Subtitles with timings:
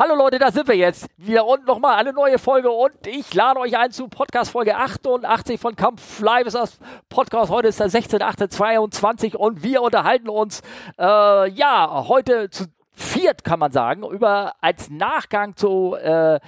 [0.00, 3.58] Hallo Leute, da sind wir jetzt wieder und nochmal eine neue Folge und ich lade
[3.58, 6.78] euch ein zu Podcast Folge 88 von Kampf Live ist das
[7.08, 7.50] Podcast.
[7.50, 10.62] Heute ist der 16.8.22 und wir unterhalten uns
[11.00, 16.38] äh, ja heute zu viert kann man sagen über als Nachgang zu äh,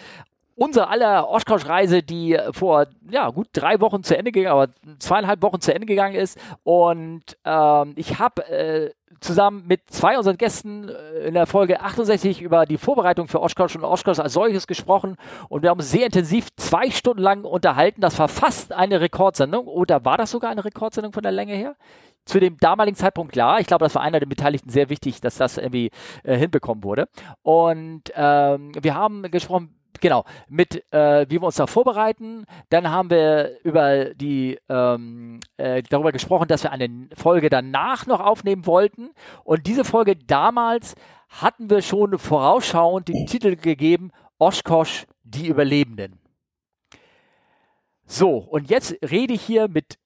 [0.60, 4.68] unsere aller Oshkosh-Reise, die vor ja, gut drei Wochen zu Ende ging, aber
[4.98, 6.38] zweieinhalb Wochen zu Ende gegangen ist.
[6.64, 8.90] Und ähm, ich habe äh,
[9.20, 13.74] zusammen mit zwei unseren Gästen äh, in der Folge 68 über die Vorbereitung für Oshkosh
[13.74, 15.16] und Oshkosh als solches gesprochen.
[15.48, 18.02] Und wir haben uns sehr intensiv zwei Stunden lang unterhalten.
[18.02, 19.66] Das war fast eine Rekordsendung.
[19.66, 21.74] Oder war das sogar eine Rekordsendung von der Länge her?
[22.26, 23.60] zu dem damaligen Zeitpunkt klar.
[23.60, 25.90] Ich glaube, das war einer der Beteiligten sehr wichtig, dass das irgendwie
[26.22, 27.08] äh, hinbekommen wurde.
[27.42, 32.44] Und ähm, wir haben gesprochen, genau, mit äh, wie wir uns da vorbereiten.
[32.68, 38.20] Dann haben wir über die ähm, äh, darüber gesprochen, dass wir eine Folge danach noch
[38.20, 39.10] aufnehmen wollten.
[39.44, 40.94] Und diese Folge damals
[41.28, 46.18] hatten wir schon vorausschauend den Titel gegeben: Oshkosh, die Überlebenden.
[48.06, 49.98] So, und jetzt rede ich hier mit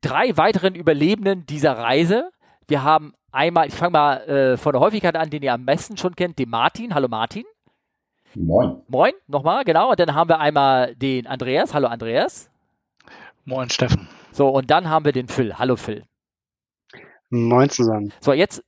[0.00, 2.30] drei weiteren Überlebenden dieser Reise.
[2.68, 5.96] Wir haben einmal, ich fange mal äh, von der Häufigkeit an, den ihr am besten
[5.96, 6.94] schon kennt, den Martin.
[6.94, 7.44] Hallo Martin.
[8.36, 8.82] Moin.
[8.88, 9.90] Moin, nochmal, genau.
[9.90, 11.72] Und dann haben wir einmal den Andreas.
[11.72, 12.50] Hallo Andreas.
[13.44, 14.08] Moin Steffen.
[14.32, 15.58] So, und dann haben wir den Phil.
[15.58, 16.04] Hallo Phil.
[17.30, 18.12] Moin zusammen.
[18.20, 18.64] So, jetzt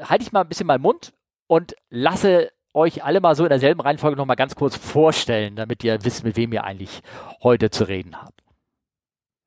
[0.00, 1.12] halte ich mal ein bisschen meinen Mund
[1.46, 6.04] und lasse euch alle mal so in derselben Reihenfolge nochmal ganz kurz vorstellen, damit ihr
[6.04, 7.00] wisst, mit wem ihr eigentlich
[7.42, 8.42] heute zu reden habt.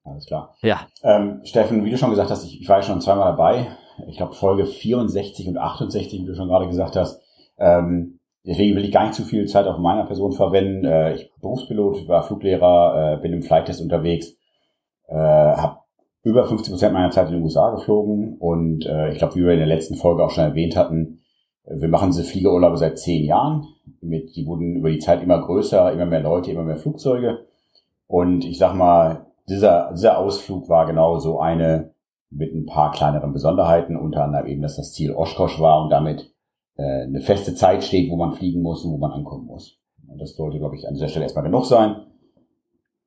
[0.04, 0.56] Alles klar.
[0.62, 0.88] Ja.
[1.04, 3.78] Ähm, Steffen, wie du schon gesagt hast, ich, ich war ja schon zweimal dabei.
[4.08, 7.22] Ich glaube Folge 64 und 68, wie du schon gerade gesagt hast.
[7.58, 8.19] Ähm,
[8.50, 10.84] Deswegen will ich gar nicht zu viel Zeit auf meiner Person verwenden.
[10.84, 14.36] Äh, ich bin Berufspilot, war Fluglehrer, äh, bin im Flighttest unterwegs,
[15.08, 15.82] äh, habe
[16.24, 19.54] über 50 Prozent meiner Zeit in den USA geflogen und äh, ich glaube, wie wir
[19.54, 21.20] in der letzten Folge auch schon erwähnt hatten,
[21.66, 23.68] äh, wir machen diese Fliegerurlaube seit zehn Jahren.
[24.02, 27.46] Mit, die wurden über die Zeit immer größer, immer mehr Leute, immer mehr Flugzeuge.
[28.08, 31.92] Und ich sag mal, dieser, dieser Ausflug war genau so eine
[32.32, 36.32] mit ein paar kleineren Besonderheiten, unter anderem eben, dass das Ziel Oshkosh war und damit
[36.80, 39.78] äh, eine feste Zeit steht, wo man fliegen muss und wo man ankommen muss.
[40.08, 42.06] Und das sollte, glaube ich, an dieser Stelle erstmal genug sein.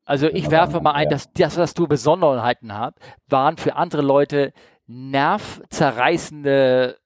[0.04, 2.94] Also ich werfe mal ein, dass das, was du Besonderheiten hast,
[3.28, 4.52] waren für andere Leute
[4.86, 6.98] nervzerreißende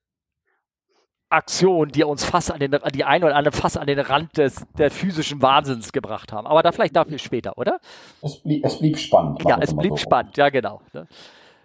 [1.29, 4.65] Aktionen, die uns fast an den, die eine oder andere fast an den Rand des,
[4.77, 6.47] der physischen Wahnsinns gebracht haben.
[6.47, 7.79] Aber da vielleicht dafür später, oder?
[8.21, 9.43] Es blieb, es blieb spannend.
[9.47, 10.81] Ja, es blieb so spannend, ja genau.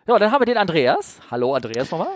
[0.06, 1.18] Ja, dann haben wir den Andreas.
[1.30, 2.08] Hallo Andreas nochmal.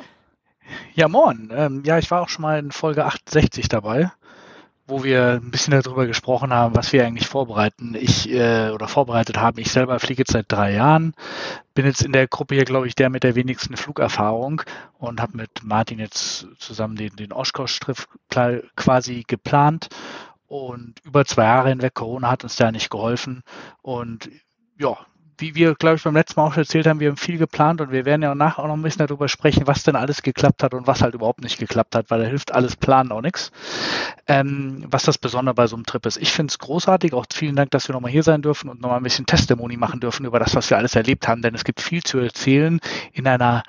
[0.94, 1.50] Ja, moin.
[1.54, 4.10] Ähm, ja, ich war auch schon mal in Folge 68 dabei,
[4.86, 7.94] wo wir ein bisschen darüber gesprochen haben, was wir eigentlich vorbereiten.
[7.98, 9.58] Ich äh, oder vorbereitet haben.
[9.58, 11.14] Ich selber fliege jetzt seit drei Jahren,
[11.74, 14.62] bin jetzt in der Gruppe hier, glaube ich, der mit der wenigsten Flugerfahrung
[14.98, 18.06] und habe mit Martin jetzt zusammen den, den Oshkosh-Trip
[18.76, 19.88] quasi geplant.
[20.48, 23.42] Und über zwei Jahre hinweg, Corona hat uns da nicht geholfen.
[23.82, 24.30] Und
[24.78, 24.96] ja,
[25.38, 27.80] wie wir, glaube ich, beim letzten Mal auch schon erzählt haben, wir haben viel geplant
[27.80, 30.62] und wir werden ja nachher auch noch ein bisschen darüber sprechen, was denn alles geklappt
[30.62, 33.52] hat und was halt überhaupt nicht geklappt hat, weil da hilft alles planen auch nichts.
[34.26, 36.16] Ähm, was das Besondere bei so einem Trip ist.
[36.16, 38.98] Ich finde es großartig, auch vielen Dank, dass wir nochmal hier sein dürfen und nochmal
[38.98, 41.80] ein bisschen Testimony machen dürfen über das, was wir alles erlebt haben, denn es gibt
[41.80, 42.80] viel zu erzählen
[43.12, 43.62] in einer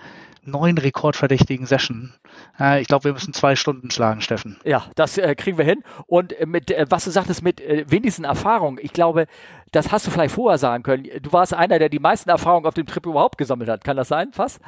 [0.48, 2.14] neuen rekordverdächtigen Session.
[2.60, 4.58] Äh, ich glaube, wir müssen zwei Stunden schlagen, Steffen.
[4.64, 5.84] Ja, das äh, kriegen wir hin.
[6.08, 9.28] Und äh, mit, äh, was du sagtest, mit äh, wenigsten Erfahrungen, ich glaube,
[9.72, 11.08] das hast du vielleicht vorher sagen können.
[11.22, 13.84] Du warst einer, der die meisten Erfahrungen auf dem Trip überhaupt gesammelt hat.
[13.84, 14.60] Kann das sein, fast?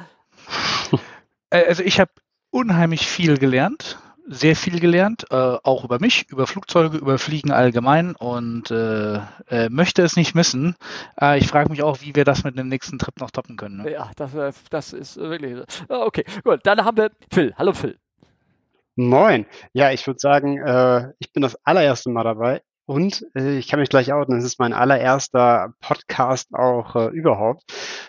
[1.50, 2.12] Äh, also ich habe
[2.50, 3.98] unheimlich viel gelernt
[4.32, 9.16] sehr viel gelernt, äh, auch über mich, über Flugzeuge, über Fliegen allgemein und äh,
[9.48, 10.76] äh, möchte es nicht missen.
[11.20, 13.78] Äh, ich frage mich auch, wie wir das mit dem nächsten Trip noch toppen können.
[13.78, 13.90] Ne?
[13.90, 15.58] Ja, das, äh, das ist wirklich.
[15.88, 16.60] Ah, okay, gut.
[16.62, 17.52] Dann haben wir Phil.
[17.58, 17.98] Hallo Phil.
[18.94, 19.46] Moin.
[19.72, 22.62] Ja, ich würde sagen, äh, ich bin das allererste Mal dabei.
[22.90, 27.62] Und äh, ich kann mich gleich outen, es ist mein allererster Podcast auch äh, überhaupt.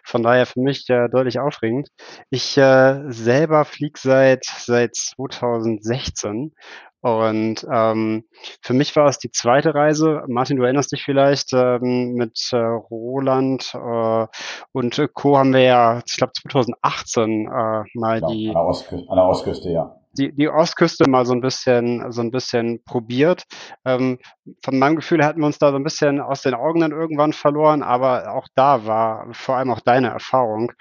[0.04, 1.90] Von daher für mich äh, deutlich aufregend.
[2.32, 6.56] Ich äh, selber fliege seit, seit 2016
[7.02, 8.24] und ähm,
[8.64, 10.24] für mich war es die zweite Reise.
[10.28, 14.28] Martin, du erinnerst dich vielleicht, ähm, mit äh, Roland äh,
[14.72, 15.38] und Co.
[15.38, 19.26] haben wir ja, ich glaube 2018 äh, mal genau, die an der, Ostküste, an der
[19.26, 23.44] Ostküste, ja die, die Ostküste mal so ein bisschen, so ein bisschen probiert.
[23.86, 24.20] Ähm,
[24.64, 27.34] von meinem Gefühl hatten wir uns da so ein bisschen aus den Augen dann irgendwann
[27.34, 30.74] verloren, aber auch da war vor allem auch deine Erfahrung,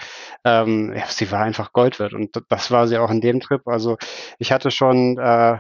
[0.45, 3.63] ähm, ja, sie war einfach Gold wert und das war sie auch in dem Trip.
[3.67, 3.97] Also
[4.39, 5.59] ich hatte schon, äh,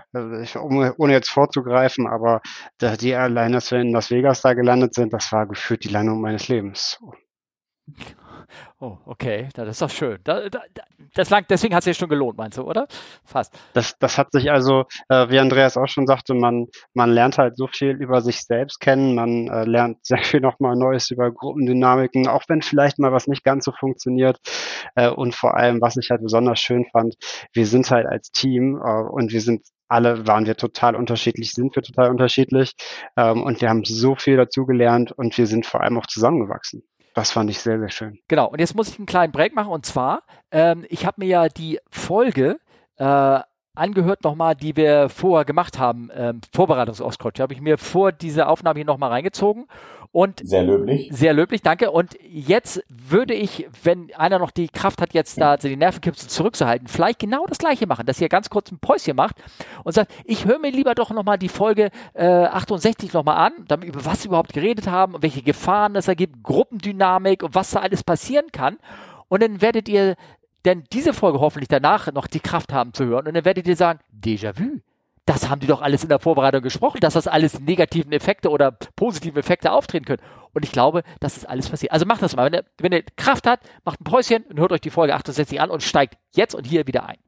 [0.59, 2.41] um, ohne jetzt vorzugreifen, aber
[2.81, 6.21] die allein, dass wir in Las Vegas da gelandet sind, das war gefühlt die Landung
[6.21, 6.99] meines Lebens.
[8.81, 10.19] Oh, okay, das ist doch schön.
[10.25, 10.63] Da, da,
[11.15, 12.87] das lang, deswegen hat es sich schon gelohnt, meinst du, oder?
[13.25, 13.57] Fast.
[13.75, 17.57] Das, das hat sich also, äh, wie Andreas auch schon sagte, man, man lernt halt
[17.57, 22.27] so viel über sich selbst kennen, man äh, lernt sehr viel nochmal Neues über Gruppendynamiken,
[22.27, 24.39] auch wenn vielleicht mal was nicht ganz so funktioniert.
[24.95, 27.17] Äh, und vor allem, was ich halt besonders schön fand,
[27.53, 31.83] wir sind halt als Team und wir sind alle waren wir total unterschiedlich, sind wir
[31.83, 32.75] total unterschiedlich
[33.17, 36.85] ähm, und wir haben so viel dazugelernt und wir sind vor allem auch zusammengewachsen.
[37.15, 38.19] Das fand ich sehr, sehr schön.
[38.29, 41.27] Genau, und jetzt muss ich einen kleinen Break machen und zwar, ähm, ich habe mir
[41.27, 42.59] ja die Folge
[42.99, 43.41] äh,
[43.81, 47.41] angehört nochmal, die wir vorher gemacht haben, ähm, Vorbereitungs-Ostcoach.
[47.41, 49.67] habe ich mir vor dieser Aufnahme hier nochmal reingezogen
[50.13, 51.09] und sehr löblich.
[51.13, 51.93] Sehr löblich, danke.
[51.93, 56.89] Und jetzt würde ich, wenn einer noch die Kraft hat, jetzt da die Nervenkipsel zurückzuhalten,
[56.89, 59.37] vielleicht genau das gleiche machen, dass ihr ganz kurz ein Päuschen macht
[59.85, 63.89] und sagt, ich höre mir lieber doch nochmal die Folge äh, 68 nochmal an, damit
[63.89, 68.03] über was wir überhaupt geredet haben, welche Gefahren es ergibt, Gruppendynamik und was da alles
[68.03, 68.79] passieren kann.
[69.29, 70.17] Und dann werdet ihr
[70.65, 73.77] denn diese Folge hoffentlich danach noch die Kraft haben zu hören und dann werdet ihr
[73.77, 74.81] sagen, Déjà-vu
[75.31, 78.73] das haben die doch alles in der Vorbereitung gesprochen, dass das alles negativen Effekte oder
[78.97, 80.23] positiven Effekte auftreten können.
[80.53, 81.93] Und ich glaube, das ist alles passiert.
[81.93, 82.47] Also macht das mal.
[82.47, 85.61] Wenn ihr, wenn ihr Kraft habt, macht ein Päuschen und hört euch die Folge 68
[85.61, 87.19] an und steigt jetzt und hier wieder ein.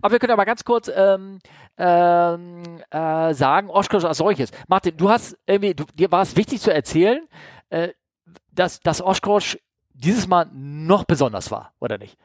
[0.00, 1.40] Aber wir können aber ganz kurz ähm,
[1.76, 4.50] ähm, äh, sagen, Oshkosh als solches.
[4.66, 7.28] Martin, du hast irgendwie, du, dir war es wichtig zu erzählen,
[7.68, 7.90] äh,
[8.50, 9.58] dass, dass Oshkosh
[9.94, 12.16] dieses Mal noch besonders war, oder nicht?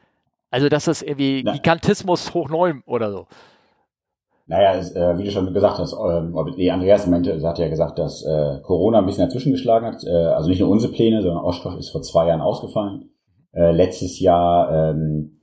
[0.50, 3.26] Also, dass das irgendwie Gigantismus hoch neun oder so.
[4.46, 8.00] Naja, es, äh, wie du schon gesagt hast, ähm, die Andreas meinte, hat ja gesagt,
[8.00, 10.02] dass äh, Corona ein bisschen dazwischen geschlagen hat.
[10.02, 13.10] Äh, also nicht nur unsere Pläne, sondern Oshkosh ist vor zwei Jahren ausgefallen.
[13.52, 15.38] Äh, letztes Jahr ähm,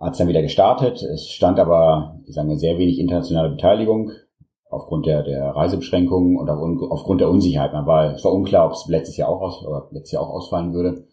[0.00, 1.02] hat es dann wieder gestartet.
[1.02, 4.12] Es stand aber, ich sage mal, sehr wenig internationale Beteiligung
[4.70, 7.74] aufgrund der, der Reisebeschränkungen und aufgrund der Unsicherheit.
[7.74, 10.30] Man war, es war unklar, ob es letztes Jahr auch aus, oder letztes Jahr auch
[10.30, 11.04] ausfallen würde.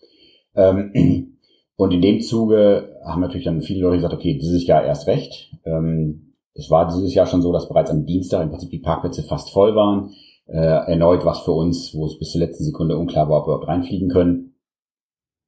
[0.57, 1.37] Ähm,
[1.77, 5.53] und in dem Zuge haben natürlich dann viele Leute gesagt, okay, dieses Jahr erst recht.
[5.63, 9.23] Ähm, es war dieses Jahr schon so, dass bereits am Dienstag im Prinzip die Parkplätze
[9.23, 10.11] fast voll waren.
[10.47, 13.53] Äh, erneut was für uns, wo es bis zur letzten Sekunde unklar war, ob wir
[13.53, 14.55] überhaupt reinfliegen können.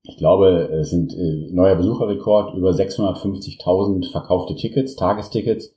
[0.03, 5.73] Ich glaube, es sind äh, neuer Besucherrekord, über 650.000 verkaufte Tickets, Tagestickets.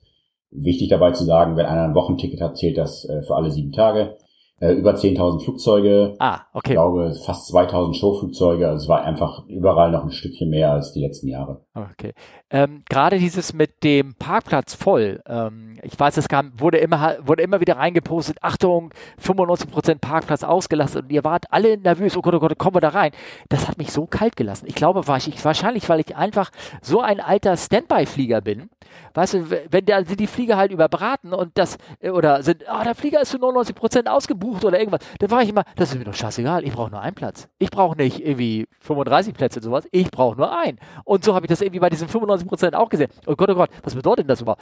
[0.51, 3.71] Wichtig dabei zu sagen, wenn einer ein Wochenticket hat, zählt das äh, für alle sieben
[3.71, 4.15] Tage
[4.63, 6.15] äh, über 10.000 Flugzeuge.
[6.19, 6.69] Ah, okay.
[6.69, 8.67] Ich glaube, fast 2.000 Showflugzeuge.
[8.67, 11.65] Also es war einfach überall noch ein Stückchen mehr als die letzten Jahre.
[11.75, 12.13] Okay.
[12.51, 15.21] Ähm, Gerade dieses mit dem Parkplatz voll.
[15.25, 18.37] Ähm, ich weiß, es kam, wurde immer, wurde immer wieder reingepostet.
[18.41, 22.15] Achtung, 95% Parkplatz ausgelastet und ihr wart alle nervös.
[22.15, 23.11] Oh Gott, oh Gott, kommen wir da rein.
[23.49, 24.67] Das hat mich so kalt gelassen.
[24.67, 28.69] Ich glaube, war ich, wahrscheinlich, weil ich einfach so ein alter Standby-Flieger bin.
[29.15, 32.83] Weißt du, wenn da sind die Flieger halt überbraten und das, äh, oder sind, ah,
[32.83, 35.01] der Flieger ist zu 99% ausgebucht gebucht oder irgendwas.
[35.19, 37.47] Dann war ich immer, das ist mir doch scheißegal, ich brauche nur einen Platz.
[37.59, 40.79] Ich brauche nicht irgendwie 35 Plätze und sowas, ich brauche nur einen.
[41.05, 43.09] Und so habe ich das irgendwie bei diesen 95% auch gesehen.
[43.27, 44.61] Oh Gott, oh Gott, was bedeutet das überhaupt?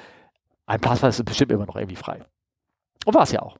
[0.65, 2.19] Ein Platz ist bestimmt immer noch irgendwie frei.
[3.05, 3.57] Und war es ja auch.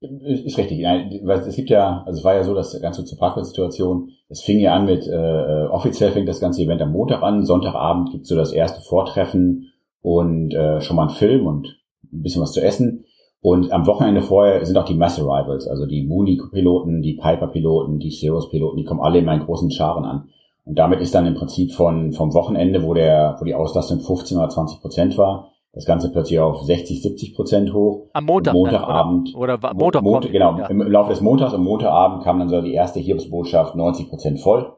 [0.00, 0.84] Ist richtig.
[0.84, 4.74] Es gibt ja, also es war ja so, dass ganz zur Parkplatzsituation, es fing ja
[4.74, 8.36] an mit, äh, offiziell fängt das ganze Event am Montag an, Sonntagabend gibt es so
[8.36, 11.80] das erste Vortreffen und äh, schon mal ein Film und
[12.12, 13.04] ein bisschen was zu essen.
[13.40, 18.10] Und am Wochenende vorher sind auch die Mass Arrivals, also die Mooney-Piloten, die Piper-Piloten, die
[18.10, 20.28] Cirrus-Piloten, die kommen alle in meinen großen Scharen an.
[20.64, 24.38] Und damit ist dann im Prinzip von, vom Wochenende, wo der, wo die Auslastung 15
[24.38, 28.08] oder 20 Prozent war, das Ganze plötzlich auf 60, 70 Prozent hoch.
[28.12, 28.54] Am Montag.
[28.54, 29.34] Montagabend.
[29.34, 30.02] Oder, oder Montag.
[30.02, 30.56] Montag genau.
[30.56, 30.66] Ja.
[30.66, 34.72] Im Laufe des Montags, am Montagabend kam dann so die erste Hiobsbotschaft 90 Prozent voll.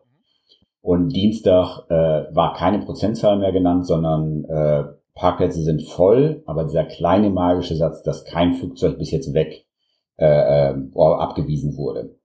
[0.81, 6.85] Und Dienstag äh, war keine Prozentzahl mehr genannt, sondern äh, Parkplätze sind voll, aber dieser
[6.85, 9.67] kleine magische Satz, dass kein Flugzeug bis jetzt weg
[10.19, 12.17] äh, äh, abgewiesen wurde.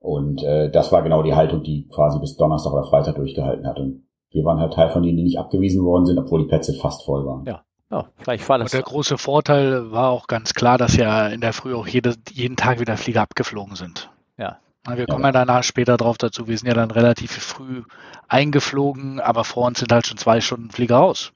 [0.00, 3.78] Und äh, das war genau die Haltung, die quasi bis Donnerstag oder Freitag durchgehalten hat.
[3.78, 6.74] Und wir waren halt Teil von denen, die nicht abgewiesen worden sind, obwohl die Plätze
[6.74, 7.44] fast voll waren.
[7.46, 7.64] Ja.
[7.90, 8.66] Ja, vielleicht war das.
[8.66, 12.16] Und der große Vorteil war auch ganz klar, dass ja in der Früh auch jede,
[12.30, 14.10] jeden Tag wieder Flieger abgeflogen sind.
[14.36, 14.58] Ja.
[14.86, 15.28] Wir kommen ja.
[15.28, 16.48] ja danach später drauf dazu.
[16.48, 17.82] Wir sind ja dann relativ früh
[18.28, 21.32] eingeflogen, aber vor uns sind halt schon zwei Stunden Flieger raus.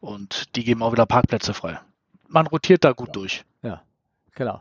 [0.00, 1.80] Und die geben auch wieder Parkplätze frei.
[2.28, 3.12] Man rotiert da gut ja.
[3.12, 3.44] durch.
[3.62, 3.82] Ja,
[4.34, 4.60] genau.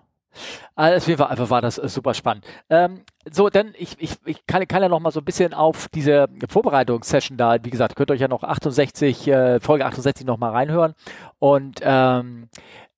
[0.75, 2.45] Also auf einfach war das äh, super spannend.
[2.69, 5.87] Ähm, so, denn ich, ich, ich kann, kann ja noch mal so ein bisschen auf
[5.89, 10.37] diese Vorbereitungssession da, wie gesagt, könnt ihr euch ja noch 68, äh, Folge 68 noch
[10.37, 10.93] mal reinhören.
[11.39, 12.49] Und ähm,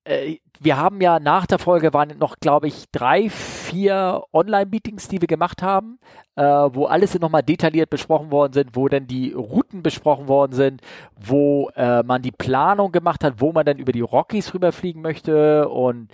[0.06, 5.20] äh, wir haben ja nach der Folge waren noch, glaube ich, drei, vier Online-Meetings, die
[5.22, 6.00] wir gemacht haben,
[6.36, 10.82] äh, wo alles nochmal detailliert besprochen worden sind, wo dann die Routen besprochen worden sind,
[11.20, 15.68] wo äh, man die Planung gemacht hat, wo man dann über die Rockies rüberfliegen möchte
[15.70, 16.10] und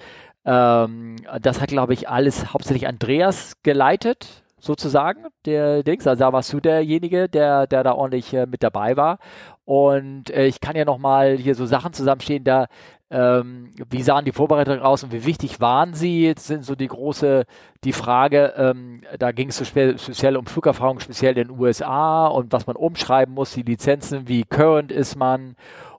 [0.45, 4.43] ähm, das hat, glaube ich, alles hauptsächlich Andreas geleitet.
[4.63, 6.05] sozusagen, der Dings.
[6.07, 9.17] Also da warst du derjenige, der, der da ordentlich äh, mit dabei war.
[9.65, 12.67] Und äh, ich kann ja nochmal hier so Sachen zusammenstehen, da
[13.11, 16.23] ähm, wie sahen die Vorbereitungen aus und wie wichtig waren sie?
[16.23, 17.43] Jetzt sind so die große,
[17.83, 22.27] die Frage, ähm, da ging es so spe speziell um Flugerfahrung, speziell in den USA
[22.27, 25.55] und was man umschreiben muss, die Lizenzen, wie current ist man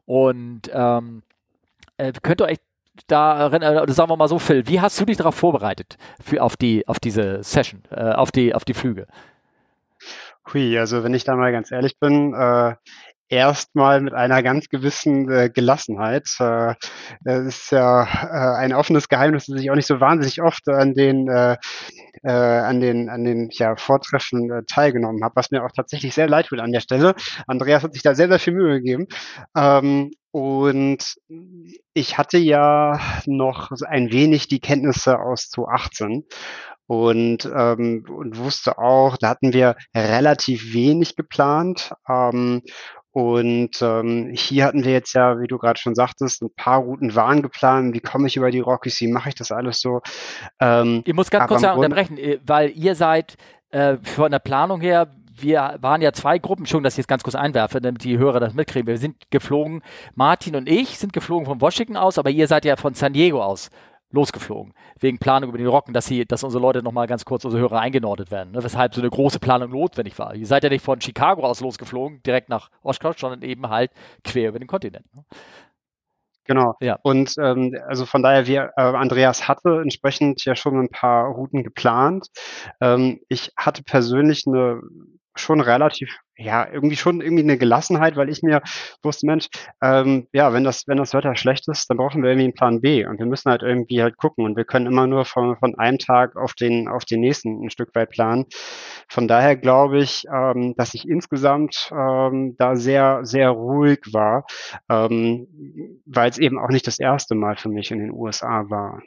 [0.06, 1.22] und ähm,
[1.98, 2.58] äh, könnt ihr euch
[3.06, 6.56] da oder sagen wir mal so, Phil, wie hast du dich darauf vorbereitet für, auf
[6.56, 9.06] die, auf diese Session, äh, auf die, auf die Flüge?
[10.52, 12.74] Hui, also wenn ich da mal ganz ehrlich bin, äh,
[13.32, 16.28] erstmal mit einer ganz gewissen äh, Gelassenheit.
[16.38, 16.74] Äh,
[17.24, 20.92] es ist ja äh, ein offenes Geheimnis, dass ich auch nicht so wahnsinnig oft an
[20.94, 21.28] den
[22.22, 26.28] äh, an den an den ja, Vortreffen äh, teilgenommen habe, was mir auch tatsächlich sehr
[26.28, 27.14] leid tut an der Stelle.
[27.46, 29.06] Andreas hat sich da sehr sehr viel Mühe gegeben.
[29.56, 31.16] Ähm, und
[31.92, 36.24] ich hatte ja noch ein wenig die Kenntnisse aus 2018
[36.86, 41.92] und, ähm, und wusste auch, da hatten wir relativ wenig geplant.
[42.08, 42.62] Ähm,
[43.12, 47.14] und ähm, hier hatten wir jetzt ja, wie du gerade schon sagtest, ein paar Routen
[47.14, 47.94] waren geplant.
[47.94, 49.00] Wie komme ich über die Rockies?
[49.02, 50.00] Wie mache ich das alles so?
[50.60, 53.36] Ähm, ich muss ganz kurz unterbrechen, äh, weil ihr seid
[53.70, 57.22] äh, von der Planung her, wir waren ja zwei Gruppen, schon, dass ich jetzt ganz
[57.22, 58.86] kurz einwerfe, damit die Hörer das mitkriegen.
[58.86, 59.82] Wir sind geflogen,
[60.14, 63.42] Martin und ich sind geflogen von Washington aus, aber ihr seid ja von San Diego
[63.42, 63.70] aus
[64.12, 64.74] losgeflogen.
[65.00, 67.80] Wegen Planung über die Rocken, dass, sie, dass unsere Leute nochmal ganz kurz, unsere Hörer
[67.80, 68.52] eingenordet werden.
[68.52, 68.62] Ne?
[68.62, 70.34] Weshalb so eine große Planung notwendig war.
[70.34, 73.90] Ihr seid ja nicht von Chicago aus losgeflogen, direkt nach Oshkosh, sondern eben halt
[74.24, 75.06] quer über den Kontinent.
[75.14, 75.24] Ne?
[76.44, 76.74] Genau.
[76.80, 76.98] Ja.
[77.02, 81.62] Und ähm, also von daher, wir, äh, Andreas hatte entsprechend ja schon ein paar Routen
[81.62, 82.28] geplant.
[82.80, 84.80] Ähm, ich hatte persönlich eine
[85.34, 88.62] schon relativ, ja, irgendwie schon irgendwie eine Gelassenheit, weil ich mir
[89.02, 89.48] wusste, Mensch,
[89.82, 92.80] ähm, ja, wenn das, wenn das Wetter schlecht ist, dann brauchen wir irgendwie einen Plan
[92.80, 95.74] B und wir müssen halt irgendwie halt gucken und wir können immer nur von, von
[95.78, 98.46] einem Tag auf den, auf den nächsten ein Stück weit planen.
[99.08, 104.44] Von daher glaube ich, ähm, dass ich insgesamt ähm, da sehr, sehr ruhig war,
[104.88, 105.46] ähm,
[106.06, 109.02] weil es eben auch nicht das erste Mal für mich in den USA war.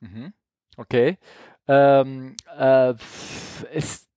[0.00, 0.32] Mhm.
[0.76, 1.18] Okay.
[1.68, 2.94] Ähm, äh,
[3.72, 4.11] ist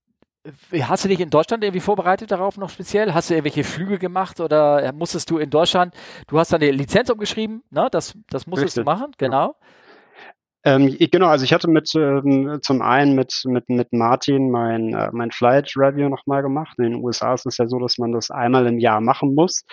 [0.82, 3.14] Hast du dich in Deutschland irgendwie vorbereitet darauf noch speziell?
[3.14, 5.96] Hast du irgendwelche Flüge gemacht oder musstest du in Deutschland,
[6.28, 7.88] du hast deine Lizenz umgeschrieben, ne?
[7.92, 8.86] das, das musstest Richtig.
[8.86, 9.56] du machen, genau.
[10.64, 15.10] Ähm, genau, also ich hatte mit ähm, zum einen mit, mit, mit Martin mein, äh,
[15.12, 16.80] mein Flight Review nochmal gemacht.
[16.80, 19.64] In den USA ist es ja so, dass man das einmal im Jahr machen muss.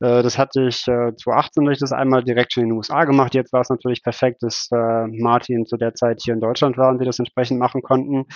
[0.00, 3.34] Äh, das hatte ich äh, 2018 durch das einmal direkt schon in den USA gemacht.
[3.34, 6.90] Jetzt war es natürlich perfekt, dass äh, Martin zu der Zeit hier in Deutschland war
[6.90, 8.26] und wir das entsprechend machen konnten.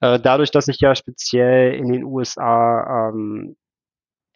[0.00, 3.56] Äh, dadurch, dass ich ja speziell in den USA ähm,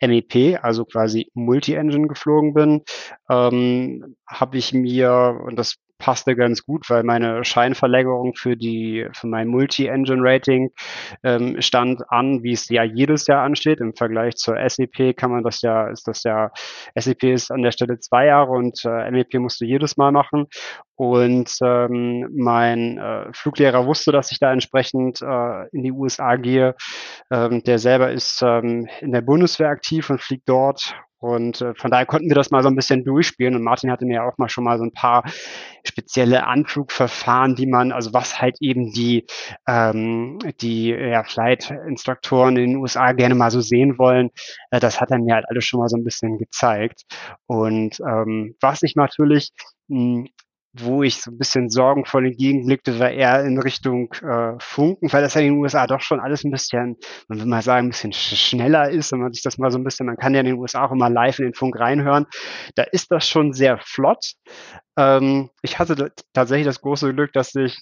[0.03, 2.83] MEP, also quasi Multi-Engine geflogen bin,
[3.31, 9.27] ähm, habe ich mir, und das passte ganz gut, weil meine Scheinverlängerung für die für
[9.27, 10.71] mein Multi-Engine-Rating
[11.23, 13.81] ähm, stand an, wie es ja jedes Jahr ansteht.
[13.81, 16.51] Im Vergleich zur SEP kann man das ja, ist das ja,
[16.95, 20.47] SEP ist an der Stelle zwei Jahre und äh, MEP musst du jedes Mal machen.
[20.97, 26.75] Und ähm, mein äh, Fluglehrer wusste, dass ich da entsprechend äh, in die USA gehe.
[27.31, 31.91] Ähm, der selber ist ähm, in der Bundeswehr aktiv und fliegt dort und äh, von
[31.91, 33.55] daher konnten wir das mal so ein bisschen durchspielen.
[33.55, 35.25] Und Martin hatte mir auch mal schon mal so ein paar
[35.85, 39.27] spezielle Anflugverfahren, die man, also was halt eben die,
[39.67, 44.31] ähm, die ja, Flight-Instruktoren in den USA gerne mal so sehen wollen.
[44.71, 47.03] Äh, das hat er mir halt alles schon mal so ein bisschen gezeigt.
[47.47, 49.53] Und ähm, was ich natürlich
[49.89, 50.29] mh, hm,
[50.79, 55.35] wo ich so ein bisschen sorgenvoll entgegenblickte, war eher in Richtung äh, Funken, weil das
[55.35, 56.97] ja in den USA doch schon alles ein bisschen,
[57.29, 59.85] man will mal sagen, ein bisschen schneller ist, wenn man sich das mal so ein
[59.85, 62.27] bisschen, man kann ja in den USA auch immer live in den Funk reinhören.
[62.75, 64.35] Da ist das schon sehr flott.
[64.99, 67.79] Ähm, ich hatte tatsächlich das große Glück, dass ich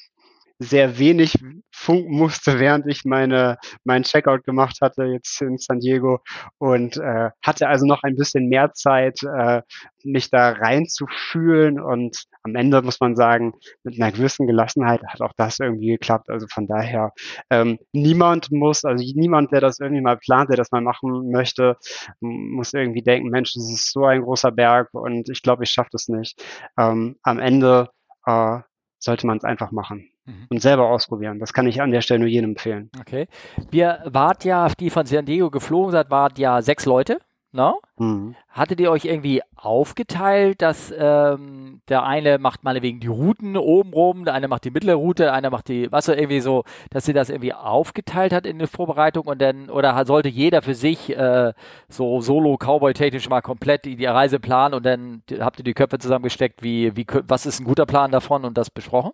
[0.64, 1.38] sehr wenig
[1.72, 6.20] funken musste, während ich meine meinen Checkout gemacht hatte jetzt in San Diego
[6.58, 9.62] und äh, hatte also noch ein bisschen mehr Zeit, äh,
[10.04, 15.32] mich da reinzufühlen und am Ende muss man sagen, mit einer gewissen Gelassenheit hat auch
[15.36, 16.30] das irgendwie geklappt.
[16.30, 17.12] Also von daher
[17.50, 21.76] ähm, niemand muss, also niemand, der das irgendwie mal plant, der das mal machen möchte,
[22.20, 25.90] muss irgendwie denken, Mensch, das ist so ein großer Berg und ich glaube, ich schaffe
[25.92, 26.42] das nicht.
[26.78, 27.90] Ähm, am Ende
[28.26, 28.58] äh,
[28.98, 30.13] sollte man es einfach machen mhm.
[30.48, 31.38] Und selber ausprobieren.
[31.38, 32.90] Das kann ich an der Stelle nur jedem empfehlen.
[32.98, 33.26] Okay.
[33.70, 37.18] Wir wart ja, die von San Diego geflogen seid, wart ja sechs Leute.
[37.54, 37.80] No?
[37.98, 38.34] Mhm.
[38.48, 44.34] Hattet ihr euch irgendwie aufgeteilt, dass ähm, der eine macht meinetwegen die Routen obenrum, der
[44.34, 47.30] eine macht die mittlere Route, einer macht die, was so irgendwie so, dass sie das
[47.30, 51.52] irgendwie aufgeteilt hat in der Vorbereitung und dann, oder sollte jeder für sich äh,
[51.88, 56.64] so solo-Cowboy-technisch mal komplett die, die Reise planen und dann habt ihr die Köpfe zusammengesteckt,
[56.64, 59.12] wie, wie, was ist ein guter Plan davon und das besprochen?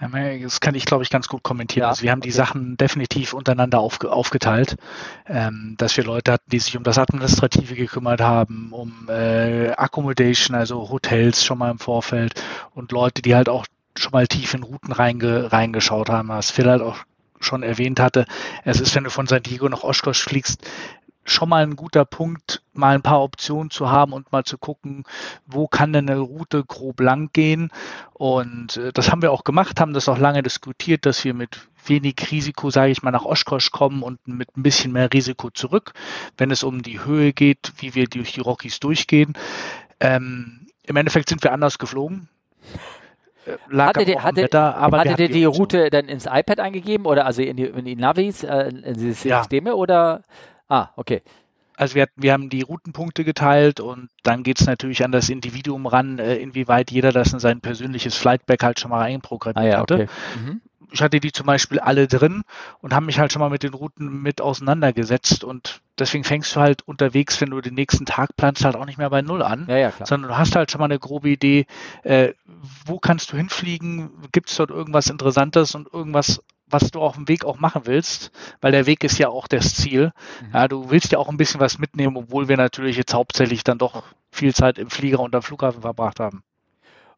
[0.00, 1.84] Das kann ich, glaube ich, ganz gut kommentieren.
[1.84, 2.28] Ja, also wir haben okay.
[2.28, 4.76] die Sachen definitiv untereinander aufge aufgeteilt,
[5.26, 10.56] ähm, dass wir Leute hatten, die sich um das Administrative gekümmert haben, um äh, Accommodation,
[10.56, 12.34] also Hotels schon mal im Vorfeld
[12.74, 13.64] und Leute, die halt auch
[13.96, 16.98] schon mal tief in Routen reinge reingeschaut haben, was Phil halt auch
[17.40, 18.26] schon erwähnt hatte.
[18.64, 20.66] Es ist, wenn du von San Diego nach Oshkosh fliegst,
[21.26, 25.04] schon mal ein guter Punkt, mal ein paar Optionen zu haben und mal zu gucken,
[25.46, 27.70] wo kann denn eine Route grob lang gehen.
[28.14, 31.68] Und äh, das haben wir auch gemacht, haben das auch lange diskutiert, dass wir mit
[31.86, 35.92] wenig Risiko, sage ich mal, nach Oshkosh kommen und mit ein bisschen mehr Risiko zurück,
[36.38, 39.34] wenn es um die Höhe geht, wie wir durch die Rockies durchgehen.
[40.00, 42.28] Ähm, Im Endeffekt sind wir anders geflogen.
[43.46, 47.06] Äh, lag hatte die, hatte, Wetter, aber hatte die, die Route dann ins iPad eingegeben
[47.06, 49.74] oder also in die, in die Navis, äh, in die Systeme ja.
[49.74, 50.22] oder
[50.68, 51.22] Ah, okay.
[51.76, 55.86] Also wir, wir haben die Routenpunkte geteilt und dann geht es natürlich an das Individuum
[55.86, 59.80] ran, äh, inwieweit jeder das in sein persönliches Flightback halt schon mal einprogrammiert ah, ja,
[59.80, 59.94] hatte.
[59.94, 60.08] Okay.
[60.42, 60.60] Mhm.
[60.92, 62.44] Ich hatte die zum Beispiel alle drin
[62.80, 66.60] und habe mich halt schon mal mit den Routen mit auseinandergesetzt und deswegen fängst du
[66.60, 69.66] halt unterwegs, wenn du den nächsten Tag planst, halt auch nicht mehr bei Null an,
[69.68, 71.66] ja, ja, sondern du hast halt schon mal eine grobe Idee,
[72.04, 72.32] äh,
[72.86, 77.28] wo kannst du hinfliegen, gibt es dort irgendwas Interessantes und irgendwas was du auf dem
[77.28, 78.30] Weg auch machen willst,
[78.60, 80.12] weil der Weg ist ja auch das Ziel.
[80.42, 80.54] Mhm.
[80.54, 83.78] Ja, du willst ja auch ein bisschen was mitnehmen, obwohl wir natürlich jetzt hauptsächlich dann
[83.78, 86.42] doch viel Zeit im Flieger und am Flughafen verbracht haben.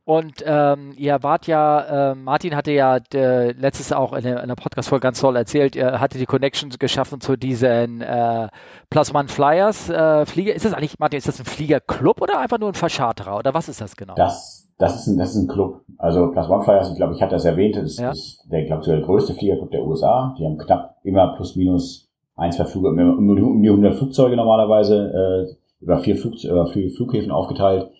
[0.08, 4.48] Und ähm, ihr wart ja, äh, Martin hatte ja äh, letztes auch in der, in
[4.48, 8.48] der Podcast-Folge ganz toll erzählt, er hatte die Connections geschaffen zu diesen äh,
[8.88, 10.54] Plus One Flyers äh, Flieger.
[10.54, 13.68] Ist das eigentlich, Martin, ist das ein Fliegerclub oder einfach nur ein Verscharterer oder was
[13.68, 14.14] ist das genau?
[14.14, 15.82] Das das ist ein, das ist ein Club.
[15.98, 18.10] Also Plus One Flyers, ich glaube, ich hatte das erwähnt, das ja.
[18.10, 20.34] ist der, glaube ich, der größte Fliegerclub der USA.
[20.38, 25.84] Die haben knapp immer plus minus ein, zwei Flüge, um die 100 Flugzeuge normalerweise, äh,
[25.84, 27.90] über vier, Flug, über vier Flughäfen aufgeteilt.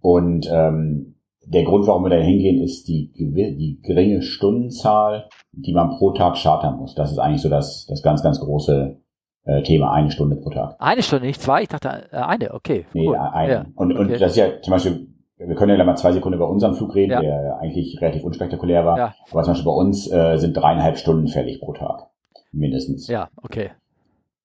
[0.00, 1.14] Und ähm,
[1.46, 6.36] der Grund, warum wir da hingehen, ist die, die geringe Stundenzahl, die man pro Tag
[6.36, 6.94] chartern muss.
[6.94, 8.96] Das ist eigentlich so das, das ganz, ganz große
[9.44, 10.76] äh, Thema, eine Stunde pro Tag.
[10.78, 11.62] Eine Stunde, nicht zwei?
[11.62, 12.86] Ich dachte äh, eine, okay.
[12.94, 13.16] Nee, cool.
[13.16, 13.52] eine.
[13.52, 14.18] Ja, und, und okay.
[14.18, 17.12] das ist ja zum Beispiel wir können ja mal zwei Sekunden über unseren Flug reden,
[17.12, 17.20] ja.
[17.20, 18.98] der eigentlich relativ unspektakulär war.
[18.98, 19.14] Ja.
[19.30, 22.08] Aber zum Beispiel bei uns äh, sind dreieinhalb Stunden fällig pro Tag.
[22.52, 23.08] Mindestens.
[23.08, 23.70] Ja, okay.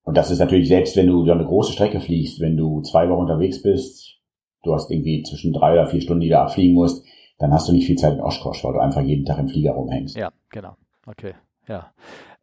[0.04, 3.08] Und das ist natürlich, selbst wenn du so eine große Strecke fliegst, wenn du zwei
[3.10, 4.18] Wochen unterwegs bist,
[4.64, 7.06] du hast irgendwie zwischen drei oder vier Stunden, die du abfliegen musst,
[7.38, 9.72] dann hast du nicht viel Zeit in Oshkosh, weil du einfach jeden Tag im Flieger
[9.74, 10.18] rumhängst.
[10.18, 10.76] Ja, genau.
[11.06, 11.34] Okay.
[11.68, 11.92] Ja.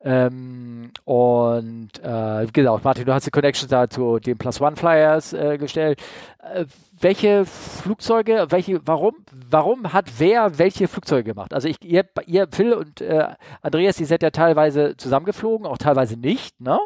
[0.00, 5.32] Ähm, und äh, genau, Martin, du hast die Connection da zu den Plus One Flyers
[5.32, 6.00] äh, gestellt.
[6.38, 6.66] Äh,
[7.00, 9.14] welche Flugzeuge, welche, warum,
[9.50, 11.52] warum hat wer welche Flugzeuge gemacht?
[11.52, 13.28] Also ich, ihr, ihr Phil und äh,
[13.62, 16.78] Andreas, die seid ja teilweise zusammengeflogen, auch teilweise nicht, ne?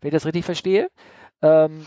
[0.00, 0.88] Wenn ich das richtig verstehe.
[1.42, 1.84] Ähm,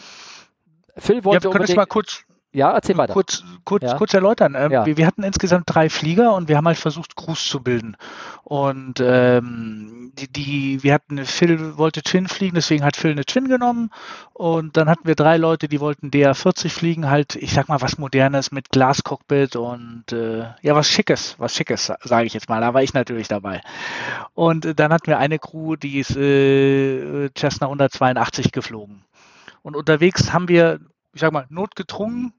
[0.97, 3.13] Phil wollte ja, wir können unbedingt, mal kurz ja, erzähl weiter.
[3.13, 3.95] Kurz, kurz, ja.
[3.95, 4.55] kurz erläutern.
[4.57, 4.85] Ähm, ja.
[4.85, 7.95] wir, wir, hatten insgesamt drei Flieger und wir haben halt versucht, Crews zu bilden.
[8.43, 13.47] Und ähm, die, die, wir hatten, Phil wollte Twin fliegen, deswegen hat Phil eine Twin
[13.47, 13.89] genommen.
[14.33, 17.97] Und dann hatten wir drei Leute, die wollten DR40 fliegen, halt, ich sag mal, was
[17.97, 22.59] Modernes mit Glascockpit und äh, ja, was Schickes, was Schickes, sage ich jetzt mal.
[22.59, 23.61] Da war ich natürlich dabei.
[24.33, 29.05] Und äh, dann hatten wir eine Crew, die ist äh, Cessna 182 geflogen.
[29.61, 30.81] Und unterwegs haben wir
[31.13, 32.33] ich sag mal, notgedrungen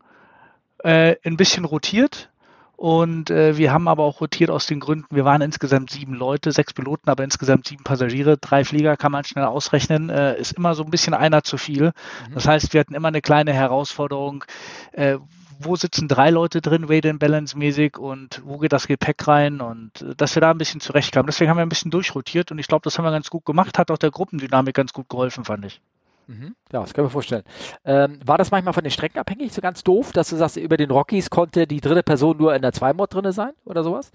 [0.82, 2.28] äh, ein bisschen rotiert.
[2.76, 6.50] Und äh, wir haben aber auch rotiert aus den Gründen, wir waren insgesamt sieben Leute,
[6.50, 10.74] sechs Piloten, aber insgesamt sieben Passagiere, drei Flieger kann man schnell ausrechnen, äh, ist immer
[10.74, 11.92] so ein bisschen einer zu viel.
[11.92, 12.34] Mhm.
[12.34, 14.44] Das heißt, wir hatten immer eine kleine Herausforderung,
[14.90, 15.18] äh,
[15.60, 19.60] wo sitzen drei Leute drin, Weight and Balance mäßig und wo geht das Gepäck rein
[19.60, 21.28] und äh, dass wir da ein bisschen zurechtkamen.
[21.28, 23.78] Deswegen haben wir ein bisschen durchrotiert und ich glaube, das haben wir ganz gut gemacht,
[23.78, 25.80] hat auch der Gruppendynamik ganz gut geholfen, fand ich.
[26.26, 26.54] Mhm.
[26.72, 27.44] Ja, das können wir vorstellen.
[27.84, 30.76] Ähm, war das manchmal von den Strecken abhängig, so ganz doof, dass du sagst, über
[30.76, 34.12] den Rockies konnte die dritte Person nur in der Zweimod drin sein oder sowas?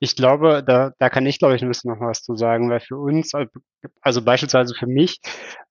[0.00, 2.80] Ich glaube, da, da kann ich, glaube ich, ein bisschen noch was zu sagen, weil
[2.80, 3.32] für uns,
[4.00, 5.20] also beispielsweise für mich,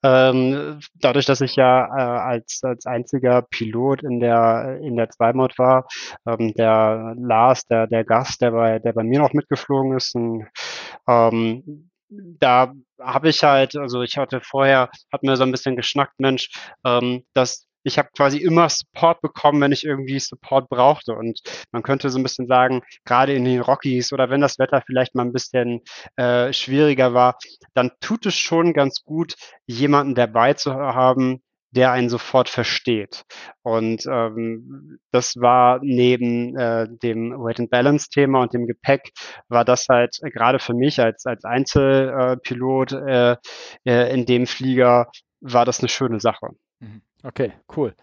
[0.04, 5.58] ähm, dadurch, dass ich ja äh, als, als einziger Pilot in der, in der Zweimod
[5.60, 5.88] war,
[6.26, 10.48] ähm, der Lars, der, der Gast, der bei, der bei mir noch mitgeflogen ist, ein,
[11.08, 16.20] ähm, da habe ich halt, also ich hatte vorher, hat mir so ein bisschen geschnackt,
[16.20, 16.50] Mensch,
[16.86, 21.14] ähm, dass ich habe quasi immer Support bekommen, wenn ich irgendwie Support brauchte.
[21.14, 21.40] Und
[21.72, 25.16] man könnte so ein bisschen sagen, gerade in den Rockies oder wenn das Wetter vielleicht
[25.16, 25.82] mal ein bisschen
[26.18, 27.38] äh, schwieriger war,
[27.74, 33.24] dann tut es schon ganz gut, jemanden dabei zu haben, der einen sofort versteht.
[33.62, 39.12] Und ähm, das war neben äh, dem Weight and Balance Thema und dem Gepäck,
[39.48, 43.36] war das halt gerade für mich als, als Einzelpilot äh,
[43.86, 45.10] äh, in dem Flieger,
[45.42, 46.50] war das eine schöne Sache.
[46.80, 47.02] Mhm.
[47.24, 47.94] Okay, cool.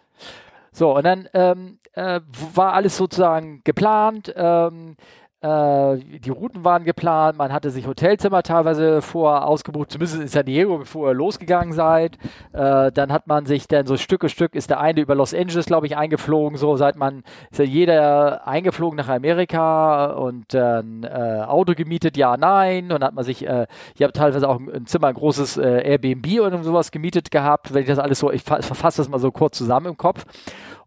[0.73, 2.21] So, und dann ähm, äh,
[2.55, 4.33] war alles sozusagen geplant.
[4.37, 4.97] Ähm,
[5.43, 10.47] Äh, die Routen waren geplant, man hatte sich Hotelzimmer teilweise vor ausgebucht, zumindest in San
[10.47, 12.17] Diego, bevor ihr losgegangen seid.
[12.55, 15.35] Äh, dann hat man sich dann so Stück für Stück ist der eine über Los
[15.35, 16.57] Angeles, glaube ich, eingeflogen.
[16.57, 22.39] So seit man ist ja jeder eingeflogen nach Amerika und dann äh, Auto gemietet, ja,
[22.39, 22.91] nein.
[22.91, 23.67] Und hat man sich, äh,
[23.99, 27.83] ihr habt teilweise auch ein Zimmer, ein großes äh, Airbnb oder sowas gemietet gehabt, wenn
[27.83, 30.25] ich das alles so, ich verfasse das mal so kurz zusammen im Kopf.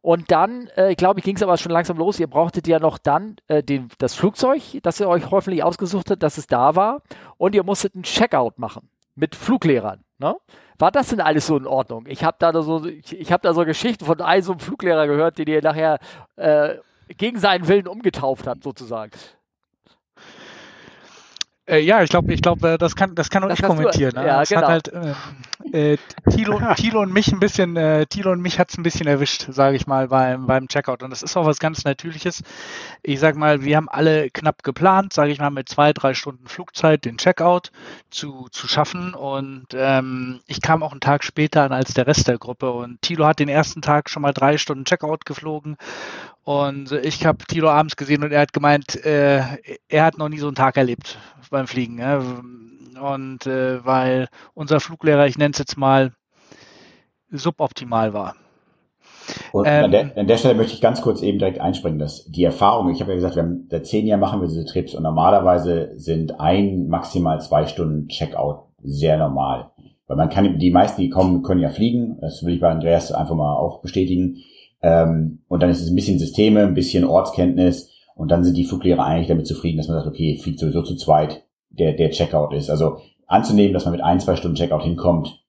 [0.02, 2.20] Und dann, äh, glaube ich, ging es aber schon langsam los.
[2.20, 6.24] Ihr brauchtet ja noch dann äh, den, das Flugzeug, das ihr euch hoffentlich ausgesucht habt,
[6.24, 7.02] dass es da war.
[7.38, 10.04] Und ihr musstet einen Checkout machen mit Fluglehrern.
[10.18, 10.36] Ne?
[10.78, 12.06] War das denn alles so in Ordnung?
[12.08, 15.38] Ich habe da so, ich, ich habe da so Geschichten von einem einem Fluglehrer gehört,
[15.38, 16.00] den ihr nachher
[16.38, 16.76] äh,
[17.18, 19.12] gegen seinen Willen umgetauft habt, sozusagen.
[21.70, 24.16] Äh, ja, ich glaube, ich glaube, äh, das kann, das kann auch das ich kommentieren.
[24.16, 24.26] Ne?
[24.26, 24.62] Ja, das genau.
[24.62, 24.88] hat halt
[25.72, 25.98] äh, äh,
[26.32, 29.76] Thilo, Thilo und mich ein bisschen, äh, Thilo und mich hat's ein bisschen erwischt, sage
[29.76, 31.04] ich mal, beim, beim Checkout.
[31.04, 32.42] Und das ist auch was ganz Natürliches.
[33.04, 36.48] Ich sag mal, wir haben alle knapp geplant, sage ich mal, mit zwei, drei Stunden
[36.48, 37.72] Flugzeit den Checkout
[38.10, 39.14] zu, zu schaffen.
[39.14, 42.72] Und ähm, ich kam auch einen Tag später an als der Rest der Gruppe.
[42.72, 45.78] Und Thilo hat den ersten Tag schon mal drei Stunden Checkout geflogen
[46.50, 49.44] und ich habe Tilo abends gesehen und er hat gemeint, äh,
[49.88, 51.20] er hat noch nie so einen Tag erlebt
[51.52, 52.00] beim Fliegen.
[52.00, 52.24] Ja?
[53.00, 56.12] Und äh, weil unser Fluglehrer, ich nenne es jetzt mal,
[57.30, 58.36] suboptimal war.
[59.52, 62.26] Und ähm, an, der, an, der, Stelle möchte ich ganz kurz eben direkt einspringen, dass
[62.26, 64.96] die Erfahrung, ich habe ja gesagt, wir haben, seit zehn Jahren machen wir diese Trips
[64.96, 69.70] und normalerweise sind ein, maximal zwei Stunden Checkout sehr normal.
[70.08, 72.18] Weil man kann, die meisten, die kommen, können ja fliegen.
[72.22, 74.38] Das will ich bei Andreas einfach mal auch bestätigen.
[74.82, 78.66] Ähm, und dann ist es ein bisschen Systeme, ein bisschen Ortskenntnis und dann sind die
[78.66, 82.54] Fluglehrer eigentlich damit zufrieden, dass man sagt, okay, fliegt sowieso zu zweit, der, der Checkout
[82.54, 82.70] ist.
[82.70, 85.44] Also anzunehmen, dass man mit ein, zwei Stunden Checkout hinkommt,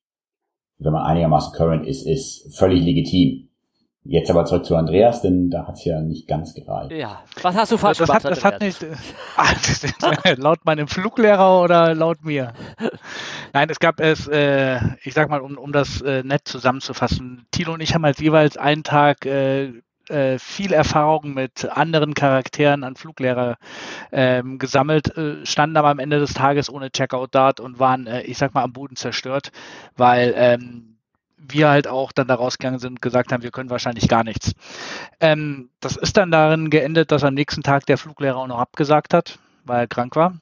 [0.79, 3.50] wenn man einigermaßen current ist, ist völlig legitim.
[4.03, 6.91] Jetzt aber zurück zu Andreas, denn da hat's ja nicht ganz gereicht.
[6.93, 8.25] Ja, was hast du falsch das gemacht?
[8.25, 12.55] Hat, das hat nicht, äh, laut meinem Fluglehrer oder laut mir?
[13.53, 17.75] Nein, es gab es, äh, ich sag mal, um, um das äh, nett zusammenzufassen, Thilo
[17.75, 19.75] und ich haben als jeweils einen Tag äh,
[20.09, 23.59] äh, viel Erfahrung mit anderen Charakteren an Fluglehrer
[24.13, 28.39] ähm, gesammelt, äh, standen aber am Ende des Tages ohne Checkout-Dart und waren, äh, ich
[28.39, 29.53] sag mal, am Boden zerstört,
[29.97, 30.90] weil ähm,
[31.41, 34.53] wir halt auch dann daraus gegangen sind und gesagt haben, wir können wahrscheinlich gar nichts.
[35.21, 39.15] Ähm, das ist dann darin geendet, dass am nächsten Tag der Fluglehrer auch noch abgesagt
[39.15, 40.39] hat, weil er krank war.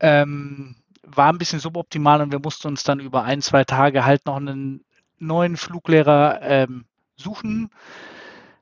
[0.00, 4.26] Ähm, war ein bisschen suboptimal und wir mussten uns dann über ein, zwei Tage halt
[4.26, 4.84] noch einen
[5.18, 6.84] neuen Fluglehrer ähm,
[7.16, 7.70] suchen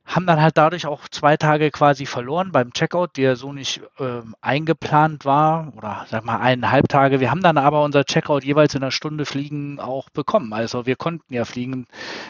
[0.06, 4.36] haben dann halt dadurch auch zwei Tage quasi verloren beim Checkout, der so nicht ähm,
[4.40, 7.18] eingeplant war oder sag mal eineinhalb Tage.
[7.18, 10.52] Wir haben dann aber unser Checkout jeweils in einer Stunde Fliegen auch bekommen.
[10.52, 11.86] Also wir konnten ja fliegen,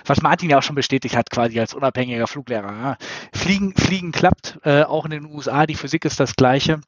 [0.06, 2.72] was Martin ja auch schon bestätigt hat, quasi als unabhängiger Fluglehrer.
[2.72, 2.96] Ja.
[3.34, 6.80] Fliegen, Fliegen klappt, äh, auch in den USA, die Physik ist das gleiche.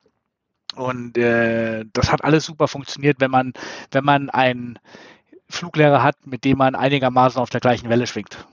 [0.74, 3.52] Und äh, das hat alles super funktioniert, wenn man,
[3.90, 4.78] wenn man einen
[5.50, 8.46] Fluglehrer hat, mit dem man einigermaßen auf der gleichen Welle schwingt.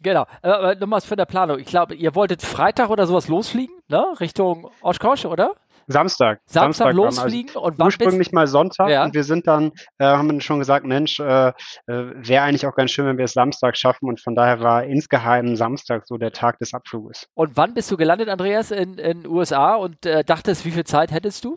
[0.00, 0.26] Genau.
[0.42, 1.58] Aber nochmal für der Planung.
[1.58, 4.04] Ich glaube, ihr wolltet Freitag oder sowas losfliegen, ne?
[4.20, 5.54] Richtung Oshkosh, oder?
[5.88, 6.40] Samstag.
[6.46, 9.04] Samstag, Samstag losfliegen also und ursprünglich mal Sonntag ja.
[9.04, 11.52] und wir sind dann, äh, haben schon gesagt, Mensch, äh, äh,
[11.86, 15.54] wäre eigentlich auch ganz schön, wenn wir es Samstag schaffen und von daher war insgeheim
[15.54, 17.28] Samstag so der Tag des Abfluges.
[17.34, 21.12] Und wann bist du gelandet, Andreas, in den USA und äh, dachtest, wie viel Zeit
[21.12, 21.56] hättest du?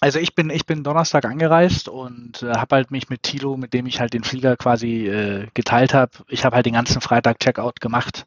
[0.00, 3.72] Also ich bin, ich bin Donnerstag angereist und äh, habe halt mich mit Tilo, mit
[3.72, 7.38] dem ich halt den Flieger quasi äh, geteilt habe, ich habe halt den ganzen Freitag
[7.38, 8.26] Checkout gemacht,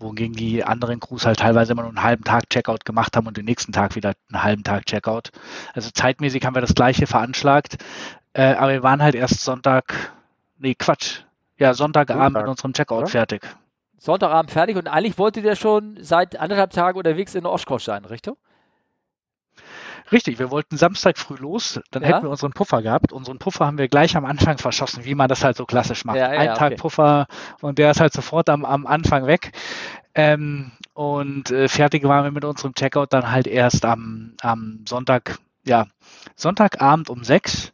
[0.00, 3.36] wohingegen die anderen Crews halt teilweise immer nur einen halben Tag Checkout gemacht haben und
[3.36, 5.30] den nächsten Tag wieder einen halben Tag Checkout.
[5.74, 7.76] Also zeitmäßig haben wir das gleiche veranschlagt,
[8.32, 10.12] äh, aber wir waren halt erst Sonntag,
[10.58, 11.20] nee Quatsch,
[11.56, 13.06] ja Sonntagabend Sonntag, mit unserem Checkout ja?
[13.06, 13.42] fertig.
[13.98, 18.34] Sonntagabend fertig und eigentlich wolltet ihr schon seit anderthalb Tagen unterwegs in Oshkosh sein, richtig?
[20.12, 22.08] Richtig, wir wollten Samstag früh los, dann ja.
[22.08, 23.12] hätten wir unseren Puffer gehabt.
[23.12, 26.16] Unseren Puffer haben wir gleich am Anfang verschossen, wie man das halt so klassisch macht.
[26.16, 26.76] Ja, ja, Ein Tag okay.
[26.76, 27.26] Puffer
[27.60, 29.52] und der ist halt sofort am, am Anfang weg.
[30.14, 35.38] Ähm, und äh, fertig waren wir mit unserem Checkout dann halt erst am, am Sonntag,
[35.64, 35.86] ja,
[36.36, 37.72] Sonntagabend um sechs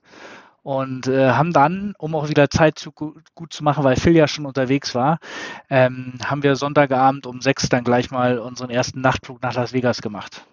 [0.62, 4.28] und äh, haben dann, um auch wieder Zeit zu, gut zu machen, weil Phil ja
[4.28, 5.18] schon unterwegs war,
[5.68, 10.02] ähm, haben wir Sonntagabend um sechs dann gleich mal unseren ersten Nachtflug nach Las Vegas
[10.02, 10.44] gemacht.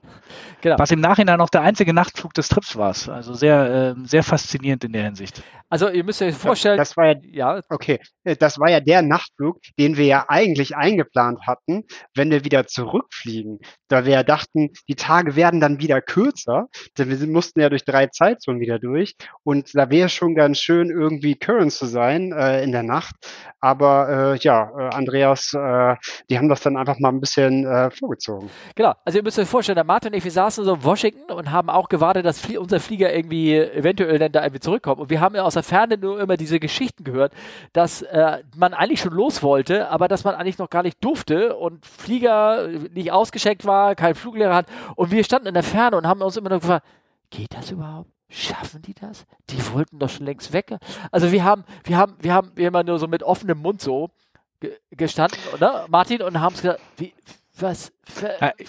[0.61, 0.77] Genau.
[0.77, 2.89] Was im Nachhinein auch der einzige Nachtflug des Trips war.
[2.89, 5.41] Also sehr, äh, sehr faszinierend in der Hinsicht.
[5.69, 6.77] Also ihr müsst euch vorstellen.
[6.77, 7.99] Das war ja, ja, okay.
[8.23, 11.83] Äh, das war ja der Nachtflug, den wir ja eigentlich eingeplant hatten,
[12.15, 13.59] wenn wir wieder zurückfliegen.
[13.87, 16.67] Da wir ja dachten, die Tage werden dann wieder kürzer,
[16.97, 19.15] denn wir mussten ja durch drei Zeitzonen wieder durch.
[19.43, 23.15] Und da wäre schon ganz schön, irgendwie current zu sein äh, in der Nacht.
[23.61, 25.95] Aber äh, ja, äh, Andreas, äh,
[26.29, 28.49] die haben das dann einfach mal ein bisschen äh, vorgezogen.
[28.75, 28.93] Genau.
[29.03, 31.69] Also ihr müsst euch vorstellen, der Martin ich, wir saßen so in Washington und haben
[31.69, 35.01] auch gewartet, dass Flie unser Flieger irgendwie eventuell dann da irgendwie zurückkommt.
[35.01, 37.33] Und wir haben ja aus der Ferne nur immer diese Geschichten gehört,
[37.73, 41.55] dass äh, man eigentlich schon los wollte, aber dass man eigentlich noch gar nicht durfte
[41.57, 44.67] und Flieger nicht ausgeschenkt war, kein Fluglehrer hat.
[44.95, 46.85] Und wir standen in der Ferne und haben uns immer noch gefragt,
[47.29, 48.09] geht das überhaupt?
[48.29, 49.25] Schaffen die das?
[49.49, 50.77] Die wollten doch schon längst weg.
[51.11, 54.11] Also wir haben, wir haben, wir haben immer nur so mit offenem Mund so
[54.91, 55.85] gestanden, oder?
[55.89, 57.13] Martin, und haben es gesagt, wie,
[57.57, 57.91] was?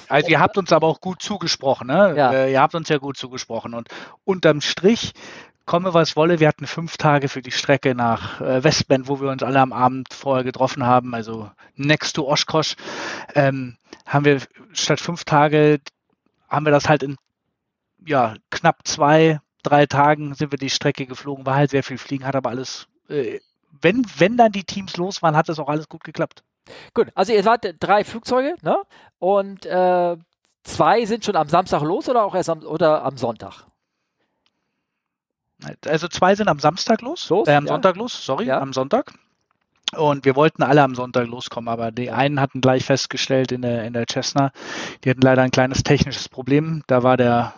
[0.09, 2.15] Also ihr habt uns aber auch gut zugesprochen, ne?
[2.17, 2.33] Ja.
[2.33, 3.75] Äh, ihr habt uns ja gut zugesprochen.
[3.75, 3.89] Und
[4.25, 5.13] unterm Strich,
[5.67, 9.31] komme was wolle, wir hatten fünf Tage für die Strecke nach äh, Westbend, wo wir
[9.31, 12.77] uns alle am Abend vorher getroffen haben, also next to Oshkosh,
[13.35, 14.41] ähm, haben wir
[14.73, 15.81] statt fünf Tage,
[16.49, 17.17] haben wir das halt in
[18.07, 22.27] ja, knapp zwei, drei Tagen sind wir die Strecke geflogen, war halt sehr viel Fliegen,
[22.27, 23.41] hat aber alles, äh,
[23.81, 26.43] wenn, wenn dann die Teams los waren, hat das auch alles gut geklappt.
[26.95, 28.77] Gut, also ihr wart drei Flugzeuge, ne?
[29.19, 30.17] Und äh,
[30.63, 33.65] zwei sind schon am Samstag los oder auch erst am, oder am Sonntag?
[35.87, 37.73] Also zwei sind am Samstag los, Los, äh, am ja.
[37.73, 38.61] Sonntag los, sorry, Ja.
[38.61, 39.13] am Sonntag.
[39.97, 43.85] Und wir wollten alle am Sonntag loskommen, aber die einen hatten gleich festgestellt in der,
[43.85, 44.53] in der Cessna,
[45.05, 46.85] die hatten leider ein kleines technisches Problem.
[46.87, 47.53] Da war der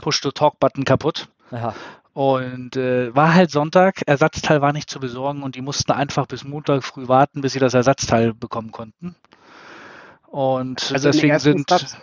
[0.00, 1.28] Push-to-Talk-Button kaputt.
[1.50, 1.74] Aha.
[2.12, 6.44] Und äh, war halt Sonntag, Ersatzteil war nicht zu besorgen und die mussten einfach bis
[6.44, 9.14] Montag früh warten, bis sie das Ersatzteil bekommen konnten.
[10.26, 12.00] Und Also deswegen sind Step-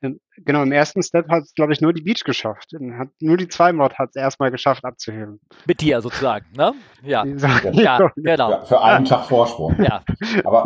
[0.00, 2.70] Im, genau, im ersten Step hat es, glaube ich, nur die Beach geschafft.
[2.98, 5.40] Hat, nur die Zwei-Mod hat es erstmal geschafft abzuheben.
[5.66, 6.72] Mit dir sozusagen, ne?
[7.02, 7.24] Ja.
[7.24, 8.50] Ja, genau.
[8.50, 9.74] Ja, für einen Tag Vorsprung.
[9.82, 10.02] Ja,
[10.44, 10.64] Aber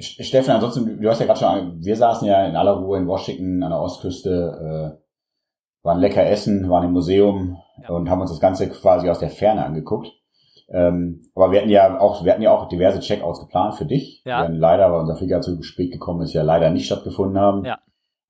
[0.00, 3.62] Steffen, ansonsten, du hast ja gerade schon, wir saßen ja in aller Ruhe in Washington
[3.62, 5.05] an der Ostküste, äh,
[5.86, 7.90] waren lecker essen, waren im Museum Ja.
[7.90, 10.12] und haben uns das Ganze quasi aus der Ferne angeguckt.
[10.68, 14.20] Ähm, aber wir hatten ja auch, wir hatten ja auch diverse Checkouts geplant für dich.
[14.24, 14.42] Ja.
[14.42, 17.64] Die dann leider, weil unser Flieger zu spät gekommen ist, ja leider nicht stattgefunden haben.
[17.64, 17.78] Ja.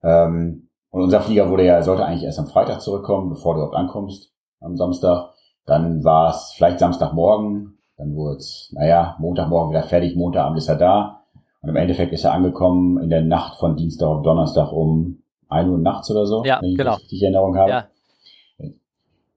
[0.02, 3.76] Ähm, und unser Flieger wurde ja, sollte eigentlich erst am Freitag zurückkommen, bevor du überhaupt
[3.76, 5.30] ankommst, am Samstag.
[5.64, 10.76] Dann war es vielleicht Samstagmorgen, dann wurde es, naja, Montagmorgen wieder fertig, Montagabend ist er
[10.76, 11.22] da.
[11.62, 15.68] Und im Endeffekt ist er angekommen in der Nacht von Dienstag auf Donnerstag um 1
[15.68, 16.96] Uhr nachts oder so, Ja, wenn ich genau.
[17.11, 17.70] in Erinnerung habe.
[17.70, 17.87] ja.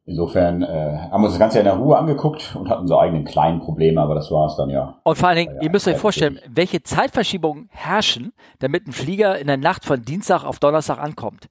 [0.06, 3.00] Insofern äh, haben wir uns das Ganze ja in der Ruhe angeguckt und hatten unsere
[3.00, 5.00] eigenen kleinen Probleme, aber das war es dann ja.
[5.04, 9.38] Und vor allen Dingen, Ja, ihr müsst euch vorstellen, welche Zeitverschiebungen herrschen, damit ein Flieger
[9.38, 11.48] in der Nacht von Dienstag auf Donnerstag ankommt.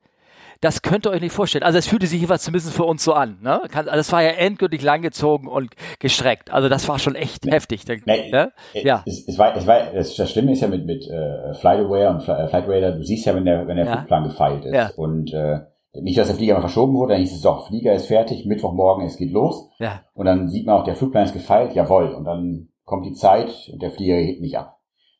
[0.60, 1.62] Das könnt ihr euch nicht vorstellen.
[1.62, 3.38] Also es fühlte sich jeweils zumindest für uns so an.
[3.42, 3.60] Ne?
[3.72, 6.50] Also es war ja endgültig langgezogen und gestreckt.
[6.52, 7.82] Also das war schon echt heftig.
[8.06, 8.52] Nee, Ne?
[8.74, 9.02] äh, Ja.
[9.06, 12.22] Es, es war, es war, das, das Schlimme ist ja mit, mit äh, FlightAware und
[12.22, 13.92] Fli- äh, Flightradar, du siehst ja, wenn der, wenn der Ja.
[13.98, 14.74] Flugplan gefeilt ist.
[14.74, 14.90] Ja.
[14.96, 15.60] Und äh,
[16.00, 19.06] nicht, dass der Flieger mal verschoben wurde, dann hieß es doch, Flieger ist fertig, Mittwochmorgen,
[19.06, 19.70] es geht los.
[19.78, 22.08] Ja, Und dann sieht man auch, der Flugplan ist gefeilt, jawohl.
[22.14, 24.77] Und dann kommt die Zeit und der Flieger hebt nicht ab.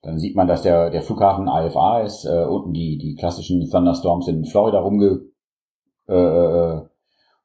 [0.08, 4.26] Dann sieht man, dass der, der Flughafen IFA ist, äh, unten die, die klassischen Thunderstorms
[4.26, 5.20] in Florida rumge,
[6.08, 6.80] äh, äh,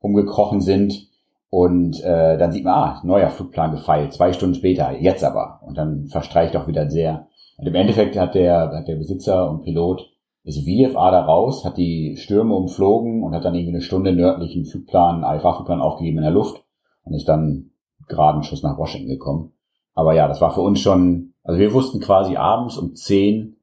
[0.01, 1.09] rumgekrochen sind.
[1.49, 5.59] Und äh, dann sieht man, ah, neuer Flugplan gefeilt, zwei Stunden später, jetzt aber.
[5.67, 7.27] Und dann verstreicht auch wieder sehr.
[7.57, 10.09] Und im Endeffekt hat der, hat der Besitzer und Pilot
[10.45, 14.65] ist VFA da raus, hat die Stürme umflogen und hat dann irgendwie eine Stunde nördlichen
[14.65, 16.63] Flugplan, IFA-Flugplan aufgegeben in der Luft
[17.03, 17.71] und ist dann
[18.07, 19.51] geraden Schuss nach Washington gekommen.
[19.93, 23.57] Aber ja, das war für uns schon, also wir wussten quasi abends um 10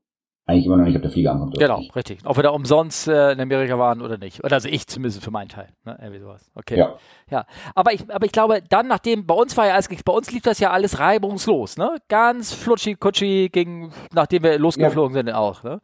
[0.50, 1.56] eigentlich immer noch nicht, ob der Flieger ankommt.
[1.56, 1.94] oder genau, nicht.
[1.94, 2.20] richtig.
[2.24, 4.42] Ob wir da umsonst äh, in Amerika waren oder nicht.
[4.42, 5.68] Oder also ich zumindest für meinen Teil.
[5.84, 5.96] Ne?
[6.00, 6.50] Irgendwie sowas.
[6.56, 6.76] Okay.
[6.76, 6.94] Ja.
[7.30, 10.32] Ja, aber ich, aber ich glaube, dann, nachdem, bei uns war ja alles, bei uns
[10.32, 11.98] lief das ja alles reibungslos, ne?
[12.08, 15.80] Ganz flutschi, kutschi ging, nachdem wir losgeflogen sind auch, ne?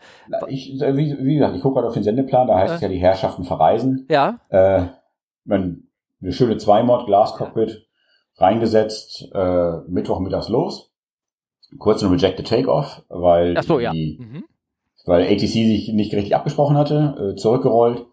[0.48, 2.98] Ich, wie, wie gesagt, ich gucke gerade auf den Sendeplan, da heißt es ja, die
[2.98, 4.06] Herrschaften verreisen.
[4.11, 4.87] Ja, Äh,
[5.48, 7.87] eine schöne Zweimod, Glascockpit,
[8.38, 10.86] reingesetzt, äh, Mittwochmittags los.
[11.79, 13.92] Kurz ein Rejected Takeoff, weil so, ja.
[13.92, 14.44] die, Mhm.
[15.05, 18.07] weil ATC sich nicht richtig abgesprochen hatte, äh, zurückgerollt,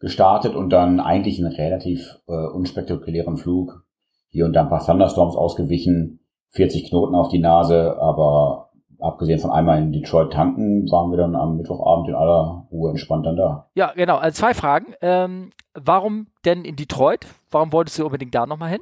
[0.00, 3.84] gestartet und dann eigentlich einen relativ äh, unspektakulären Flug.
[4.28, 9.50] Hier und da ein paar Thunderstorms ausgewichen, 40 Knoten auf die Nase, aber abgesehen von
[9.50, 13.68] einmal in Detroit tanken, waren wir dann am Mittwochabend in aller Ruhe entspannt dann da.
[13.74, 14.16] Ja, genau.
[14.16, 14.94] Also zwei Fragen.
[15.02, 17.26] Ähm, warum denn in Detroit?
[17.50, 18.80] Warum wolltest du unbedingt da nochmal hin?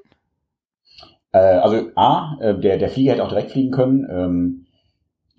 [1.33, 4.07] Äh, also A, äh, der, der Flieger hätte auch direkt fliegen können.
[4.11, 4.66] Ähm,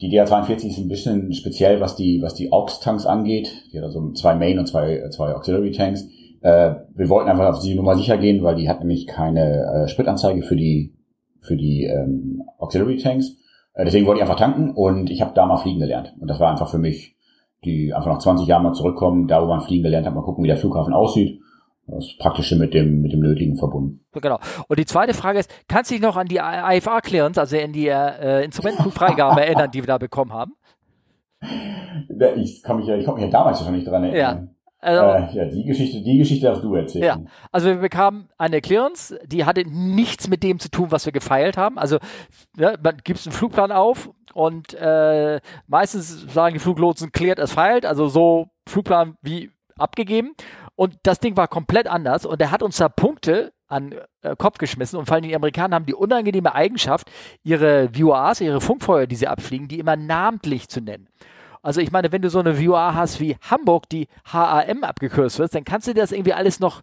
[0.01, 3.51] die DA-42 ist ein bisschen speziell, was die, was die AUX-Tanks angeht.
[3.71, 6.07] Die hat also zwei Main und zwei, äh, zwei Auxiliary-Tanks.
[6.41, 9.87] Äh, wir wollten einfach auf die Nummer sicher gehen, weil die hat nämlich keine äh,
[9.87, 10.93] Spritanzeige für die,
[11.39, 13.37] für die ähm, Auxiliary-Tanks.
[13.75, 16.13] Äh, deswegen wollte ich einfach tanken und ich habe da mal fliegen gelernt.
[16.19, 17.15] Und das war einfach für mich,
[17.63, 20.43] die einfach nach 20 Jahren mal zurückkommen, da wo man fliegen gelernt hat, mal gucken,
[20.43, 21.39] wie der Flughafen aussieht.
[21.85, 23.99] Das Praktische mit dem, mit dem Nötigen verbunden.
[24.13, 24.39] Genau.
[24.67, 27.87] Und die zweite Frage ist, kannst du dich noch an die IFA-Clearance, also in die
[27.87, 30.53] äh, Instrumentenfreigabe erinnern, die wir da bekommen haben?
[32.37, 34.47] ich komme mich, ja, ich mich ja damals schon nicht dran erinnern.
[34.47, 34.53] Ja.
[34.83, 37.03] Also, äh, ja, die Geschichte, die Geschichte darfst du erzählen.
[37.03, 37.17] Ja,
[37.53, 41.55] also wir bekamen eine Clearance, die hatte nichts mit dem zu tun, was wir gefeilt
[41.55, 41.77] haben.
[41.77, 41.99] Also
[42.57, 47.85] ja, man gibt einen Flugplan auf und äh, meistens sagen die Fluglotsen, klärt es feilt,
[47.85, 50.35] also so Flugplan wie abgegeben.
[50.75, 54.57] Und das Ding war komplett anders und er hat uns da Punkte an äh, Kopf
[54.57, 57.09] geschmissen und vor allem die Amerikaner haben die unangenehme Eigenschaft,
[57.43, 61.07] ihre VOAs, ihre Funkfeuer, die sie abfliegen, die immer namentlich zu nennen.
[61.61, 65.55] Also ich meine, wenn du so eine VOA hast wie Hamburg, die HAM abgekürzt wird,
[65.55, 66.81] dann kannst du dir das irgendwie alles noch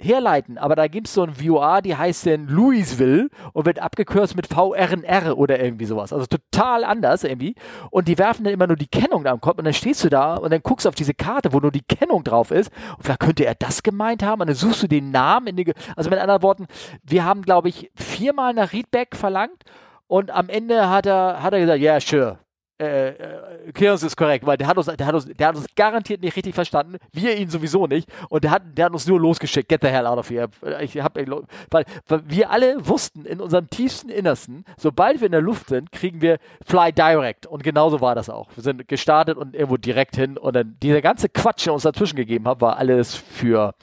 [0.00, 0.58] herleiten.
[0.58, 4.46] Aber da gibt es so ein VOA, die heißt dann Louisville und wird abgekürzt mit
[4.46, 6.12] VRNR oder irgendwie sowas.
[6.12, 7.54] Also total anders irgendwie.
[7.90, 10.34] Und die werfen dann immer nur die Kennung am Kopf und dann stehst du da
[10.34, 12.70] und dann guckst auf diese Karte, wo nur die Kennung drauf ist.
[12.96, 15.48] Und vielleicht könnte er das gemeint haben und dann suchst du den Namen.
[15.48, 16.66] In die, also mit anderen Worten,
[17.02, 19.64] wir haben, glaube ich, viermal nach Readback verlangt
[20.06, 22.38] und am Ende hat er, hat er gesagt, ja, yeah, sure
[22.80, 25.66] äh, äh Clearance ist korrekt, weil der hat, uns, der, hat uns, der hat uns
[25.76, 29.20] garantiert nicht richtig verstanden, wir ihn sowieso nicht und der hat, der hat uns nur
[29.20, 30.48] losgeschickt, get the hell out of here.
[30.80, 35.42] Ich hab, weil, weil wir alle wussten in unserem tiefsten Innersten, sobald wir in der
[35.42, 38.48] Luft sind, kriegen wir Fly Direct und genauso war das auch.
[38.54, 42.16] Wir sind gestartet und irgendwo direkt hin und dann dieser ganze Quatsch, der uns dazwischen
[42.16, 43.74] gegeben hat, war alles für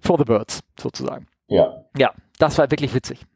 [0.00, 1.26] for the birds sozusagen.
[1.48, 1.84] Ja.
[1.96, 3.26] Ja, das war wirklich witzig.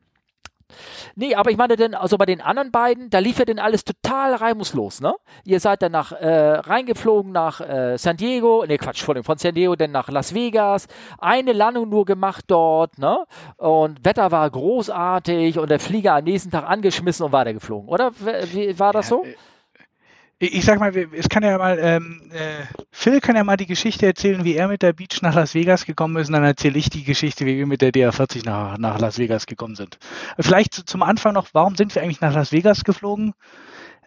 [1.15, 3.85] Nee, aber ich meine denn, also bei den anderen beiden, da lief ja denn alles
[3.85, 5.15] total reibungslos, ne?
[5.45, 9.55] Ihr seid dann nach, äh, reingeflogen nach äh, San Diego, nee, Quatsch, von, von San
[9.55, 10.87] Diego dann nach Las Vegas,
[11.19, 13.25] eine Landung nur gemacht dort, ne?
[13.57, 18.13] Und Wetter war großartig und der Flieger am nächsten Tag angeschmissen und weitergeflogen, oder?
[18.53, 19.25] Wie, war das so?
[19.25, 19.35] Äh,
[20.39, 24.07] ich sag mal, es kann ja mal, ähm, äh, Phil kann ja mal die Geschichte
[24.07, 26.91] erzählen, wie er mit der Beach nach Las Vegas gekommen ist, und dann erzähle ich
[26.91, 29.99] die Geschichte, wie wir mit der DR40 nach, nach Las Vegas gekommen sind.
[30.39, 33.35] Vielleicht zum Anfang noch, warum sind wir eigentlich nach Las Vegas geflogen?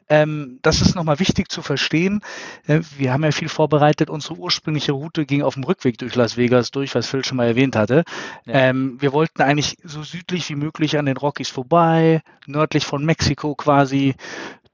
[0.10, 2.22] Ähm, das ist nochmal wichtig zu verstehen.
[2.66, 4.10] Äh, wir haben ja viel vorbereitet.
[4.10, 7.48] Unsere ursprüngliche Route ging auf dem Rückweg durch Las Vegas durch, was Phil schon mal
[7.48, 8.04] erwähnt hatte.
[8.46, 8.54] Ja.
[8.54, 13.56] Ähm, wir wollten eigentlich so südlich wie möglich an den Rockies vorbei, nördlich von Mexiko
[13.56, 14.16] quasi,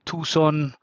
[0.05, 0.75] Tucson,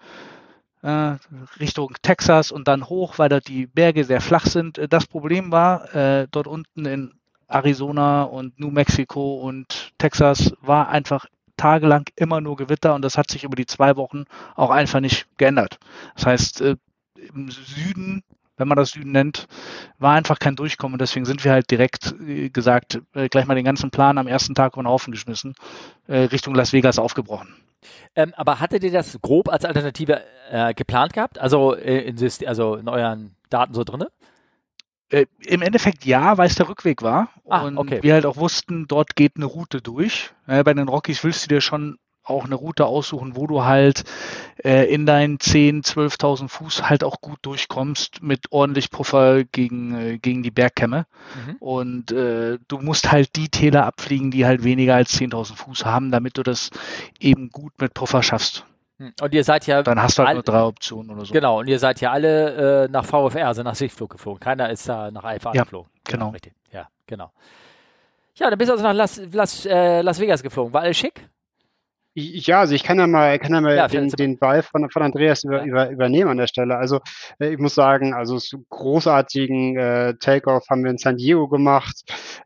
[0.82, 4.78] Richtung Texas und dann hoch, weil da die Berge sehr flach sind.
[4.78, 7.12] Äh, das Problem war, äh, dort unten in
[7.48, 13.30] Arizona und New Mexico und Texas war einfach tagelang immer nur Gewitter und das hat
[13.30, 14.24] sich über die zwei Wochen
[14.56, 15.78] auch einfach nicht geändert.
[16.14, 16.76] Das heißt, äh,
[17.34, 18.22] im Süden,
[18.56, 19.46] wenn man das Süden nennt,
[19.98, 20.94] war einfach kein Durchkommen.
[20.94, 24.26] Und deswegen sind wir halt direkt äh, gesagt, äh, gleich mal den ganzen Plan am
[24.26, 25.54] ersten Tag über den Haufen geschmissen,
[26.08, 27.54] Richtung Las Vegas aufgebrochen.
[28.14, 31.38] Ähm, aber hattet ihr das grob als Alternative äh, geplant gehabt?
[31.38, 34.04] Also, äh, in, also in euren Daten so drin?
[35.10, 37.30] Äh, Im Endeffekt ja, weil es der Rückweg war.
[37.48, 38.02] Ah, und okay.
[38.02, 40.30] wir halt auch wussten, dort geht eine Route durch.
[40.46, 41.98] bei den Rockies willst du dir schon
[42.30, 44.04] auch eine Route aussuchen, wo du halt
[44.64, 45.86] äh, in deinen 10.000,
[46.18, 51.06] 12.000 Fuß halt auch gut durchkommst mit ordentlich Puffer gegen, äh, gegen die Bergkämme.
[51.46, 51.56] Mhm.
[51.56, 56.10] Und äh, du musst halt die Täler abfliegen, die halt weniger als 10.000 Fuß haben,
[56.10, 56.70] damit du das
[57.18, 58.64] eben gut mit Puffer schaffst.
[59.00, 59.14] Hm.
[59.20, 59.82] Und ihr seid ja.
[59.82, 61.32] Dann hast du halt nur drei Optionen oder so.
[61.32, 64.40] Genau, und ihr seid ja alle äh, nach VFR, also nach Sichtflug geflogen.
[64.40, 65.90] Keiner ist da nach IFA ja, geflogen.
[66.04, 66.30] Genau.
[66.30, 66.54] genau.
[66.70, 67.32] Ja, genau.
[68.34, 70.72] Ja, dann bist du also nach Las, Las, äh, Las Vegas geflogen.
[70.74, 71.28] War alles schick?
[72.14, 75.02] Ja, also ich kann ja mal, kann ja mal ja, den, den Ball von, von
[75.02, 76.76] Andreas über, über, übernehmen an der Stelle.
[76.76, 77.00] Also
[77.38, 82.02] äh, ich muss sagen, also so großartigen äh, Takeoff haben wir in San Diego gemacht.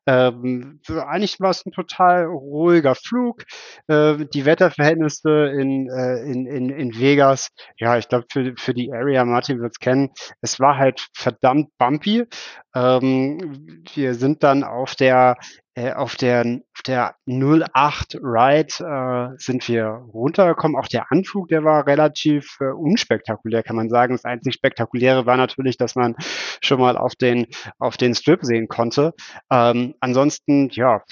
[0.07, 3.45] Ähm, eigentlich war es ein total ruhiger Flug.
[3.87, 7.49] Äh, die Wetterverhältnisse in, äh, in, in, in Vegas,
[7.79, 10.11] ja, ich glaube für, für die Area, Martin wird es kennen,
[10.43, 12.27] es war halt verdammt bumpy.
[12.75, 15.37] Ähm, wir sind dann auf der
[15.77, 20.77] äh, auf der, auf der 08 Ride äh, sind wir runtergekommen.
[20.81, 24.15] Auch der Anflug, der war relativ äh, unspektakulär, kann man sagen.
[24.15, 26.15] Das einzig Spektakuläre war natürlich, dass man
[26.63, 27.47] schon mal auf den,
[27.79, 29.15] auf den Strip sehen konnte.
[29.51, 31.03] Ähm, ansonsten, ja,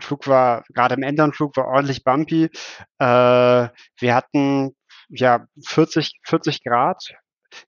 [0.00, 2.44] Flug war, gerade im Endanflug war ordentlich bumpy.
[2.44, 2.48] Äh,
[3.00, 4.76] wir hatten
[5.08, 7.02] ja 40, 40 Grad.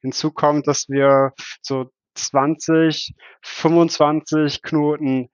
[0.02, 3.12] Hinzu kommt, dass wir so 20,
[3.42, 5.28] 25 Knoten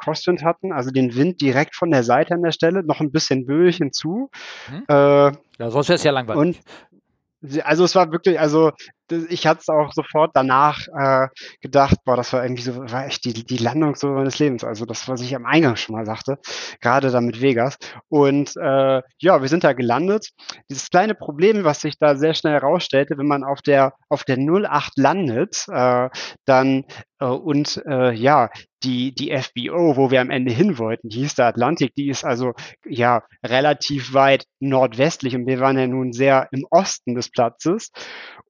[0.00, 3.46] Crosswind hatten, also den Wind direkt von der Seite an der Stelle, noch ein bisschen
[3.46, 4.30] böig hinzu.
[4.70, 4.84] Mhm.
[4.88, 6.40] Äh, ja, sonst wäre es ja langweilig.
[6.40, 8.72] Und also es war wirklich, also
[9.10, 11.28] ich hatte es auch sofort danach äh,
[11.60, 14.64] gedacht, boah, das war irgendwie so, war echt die, die Landung so meines Lebens.
[14.64, 16.38] Also das, was ich am Eingang schon mal sagte,
[16.80, 17.76] gerade da mit Vegas.
[18.08, 20.30] Und äh, ja, wir sind da gelandet.
[20.68, 24.38] Dieses kleine Problem, was sich da sehr schnell herausstellte, wenn man auf der auf der
[24.38, 26.08] 08 landet, äh,
[26.44, 26.84] dann
[27.20, 28.50] äh, und äh, ja,
[28.82, 32.24] die, die FBO, wo wir am Ende hin wollten, die hieß der Atlantik, die ist
[32.24, 32.54] also
[32.86, 37.90] ja relativ weit nordwestlich und wir waren ja nun sehr im Osten des Platzes.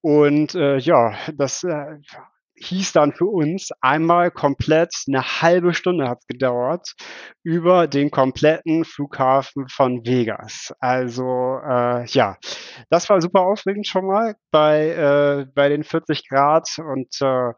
[0.03, 1.99] Und äh, ja, das äh,
[2.61, 6.95] hieß dann für uns einmal komplett eine halbe Stunde hat's gedauert
[7.43, 10.73] über den kompletten Flughafen von Vegas.
[10.79, 12.37] Also äh, ja,
[12.91, 17.53] das war super aufregend schon mal bei äh, bei den 40 Grad und äh,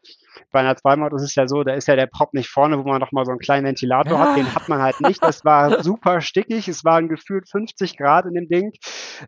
[0.52, 2.88] bei einer Zweimaut ist es ja so, da ist ja der Prop nicht vorne, wo
[2.88, 4.18] man noch mal so einen kleinen Ventilator ja.
[4.18, 4.36] hat.
[4.36, 5.22] Den hat man halt nicht.
[5.22, 6.68] Das war super stickig.
[6.68, 8.72] Es waren gefühlt 50 Grad in dem Ding.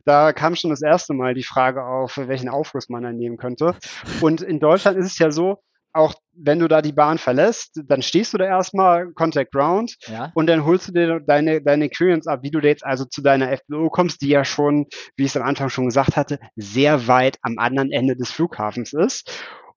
[0.05, 3.75] Da kam schon das erste Mal die Frage auf, welchen Aufguss man dann nehmen könnte.
[4.21, 5.59] Und in Deutschland ist es ja so,
[5.95, 10.33] auch wenn du da die Bahn verlässt, dann stehst du da erstmal Contact Ground ja.
[10.35, 13.57] und dann holst du dir deine, deine Experience ab, wie du jetzt also zu deiner
[13.57, 17.39] FBO kommst, die ja schon, wie ich es am Anfang schon gesagt hatte, sehr weit
[17.43, 19.31] am anderen Ende des Flughafens ist.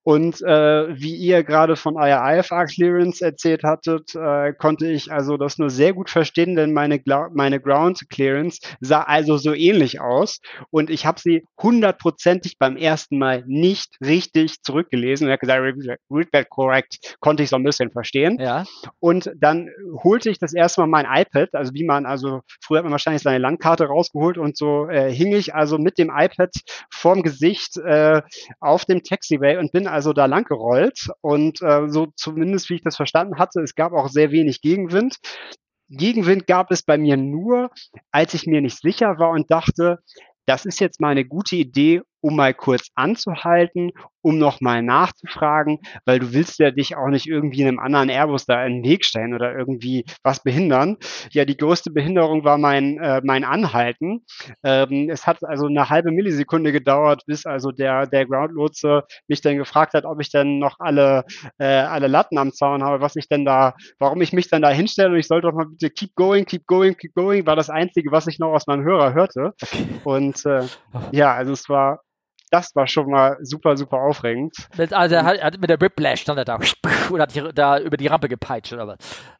[0.08, 5.58] Und äh, wie ihr gerade von eurer IFA-Clearance erzählt hattet, äh, konnte ich also das
[5.58, 7.02] nur sehr gut verstehen, denn meine,
[7.34, 10.40] meine Ground-Clearance sah also so ähnlich aus.
[10.70, 15.28] Und ich habe sie hundertprozentig beim ersten Mal nicht richtig zurückgelesen.
[15.28, 15.62] Und hat gesagt,
[16.10, 18.38] read that correct, konnte ich so ein bisschen verstehen.
[18.40, 18.64] Ja.
[19.00, 19.70] Und dann
[20.06, 23.24] holte ich das erste Mal mein iPad, also wie man, also früher hat man wahrscheinlich
[23.24, 26.52] seine Landkarte rausgeholt und so äh, hing ich also mit dem iPad
[26.94, 28.22] vorm Gesicht äh,
[28.62, 32.84] auf dem Taxiway und bin also da lang gerollt und äh, so zumindest wie ich
[32.84, 35.18] das verstanden hatte, es gab auch sehr wenig Gegenwind.
[35.90, 37.70] Gegenwind gab es bei mir nur,
[38.12, 40.00] als ich mir nicht sicher war und dachte,
[40.46, 43.92] das ist jetzt mal eine gute Idee, um mal kurz anzuhalten,
[44.22, 48.66] um nochmal nachzufragen, weil du willst ja dich auch nicht irgendwie einem anderen Airbus da
[48.66, 50.98] in den Weg stellen oder irgendwie was behindern.
[51.32, 54.26] Ja, die größte Behinderung war mein, äh, mein Anhalten.
[54.64, 59.58] Ähm, es hat also eine halbe Millisekunde gedauert, bis also der, der Groundlotse mich dann
[59.58, 61.24] gefragt hat, ob ich denn noch alle,
[61.58, 64.70] äh, alle Latten am Zaun habe, was ich denn da, warum ich mich dann da
[64.70, 67.70] hinstelle und ich sollte doch mal bitte keep going, keep going, keep going, war das
[67.70, 69.54] Einzige, was ich noch aus meinem Hörer hörte.
[70.04, 70.66] Und äh,
[71.12, 72.02] ja, also es war
[72.50, 74.56] das war schon mal super, super aufregend.
[74.78, 76.60] Mit, also er hat, hat mit der Whiplash stand er da
[77.12, 78.98] und hat die, da über die Rampe gepeitscht oder was?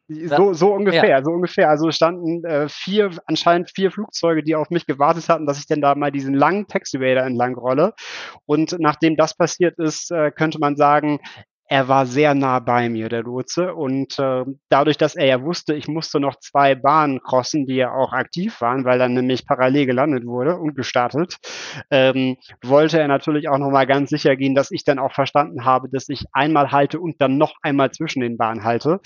[0.08, 1.22] So, so ungefähr, ja.
[1.22, 1.68] so ungefähr.
[1.68, 5.82] Also standen äh, vier, anscheinend vier Flugzeuge, die auf mich gewartet hatten, dass ich denn
[5.82, 7.92] da mal diesen langen Taxiway da entlang rolle.
[8.46, 11.20] Und nachdem das passiert ist, äh, könnte man sagen,
[11.68, 13.74] er war sehr nah bei mir, der Lotse.
[13.74, 17.92] Und äh, dadurch, dass er ja wusste, ich musste noch zwei Bahnen crossen, die ja
[17.92, 21.36] auch aktiv waren, weil dann nämlich parallel gelandet wurde und gestartet,
[21.90, 25.90] ähm, wollte er natürlich auch nochmal ganz sicher gehen, dass ich dann auch verstanden habe,
[25.90, 29.00] dass ich einmal halte und dann noch einmal zwischen den Bahnen halte.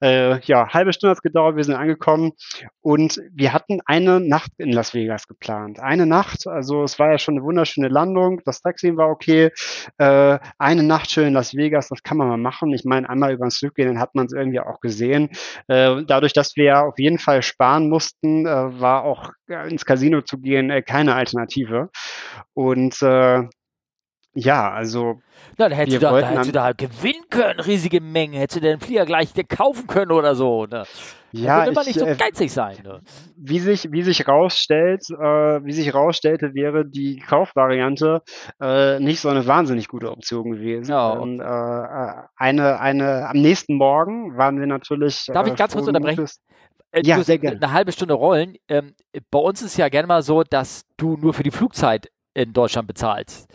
[0.00, 2.32] Äh, ja, halbe Stunde hat es gedauert, wir sind angekommen
[2.80, 5.80] und wir hatten eine Nacht in Las Vegas geplant.
[5.80, 9.50] Eine Nacht, also es war ja schon eine wunderschöne Landung, das Taxi war okay.
[9.98, 12.72] Äh, eine Nacht schön in Las Vegas, das kann man mal machen.
[12.72, 15.30] Ich meine, einmal über den Strip gehen, dann hat man es irgendwie auch gesehen.
[15.66, 19.30] Äh, dadurch, dass wir auf jeden Fall sparen mussten, äh, war auch
[19.68, 21.90] ins Casino zu gehen äh, keine Alternative.
[22.52, 23.00] Und
[24.36, 25.20] ja, also.
[25.58, 28.34] Na, da hättest, du da, da hättest du da halt gewinnen können, riesige Mengen.
[28.34, 30.66] Hättest du den Flieger gleich kaufen können oder so.
[30.66, 30.84] Ne?
[31.36, 32.78] Ja, würde immer nicht so äh, geizig sein.
[32.84, 33.00] Ne?
[33.36, 38.22] Wie sich, wie sich rausstellt, äh, wie sich rausstellte, wäre die Kaufvariante
[38.60, 40.90] äh, nicht so eine wahnsinnig gute Option gewesen.
[40.90, 41.10] Ja.
[41.10, 41.44] Und, äh,
[42.36, 45.26] eine, eine, am nächsten Morgen waren wir natürlich.
[45.32, 46.26] Darf ich ganz kurz unterbrechen?
[46.92, 47.56] Äh, ja, sehr gerne.
[47.56, 48.56] Eine halbe Stunde rollen.
[48.68, 48.94] Ähm,
[49.30, 52.86] bei uns ist ja gerne mal so, dass du nur für die Flugzeit in Deutschland
[52.86, 53.48] bezahlst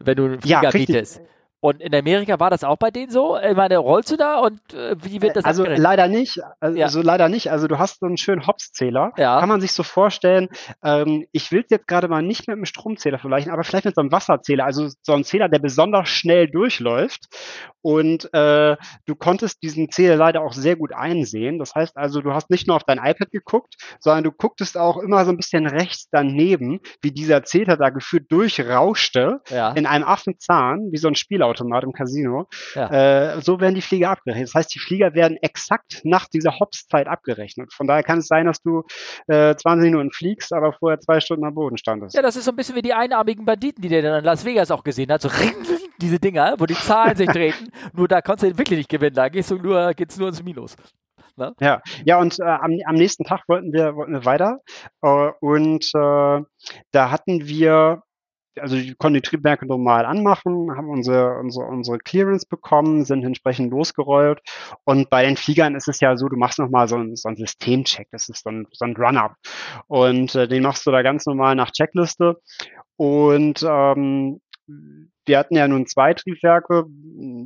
[0.00, 1.20] wenn du einen Flieger ja, bietest.
[1.60, 3.36] Und in Amerika war das auch bei denen so?
[3.36, 5.82] Ich meine, rollst du da und äh, wie wird das Also abgerechnet?
[5.82, 6.40] leider nicht.
[6.60, 6.88] Also ja.
[7.04, 7.50] leider nicht.
[7.50, 9.12] Also du hast so einen schönen Hops-Zähler.
[9.16, 9.40] Ja.
[9.40, 10.48] Kann man sich so vorstellen.
[10.84, 14.02] Ähm, ich will jetzt gerade mal nicht mit einem Stromzähler vergleichen, aber vielleicht mit so
[14.02, 14.64] einem Wasserzähler.
[14.64, 17.26] Also so ein Zähler, der besonders schnell durchläuft.
[17.82, 21.58] Und äh, du konntest diesen Zähler leider auch sehr gut einsehen.
[21.58, 24.98] Das heißt also, du hast nicht nur auf dein iPad geguckt, sondern du gucktest auch
[24.98, 29.72] immer so ein bisschen rechts daneben, wie dieser Zähler da geführt durchrauschte ja.
[29.72, 32.46] in einem Affenzahn, wie so ein Spieler Spielautomat im Casino.
[32.74, 33.34] Ja.
[33.34, 34.48] Äh, so werden die Flieger abgerechnet.
[34.48, 37.72] Das heißt, die Flieger werden exakt nach dieser Hops-Zeit abgerechnet.
[37.72, 38.84] Von daher kann es sein, dass du
[39.26, 42.14] äh, 20 Minuten fliegst, aber vorher zwei Stunden am Boden standest.
[42.14, 44.44] Ja, das ist so ein bisschen wie die einarmigen Banditen, die der dann in Las
[44.44, 45.22] Vegas auch gesehen hat.
[45.22, 45.30] So
[46.00, 47.70] diese Dinger, wo die Zahlen sich treten.
[47.92, 49.14] Nur da konntest du wirklich nicht gewinnen.
[49.14, 50.76] Da gehst du nur, geht's nur ins Minus.
[51.36, 51.54] Ne?
[51.60, 54.60] Ja, ja, und äh, am, am nächsten Tag wollten wir, wollten wir weiter.
[55.02, 56.42] Äh, und äh,
[56.90, 58.02] da hatten wir
[58.60, 63.70] also wir konnten die Triebwerke normal anmachen, haben unsere, unsere, unsere Clearance bekommen, sind entsprechend
[63.70, 64.40] losgerollt.
[64.84, 67.36] Und bei den Fliegern ist es ja so, du machst nochmal so, ein, so einen
[67.36, 69.34] Systemcheck, das ist so ein, so ein Run-Up.
[69.86, 72.40] Und äh, den machst du da ganz normal nach Checkliste.
[72.96, 74.40] Und ähm,
[75.28, 76.86] wir hatten ja nun zwei Triebwerke.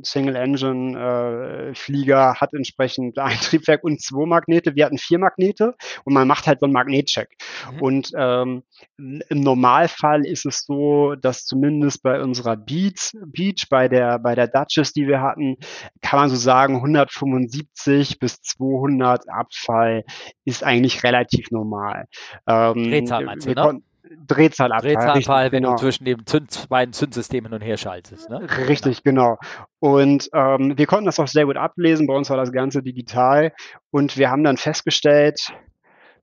[0.03, 4.73] Single-Engine-Flieger äh, hat entsprechend ein Triebwerk und zwei Magnete.
[4.75, 7.29] Wir hatten vier Magnete und man macht halt so einen Magnetcheck.
[7.71, 7.81] Mhm.
[7.81, 8.63] Und ähm,
[8.97, 14.47] im Normalfall ist es so, dass zumindest bei unserer Beach, Beach bei der bei der
[14.47, 15.55] Duchess, die wir hatten,
[16.01, 20.03] kann man so sagen, 175 bis 200 Abfall
[20.45, 22.07] ist eigentlich relativ normal.
[22.47, 23.81] Ähm, Drehzahl meinst du, ne?
[24.27, 24.93] Drehzahlabfall.
[24.93, 25.75] Drehzahlabfall, wenn genau.
[25.75, 28.29] du zwischen den Zünd, beiden Zündsystemen hin und her schaltest.
[28.29, 28.47] Ne?
[28.67, 29.37] Richtig, genau.
[29.79, 32.07] Und ähm, wir konnten das auch sehr gut ablesen.
[32.07, 33.53] Bei uns war das Ganze digital.
[33.91, 35.53] Und wir haben dann festgestellt,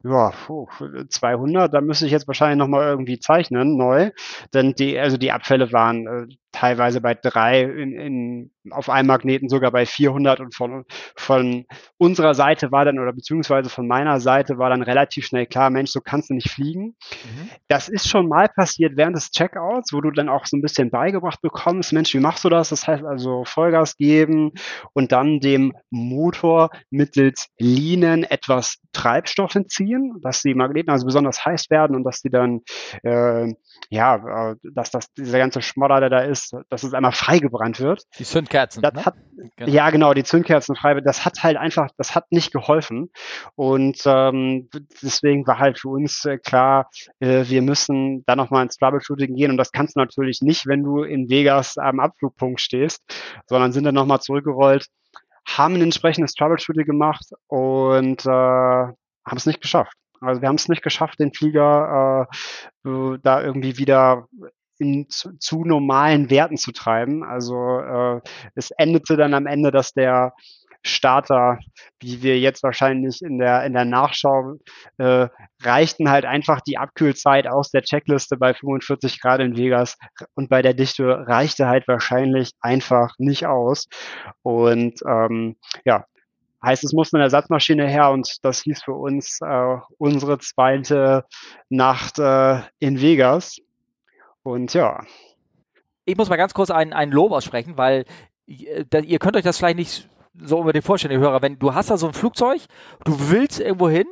[0.03, 0.33] ja,
[1.09, 4.11] 200, da müsste ich jetzt wahrscheinlich nochmal irgendwie zeichnen, neu.
[4.55, 9.49] Denn die, also die Abfälle waren äh, teilweise bei drei, in, in, auf einem Magneten
[9.49, 10.85] sogar bei 400 und von,
[11.17, 15.71] von unserer Seite war dann, oder beziehungsweise von meiner Seite war dann relativ schnell klar,
[15.71, 16.97] Mensch, so kannst du nicht fliegen.
[17.25, 17.51] Mhm.
[17.69, 20.91] Das ist schon mal passiert während des Checkouts, wo du dann auch so ein bisschen
[20.91, 22.71] beigebracht bekommst, Mensch, wie machst du das?
[22.71, 24.53] Das heißt also Vollgas geben
[24.93, 31.71] und dann dem Motor mittels Linen etwas Treibstoff entziehen, dass die Magneten also besonders heiß
[31.71, 32.61] werden und dass die dann,
[33.03, 33.53] äh,
[33.89, 38.05] ja, äh, dass das, dieser ganze Schmodder, der da ist, dass, es einmal freigebrannt wird.
[38.19, 38.83] Die Zündkerzen.
[38.83, 39.05] Ne?
[39.05, 39.15] hat,
[39.57, 39.71] genau.
[39.71, 41.01] Ja, genau, die Zündkerzen frei.
[41.01, 43.11] Das hat halt einfach, das hat nicht geholfen.
[43.55, 44.69] Und ähm,
[45.03, 49.51] deswegen war halt für uns äh, klar, äh, wir müssen da nochmal ins Troubleshooting gehen.
[49.51, 53.03] Und das kannst du natürlich nicht, wenn du in Vegas am Abflugpunkt stehst,
[53.47, 54.87] sondern sind dann nochmal zurückgerollt,
[55.47, 59.95] haben ein entsprechendes Troubleshooting gemacht und äh, haben es nicht geschafft.
[60.21, 62.29] Also wir haben es nicht geschafft, den Flieger
[62.85, 64.27] äh, da irgendwie wieder
[64.81, 67.23] in zu, zu normalen Werten zu treiben.
[67.23, 68.21] Also äh,
[68.55, 70.33] es endete dann am Ende, dass der
[70.83, 71.59] Starter,
[72.01, 74.55] wie wir jetzt wahrscheinlich in der, in der Nachschau,
[74.97, 75.29] äh,
[75.63, 79.99] reichten halt einfach die Abkühlzeit aus der Checkliste bei 45 Grad in Vegas
[80.35, 83.89] und bei der Dichte reichte halt wahrscheinlich einfach nicht aus.
[84.43, 86.07] Und ähm, ja,
[86.65, 91.25] heißt, es musste eine Ersatzmaschine her und das hieß für uns äh, unsere zweite
[91.69, 93.59] Nacht äh, in Vegas.
[94.43, 95.05] Und ja.
[96.05, 98.05] Ich muss mal ganz kurz ein, ein Lob aussprechen, weil
[98.47, 101.43] äh, ihr könnt euch das vielleicht nicht so über den vorstellen, ihr Hörer.
[101.43, 102.63] Wenn du hast da so ein Flugzeug,
[103.05, 104.07] du willst irgendwo hin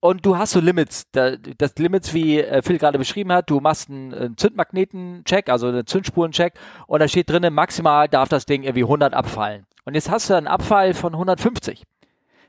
[0.00, 1.04] und du hast so Limits.
[1.12, 6.54] Das Limits, wie äh, Phil gerade beschrieben hat, du machst einen Zündmagneten-Check, also einen Zündspuren-Check
[6.86, 9.66] und da steht drinnen, maximal darf das Ding irgendwie 100 abfallen.
[9.84, 11.82] Und jetzt hast du einen Abfall von 150.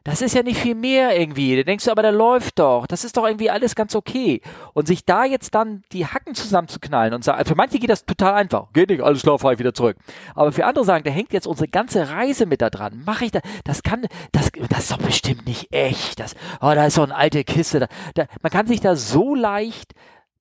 [0.03, 1.57] Das ist ja nicht viel mehr irgendwie.
[1.57, 2.87] Da denkst du, aber der läuft doch.
[2.87, 4.41] Das ist doch irgendwie alles ganz okay.
[4.73, 8.33] Und sich da jetzt dann die Hacken zusammenzuknallen und sagen, für manche geht das total
[8.33, 8.71] einfach.
[8.73, 9.97] Geht nicht, alles klar, fahr ich wieder zurück.
[10.35, 13.03] Aber für andere sagen, da hängt jetzt unsere ganze Reise mit da dran.
[13.05, 16.19] Mache ich da, das kann, das, das ist doch bestimmt nicht echt.
[16.19, 17.79] Das, oh, da ist so eine alte Kiste.
[17.79, 19.93] Da, da, man kann sich da so leicht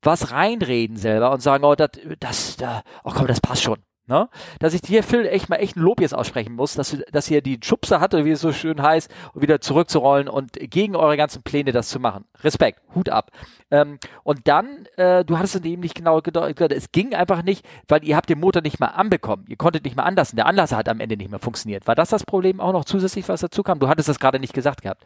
[0.02, 1.90] was reinreden selber und sagen, oh, das,
[2.20, 3.78] das, da, oh komm, das passt schon.
[4.08, 4.30] Ne?
[4.58, 7.42] Dass ich dir, Phil, echt mal echt ein Lob jetzt aussprechen muss, dass, dass ihr
[7.42, 11.72] die Schubse hatte, wie es so schön heißt, wieder zurückzurollen und gegen eure ganzen Pläne
[11.72, 12.24] das zu machen.
[12.42, 13.30] Respekt, Hut ab.
[13.70, 17.66] Ähm, und dann, äh, du hattest es eben nicht genau gedeutet, es ging einfach nicht,
[17.86, 19.44] weil ihr habt den Motor nicht mal anbekommen.
[19.46, 20.36] Ihr konntet nicht mal anlassen.
[20.36, 21.86] Der Anlasser hat am Ende nicht mehr funktioniert.
[21.86, 23.78] War das das Problem auch noch zusätzlich, was dazu kam?
[23.78, 25.04] Du hattest das gerade nicht gesagt gehabt.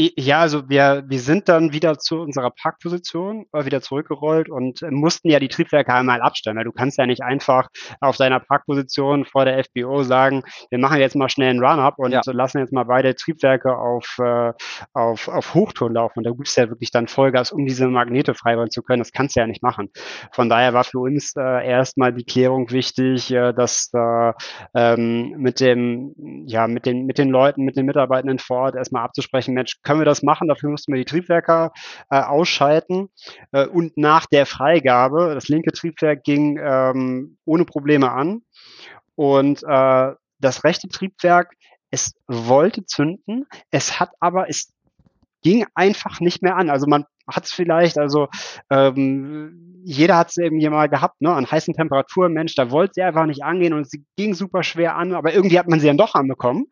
[0.00, 4.92] Ja, also wir, wir sind dann wieder zu unserer Parkposition äh, wieder zurückgerollt und äh,
[4.92, 7.68] mussten ja die Triebwerke einmal abstellen, weil du kannst ja nicht einfach
[8.00, 12.12] auf deiner Parkposition vor der FBO sagen, wir machen jetzt mal schnell einen Run-Up und
[12.12, 12.20] ja.
[12.26, 14.52] lassen jetzt mal beide Triebwerke auf, äh,
[14.92, 16.20] auf, auf Hochton laufen.
[16.20, 19.00] Und da gibt's ja wirklich dann Vollgas, um diese Magnete freirollen zu können.
[19.00, 19.90] Das kannst du ja nicht machen.
[20.30, 24.32] Von daher war für uns äh, erstmal die Klärung wichtig, äh, dass äh,
[24.76, 26.14] ähm, mit dem,
[26.46, 30.02] ja, mit den, mit den Leuten, mit den Mitarbeitenden vor Ort erstmal abzusprechen, Mensch, können
[30.02, 30.48] wir das machen.
[30.48, 31.70] Dafür mussten wir die Triebwerke
[32.10, 33.08] äh, ausschalten.
[33.52, 38.42] Äh, und nach der Freigabe, das linke Triebwerk ging ähm, ohne Probleme an.
[39.14, 41.54] Und äh, das rechte Triebwerk,
[41.90, 44.74] es wollte zünden, es hat aber, es
[45.42, 46.70] ging einfach nicht mehr an.
[46.70, 48.28] Also man hat es vielleicht, also
[48.70, 53.02] ähm, jeder hat es irgendwie mal gehabt, ne, an heißen Temperaturen, Mensch, da wollte sie
[53.02, 55.96] einfach nicht angehen und sie ging super schwer an, aber irgendwie hat man sie dann
[55.96, 56.66] doch anbekommen.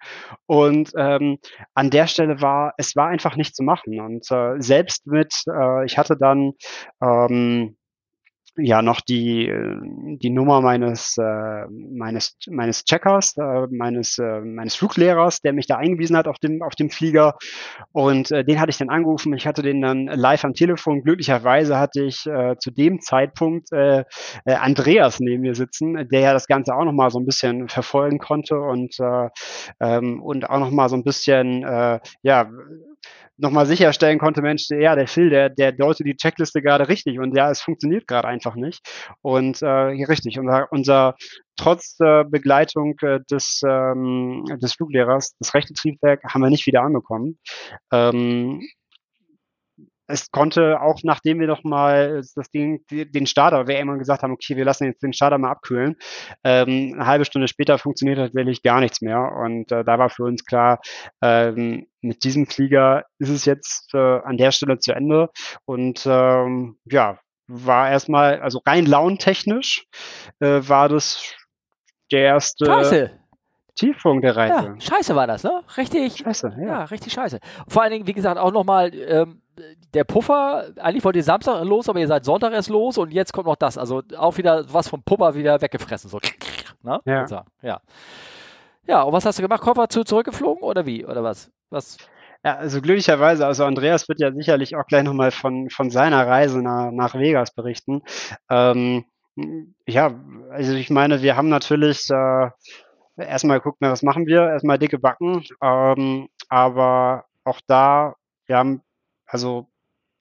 [0.47, 1.39] Und ähm,
[1.75, 4.01] an der Stelle war, es war einfach nicht zu machen.
[4.01, 6.53] Und äh, selbst mit, äh, ich hatte dann
[7.03, 7.77] ähm,
[8.59, 9.77] ja noch die, äh,
[10.17, 15.77] die Nummer meines, äh, meines, meines Checkers, äh, meines, äh, meines Fluglehrers, der mich da
[15.77, 17.37] eingewiesen hat auf dem, auf dem Flieger.
[17.93, 19.35] Und äh, den hatte ich dann angerufen.
[19.35, 21.03] Ich hatte den dann live am Telefon.
[21.03, 24.05] Glücklicherweise hatte ich äh, zu dem Zeitpunkt äh,
[24.45, 28.19] äh, Andreas neben mir sitzen, der ja das Ganze auch nochmal so ein bisschen verfolgen
[28.19, 29.29] konnte und, äh,
[29.81, 32.51] ähm, und auch nochmal so ein bisschen, äh, ja,
[33.39, 37.37] nochmal sicherstellen konnte, Mensch, ja, der Phil, der, der deutet die Checkliste gerade richtig und
[37.37, 38.81] ja, es funktioniert gerade einfach nicht.
[39.23, 41.17] Und äh, richtig, unser, unser
[41.57, 46.83] trotz äh, Begleitung äh, des, ähm, des Fluglehrers, das rechte Triebwerk haben wir nicht wieder
[46.83, 47.39] anbekommen.
[47.93, 48.63] Ähm,
[50.07, 54.33] es konnte auch, nachdem wir noch mal das Ding, den Starter, wir immer gesagt haben,
[54.33, 55.97] okay, wir lassen jetzt den Starter mal abkühlen,
[56.45, 59.21] ähm, eine halbe Stunde später funktioniert tatsächlich gar nichts mehr.
[59.21, 60.81] Und äh, da war für uns klar,
[61.23, 65.31] ähm, mit diesem Flieger ist es jetzt äh, an der Stelle zu Ende.
[65.65, 69.87] Und ähm, ja, war erstmal, also rein launtechnisch,
[70.41, 71.35] äh, war das
[72.13, 72.67] der erste.
[72.67, 73.21] Scheiße.
[73.75, 74.75] Tiefpunkt der Reise.
[74.79, 75.63] Ja, scheiße war das, ne?
[75.77, 76.17] Richtig.
[76.17, 76.67] Scheiße, ja.
[76.67, 77.41] Ja, richtig scheiße.
[77.69, 79.43] Vor allen Dingen, wie gesagt, auch nochmal, ähm,
[79.95, 83.33] der Puffer, eigentlich wollt ihr Samstag los, aber ihr seid Sonntag erst los und jetzt
[83.33, 83.79] kommt noch das.
[83.79, 86.11] Also auch wieder was vom Puffer wieder weggefressen.
[86.11, 86.19] So.
[86.83, 87.01] Ne?
[87.05, 87.45] Ja.
[87.63, 87.81] ja.
[88.87, 89.63] Ja, und was hast du gemacht?
[89.63, 91.05] Koffer zu, zurückgeflogen oder wie?
[91.05, 91.51] Oder was?
[91.71, 91.97] Was?
[92.45, 96.63] Ja, also glücklicherweise, also Andreas wird ja sicherlich auch gleich nochmal von, von seiner Reise
[96.63, 98.03] nach, nach Vegas berichten.
[98.49, 99.05] Ähm,
[99.87, 100.15] ja,
[100.51, 102.51] also ich meine, wir haben natürlich äh,
[103.17, 104.43] erstmal geguckt, was machen wir?
[104.43, 105.45] Erstmal dicke Backen.
[105.61, 108.15] Ähm, aber auch da,
[108.47, 108.83] wir haben
[109.27, 109.69] also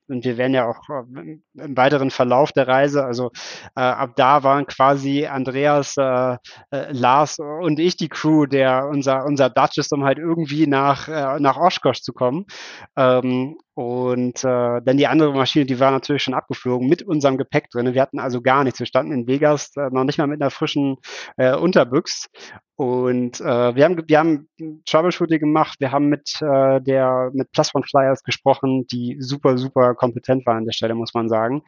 [0.08, 3.32] und wir werden ja auch äh, im weiteren Verlauf der Reise, also
[3.76, 6.38] äh, ab da waren quasi Andreas, äh,
[6.72, 11.08] äh, Lars und ich die Crew, der unser unser Dutch ist, um halt irgendwie nach
[11.08, 12.46] äh, nach Oshkosh zu kommen.
[12.96, 17.70] Ähm, und äh, dann die andere Maschine, die war natürlich schon abgeflogen mit unserem Gepäck
[17.70, 17.94] drin.
[17.94, 18.80] Wir hatten also gar nichts.
[18.80, 20.96] Wir standen in Vegas äh, noch nicht mal mit einer frischen
[21.36, 22.30] äh, Unterbüchs.
[22.78, 24.48] Und äh, wir haben wir haben
[24.86, 25.76] Troubleshooting gemacht.
[25.80, 30.60] Wir haben mit äh, der mit Plus One Flyers gesprochen, die super super kompetent waren
[30.60, 31.62] an der Stelle, muss man sagen.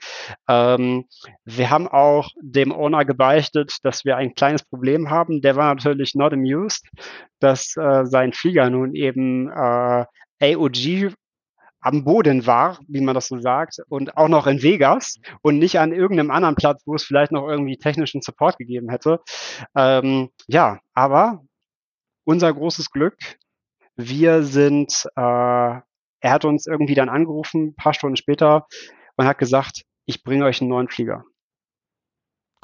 [0.48, 1.06] Ähm,
[1.44, 5.42] wir haben auch dem Owner gebeichtet, dass wir ein kleines Problem haben.
[5.42, 6.88] Der war natürlich not amused,
[7.40, 10.06] dass äh, sein Flieger nun eben äh,
[10.40, 11.14] AOG
[11.88, 15.80] am Boden war, wie man das so sagt, und auch noch in Vegas und nicht
[15.80, 19.22] an irgendeinem anderen Platz, wo es vielleicht noch irgendwie technischen Support gegeben hätte.
[19.74, 21.46] Ähm, ja, aber
[22.26, 23.16] unser großes Glück,
[23.96, 25.84] wir sind, äh, er
[26.24, 28.68] hat uns irgendwie dann angerufen, paar Stunden später,
[29.16, 31.24] und hat gesagt, ich bringe euch einen neuen Flieger.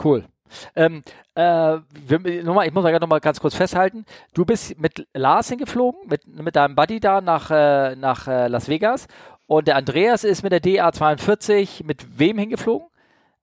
[0.03, 0.27] Cool.
[0.75, 1.03] Ähm,
[1.35, 1.77] äh,
[2.43, 4.05] nochmal, ich muss mal noch mal ganz kurz festhalten.
[4.33, 8.67] Du bist mit Lars hingeflogen, mit, mit deinem Buddy da nach, äh, nach äh, Las
[8.67, 9.07] Vegas.
[9.47, 12.87] Und der Andreas ist mit der DA42 mit wem hingeflogen?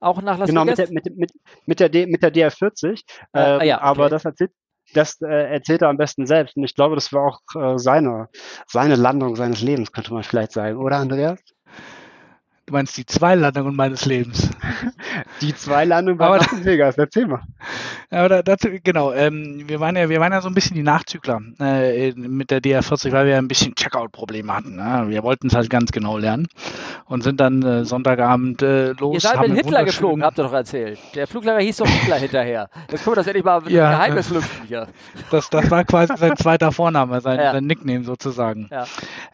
[0.00, 0.76] Auch nach Las genau, Vegas?
[0.76, 1.32] Genau, mit der, mit, mit,
[1.66, 3.02] mit, der, D, mit der DR40.
[3.32, 3.84] Ah, ähm, ja, okay.
[3.84, 4.52] Aber das erzählt,
[4.94, 6.56] das äh, erzählt er am besten selbst.
[6.56, 8.28] Und ich glaube, das war auch äh, seine,
[8.66, 10.76] seine Landung seines Lebens, könnte man vielleicht sagen.
[10.78, 11.38] Oder, Andreas?
[12.66, 14.50] Du meinst die zwei Landungen meines Lebens.
[15.40, 17.42] Die zwei Landungen bei Las Vegas, erzähl mal.
[18.10, 21.40] Aber dazu, genau, ähm, wir waren ja, wir waren ja so ein bisschen die Nachzügler
[21.60, 24.76] äh, mit der DR40, weil wir ein bisschen Checkout-Probleme hatten.
[24.76, 25.06] Ne?
[25.08, 26.48] Wir wollten es halt ganz genau lernen
[27.06, 29.14] und sind dann äh, Sonntagabend äh, los.
[29.14, 30.98] Ihr seid mit Hitler geflogen, habt ihr doch erzählt.
[31.14, 32.68] Der Fluglehrer hieß doch Hitler hinterher.
[32.90, 34.88] Jetzt können wir das endlich mal mit ja, Geheimnis lüften hier.
[35.30, 37.52] Das, das war quasi sein zweiter Vorname, sein, ja.
[37.52, 38.68] sein Nickname sozusagen.
[38.70, 38.84] Ja.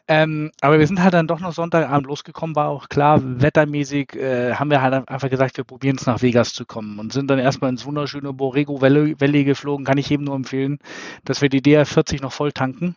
[0.08, 4.54] Ähm, aber wir sind halt dann doch noch Sonntagabend losgekommen, war auch klar, wettermäßig äh,
[4.54, 7.38] haben wir halt einfach gesagt, wir probieren es nach Vegas zu kommen und sind dann
[7.38, 9.84] erstmal ins wunderschöne Borrego Valley, geflogen.
[9.84, 10.78] Kann ich jedem nur empfehlen,
[11.24, 12.96] dass wir die DR40 noch voll tanken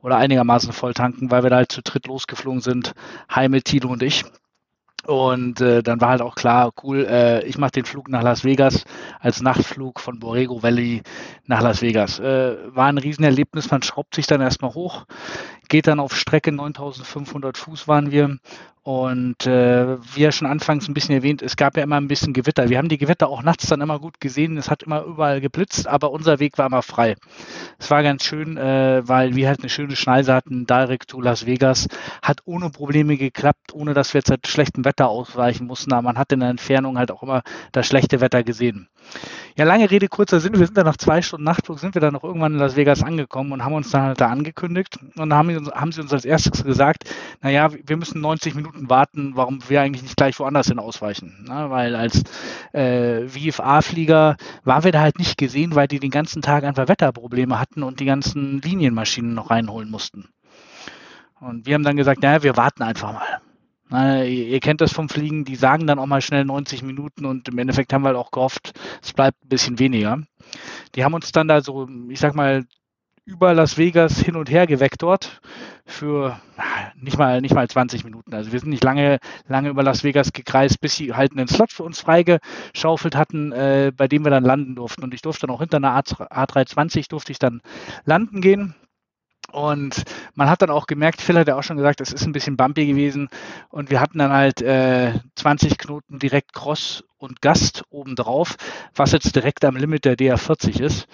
[0.00, 2.94] oder einigermaßen voll tanken, weil wir da halt zu dritt losgeflogen sind,
[3.34, 4.24] Heimel, Tilo und ich.
[5.04, 8.44] Und äh, dann war halt auch klar, cool, äh, ich mache den Flug nach Las
[8.44, 8.84] Vegas
[9.18, 11.02] als Nachtflug von Borrego Valley
[11.44, 12.20] nach Las Vegas.
[12.20, 15.06] Äh, war ein Riesenerlebnis, man schraubt sich dann erstmal hoch,
[15.68, 18.38] geht dann auf Strecke 9500 Fuß waren wir
[18.84, 22.32] und äh, wie ja schon anfangs ein bisschen erwähnt, es gab ja immer ein bisschen
[22.32, 22.68] Gewitter.
[22.68, 24.56] Wir haben die Gewitter auch nachts dann immer gut gesehen.
[24.56, 27.14] Es hat immer überall geblitzt, aber unser Weg war immer frei.
[27.78, 31.46] Es war ganz schön, äh, weil wir halt eine schöne Schneise hatten, direkt to Las
[31.46, 31.86] Vegas.
[32.22, 35.92] Hat ohne Probleme geklappt, ohne dass wir jetzt halt schlechtem Wetter ausweichen mussten.
[35.92, 38.88] Aber man hat in der Entfernung halt auch immer das schlechte Wetter gesehen.
[39.56, 40.58] Ja, lange Rede, kurzer Sinn.
[40.58, 43.02] Wir sind dann nach zwei Stunden Nachtflug, sind wir dann noch irgendwann in Las Vegas
[43.02, 44.98] angekommen und haben uns dann halt da angekündigt.
[45.02, 47.04] Und dann haben, haben sie uns als erstes gesagt,
[47.42, 51.44] naja, wir müssen 90 Minuten warten, warum wir eigentlich nicht gleich woanders hin ausweichen.
[51.46, 52.22] Na, weil als
[52.72, 57.58] äh, VFA-Flieger waren wir da halt nicht gesehen, weil die den ganzen Tag einfach Wetterprobleme
[57.58, 60.28] hatten und die ganzen Linienmaschinen noch reinholen mussten.
[61.40, 63.40] Und wir haben dann gesagt, naja, wir warten einfach mal.
[63.92, 67.48] Äh, ihr kennt das vom Fliegen, die sagen dann auch mal schnell 90 Minuten und
[67.48, 70.22] im Endeffekt haben wir halt auch gehofft, es bleibt ein bisschen weniger.
[70.94, 72.64] Die haben uns dann da so, ich sag mal,
[73.24, 75.40] über Las Vegas hin und her gevektort
[75.86, 76.40] für
[76.96, 78.34] nicht mal nicht mal 20 Minuten.
[78.34, 81.72] Also wir sind nicht lange lange über Las Vegas gekreist, bis sie halt einen Slot
[81.72, 85.04] für uns freigeschaufelt hatten, äh, bei dem wir dann landen durften.
[85.04, 87.62] Und ich durfte dann auch hinter einer A320 durfte ich dann
[88.04, 88.74] landen gehen.
[89.50, 90.04] Und
[90.34, 92.56] man hat dann auch gemerkt, Phil hat ja auch schon gesagt, es ist ein bisschen
[92.56, 93.28] bumpy gewesen.
[93.68, 98.56] Und wir hatten dann halt äh, 20 Knoten direkt Cross und Gast obendrauf,
[98.94, 101.06] was jetzt direkt am Limit der DR40 ist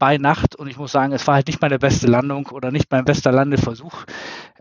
[0.00, 2.90] bei Nacht und ich muss sagen, es war halt nicht meine beste Landung oder nicht
[2.90, 4.06] mein bester Landeversuch.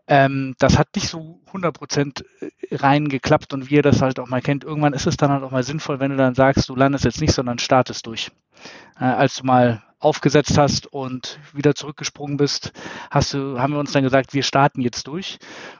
[0.05, 4.27] Ähm, das hat nicht so 100% äh, rein geklappt und wie ihr das halt auch
[4.27, 6.75] mal kennt, irgendwann ist es dann halt auch mal sinnvoll, wenn du dann sagst, du
[6.75, 8.31] landest jetzt nicht, sondern startest durch.
[8.99, 12.73] Äh, als du mal aufgesetzt hast und wieder zurückgesprungen bist,
[13.09, 15.39] hast du, haben wir uns dann gesagt, wir starten jetzt durch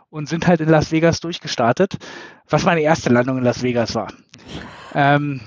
[0.10, 1.98] und sind halt in Las Vegas durchgestartet,
[2.48, 4.14] was meine erste Landung in Las Vegas war.
[4.94, 5.42] Ähm,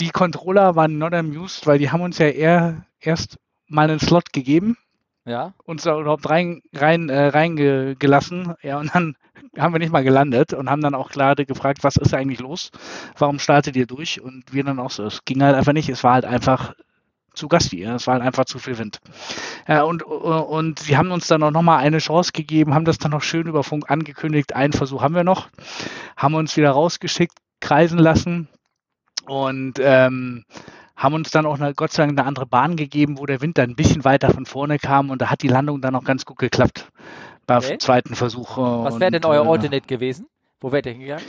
[0.00, 3.38] die Controller waren not amused, weil die haben uns ja eher erst
[3.68, 4.76] mal einen Slot gegeben.
[5.24, 5.52] Ja.
[5.64, 8.54] Uns da überhaupt rein, rein, äh, reingelassen.
[8.62, 9.14] Ja, und dann
[9.58, 12.70] haben wir nicht mal gelandet und haben dann auch gerade gefragt, was ist eigentlich los?
[13.16, 14.20] Warum startet ihr durch?
[14.20, 15.88] Und wir dann auch so, es ging halt einfach nicht.
[15.88, 16.74] Es war halt einfach
[17.34, 17.82] zu gastig.
[17.82, 19.00] Es war halt einfach zu viel Wind.
[19.66, 23.12] Ja, und, und sie haben uns dann auch nochmal eine Chance gegeben, haben das dann
[23.12, 24.54] noch schön über Funk angekündigt.
[24.54, 25.48] Einen Versuch haben wir noch,
[26.16, 28.48] haben uns wieder rausgeschickt, kreisen lassen
[29.26, 30.44] und ähm,
[30.98, 33.56] haben uns dann auch eine, Gott sei Dank eine andere Bahn gegeben, wo der Wind
[33.56, 36.24] dann ein bisschen weiter von vorne kam und da hat die Landung dann auch ganz
[36.24, 36.90] gut geklappt
[37.46, 37.78] beim okay.
[37.78, 38.58] zweiten Versuch.
[38.58, 40.26] Was wäre denn euer äh, Alternate gewesen?
[40.60, 41.24] Wo wärt ihr hingegangen?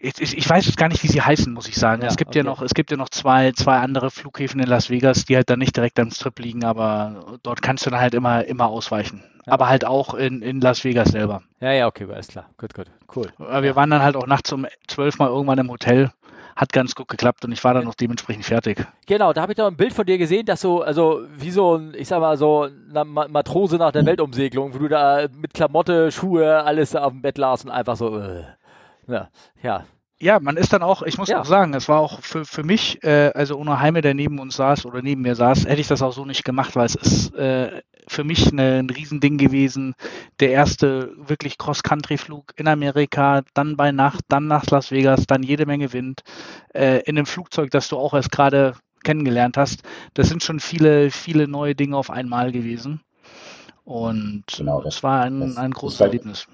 [0.00, 2.02] Ich, ich, weiß jetzt gar nicht, wie sie heißen, muss ich sagen.
[2.02, 2.38] Ja, es gibt okay.
[2.38, 5.50] ja noch, es gibt ja noch zwei, zwei andere Flughäfen in Las Vegas, die halt
[5.50, 9.24] dann nicht direkt am Strip liegen, aber dort kannst du dann halt immer, immer ausweichen.
[9.44, 9.52] Ja.
[9.52, 11.42] Aber halt auch in, in Las Vegas selber.
[11.60, 12.48] Ja, ja, okay, alles klar.
[12.58, 12.86] Gut, gut,
[13.16, 13.32] cool.
[13.38, 16.12] Aber wir waren dann halt auch nachts um zwölf Mal irgendwann im Hotel
[16.58, 18.84] hat ganz gut geklappt und ich war dann noch dementsprechend fertig.
[19.06, 21.76] Genau, da habe ich noch ein Bild von dir gesehen, dass du, also wie so
[21.76, 26.10] ein, ich sag mal so, eine Matrose nach der Weltumsegelung, wo du da mit Klamotte,
[26.10, 28.42] Schuhe, alles auf dem Bett las und einfach so, äh,
[29.06, 29.28] ja,
[29.62, 29.84] ja,
[30.20, 31.40] ja, man ist dann auch, ich muss ja.
[31.40, 34.56] auch sagen, es war auch für, für mich, äh, also ohne Heime, der neben uns
[34.56, 37.34] saß oder neben mir saß, hätte ich das auch so nicht gemacht, weil es ist
[37.36, 39.94] äh, für mich eine, ein Riesending gewesen.
[40.40, 45.66] Der erste wirklich Cross-Country-Flug in Amerika, dann bei Nacht, dann nach Las Vegas, dann jede
[45.66, 46.22] Menge Wind,
[46.74, 49.82] äh, in einem Flugzeug, das du auch erst gerade kennengelernt hast.
[50.14, 53.00] Das sind schon viele, viele neue Dinge auf einmal gewesen.
[53.84, 56.46] Und genau, das, war ein, das, ein großes Erlebnis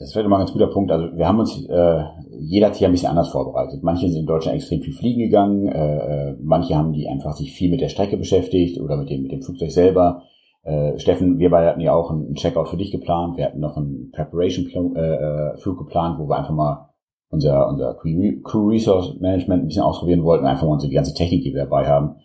[0.00, 0.90] das wäre mal ein ganz guter Punkt.
[0.90, 2.04] Also wir haben uns, äh,
[2.40, 3.82] jeder hat sich ein bisschen anders vorbereitet.
[3.82, 7.52] Manche sind in Deutschland extrem viel fliegen gegangen, äh, äh, manche haben die einfach sich
[7.52, 10.22] viel mit der Strecke beschäftigt oder mit dem, mit dem Flugzeug selber.
[10.62, 13.36] Äh, Steffen, wir beide hatten ja auch einen Checkout für dich geplant.
[13.36, 16.90] Wir hatten noch einen Preparation-Flug äh, äh geplant, wo wir einfach mal
[17.30, 21.54] unser, unser Crew Resource Management ein bisschen ausprobieren wollten, einfach mal unsere ganze Technik, die
[21.54, 22.16] wir dabei haben.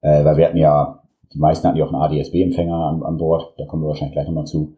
[0.00, 3.54] Äh, weil wir hatten ja, die meisten hatten ja auch einen ADSB-Empfänger an, an Bord,
[3.58, 4.76] da kommen wir wahrscheinlich gleich nochmal zu.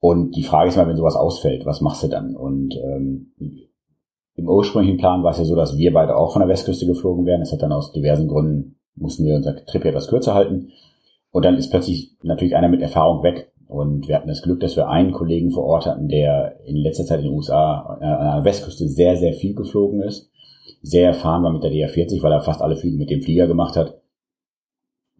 [0.00, 2.34] Und die Frage ist mal, wenn sowas ausfällt, was machst du dann?
[2.34, 3.32] Und ähm,
[4.34, 7.26] im ursprünglichen Plan war es ja so, dass wir beide auch von der Westküste geflogen
[7.26, 7.42] wären.
[7.42, 10.70] Es hat dann aus diversen Gründen, mussten wir unser Trip etwas kürzer halten.
[11.32, 13.50] Und dann ist plötzlich natürlich einer mit Erfahrung weg.
[13.66, 17.06] Und wir hatten das Glück, dass wir einen Kollegen vor Ort hatten, der in letzter
[17.06, 20.30] Zeit in den USA äh, an der Westküste sehr, sehr viel geflogen ist.
[20.82, 23.76] Sehr erfahren war mit der DR40, weil er fast alle Flüge mit dem Flieger gemacht
[23.76, 23.98] hat.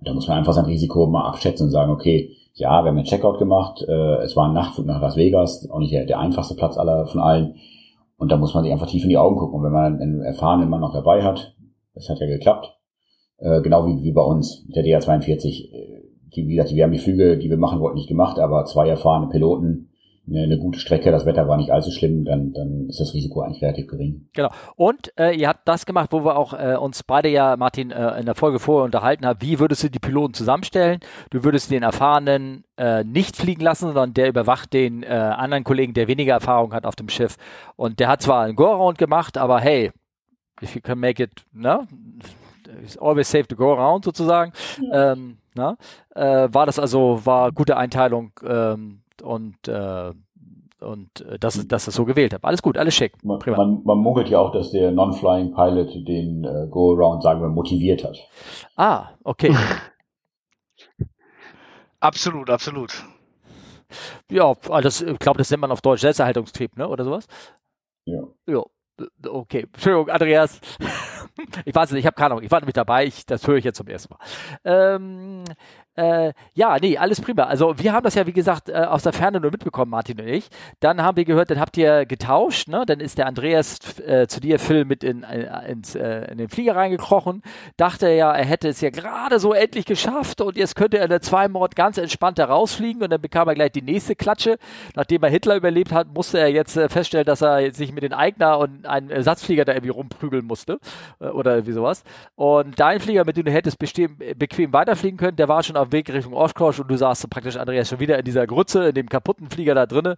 [0.02, 3.06] Da muss man einfach sein Risiko mal abschätzen und sagen, okay, ja, wir haben einen
[3.06, 6.54] Checkout gemacht, äh, es war ein Nachtflug nach Las Vegas, auch nicht der, der einfachste
[6.54, 7.54] Platz aller von allen.
[8.18, 9.60] Und da muss man sich einfach tief in die Augen gucken.
[9.60, 11.56] Und wenn man einen erfahrenen Mann noch dabei hat,
[11.94, 12.76] das hat ja geklappt,
[13.38, 16.01] äh, genau wie, wie bei uns mit der DA42.
[16.34, 18.88] Die, wie gesagt, wir haben die Flüge, die wir machen wollten, nicht gemacht, aber zwei
[18.88, 19.88] erfahrene Piloten
[20.28, 23.42] eine, eine gute Strecke, das Wetter war nicht allzu schlimm, dann, dann ist das Risiko
[23.42, 24.28] eigentlich relativ gering.
[24.34, 24.50] Genau.
[24.76, 28.20] Und äh, ihr habt das gemacht, wo wir auch äh, uns beide ja, Martin, äh,
[28.20, 31.00] in der Folge vorher unterhalten haben, wie würdest du die Piloten zusammenstellen?
[31.30, 35.94] Du würdest den Erfahrenen äh, nicht fliegen lassen, sondern der überwacht den äh, anderen Kollegen,
[35.94, 37.36] der weniger Erfahrung hat auf dem Schiff.
[37.76, 39.90] Und der hat zwar einen Go-Around gemacht, aber hey,
[40.62, 41.86] if you can make it, ne?
[42.82, 44.52] It's always safe to go around sozusagen.
[44.80, 45.12] Ja.
[45.12, 45.76] Ähm, na?
[46.14, 50.12] Äh, war das also, war gute Einteilung ähm, und äh,
[50.82, 52.44] und äh, dass, dass das so gewählt habe.
[52.44, 53.12] Alles gut, alles schick.
[53.24, 57.48] Man, man, man, munkelt ja auch, dass der Non-Flying Pilot den äh, Go-Around, sagen wir,
[57.48, 58.18] motiviert hat.
[58.76, 59.54] Ah, okay.
[62.00, 63.04] absolut, absolut.
[64.30, 66.88] Ja, das, ich glaube, das nennt man auf Deutsch Selbsterhaltungstrieb, ne?
[66.88, 67.26] Oder sowas?
[68.04, 68.22] Ja.
[68.46, 68.62] Ja.
[69.26, 70.60] Okay, Entschuldigung, Andreas.
[71.64, 73.64] ich weiß nicht, ich habe keine Ahnung, ich war nämlich dabei, ich, das höre ich
[73.64, 74.20] jetzt zum ersten Mal.
[74.64, 75.44] Ähm,
[75.94, 77.42] Äh, ja, nee, alles prima.
[77.42, 80.26] Also wir haben das ja, wie gesagt, äh, aus der Ferne nur mitbekommen, Martin und
[80.26, 80.48] ich.
[80.80, 82.84] Dann haben wir gehört, dann habt ihr getauscht, ne?
[82.86, 86.48] Dann ist der Andreas äh, zu dir, Phil, mit in, äh, ins, äh, in den
[86.48, 87.42] Flieger reingekrochen.
[87.76, 91.10] Dachte ja, er hätte es ja gerade so endlich geschafft und jetzt könnte er in
[91.10, 94.56] der Zweimord ganz entspannt da rausfliegen und dann bekam er gleich die nächste Klatsche.
[94.94, 98.14] Nachdem er Hitler überlebt hat, musste er jetzt äh, feststellen, dass er sich mit den
[98.14, 100.78] Eigner und einen Ersatzflieger da irgendwie rumprügeln musste
[101.18, 102.02] oder irgendwie sowas.
[102.34, 105.92] Und dein Flieger, mit dem du hättest bequem weiterfliegen können, der war schon auf dem
[105.92, 109.08] Weg Richtung Oshkosh und du saßt praktisch, Andreas, schon wieder in dieser Grütze, in dem
[109.08, 110.16] kaputten Flieger da drinnen.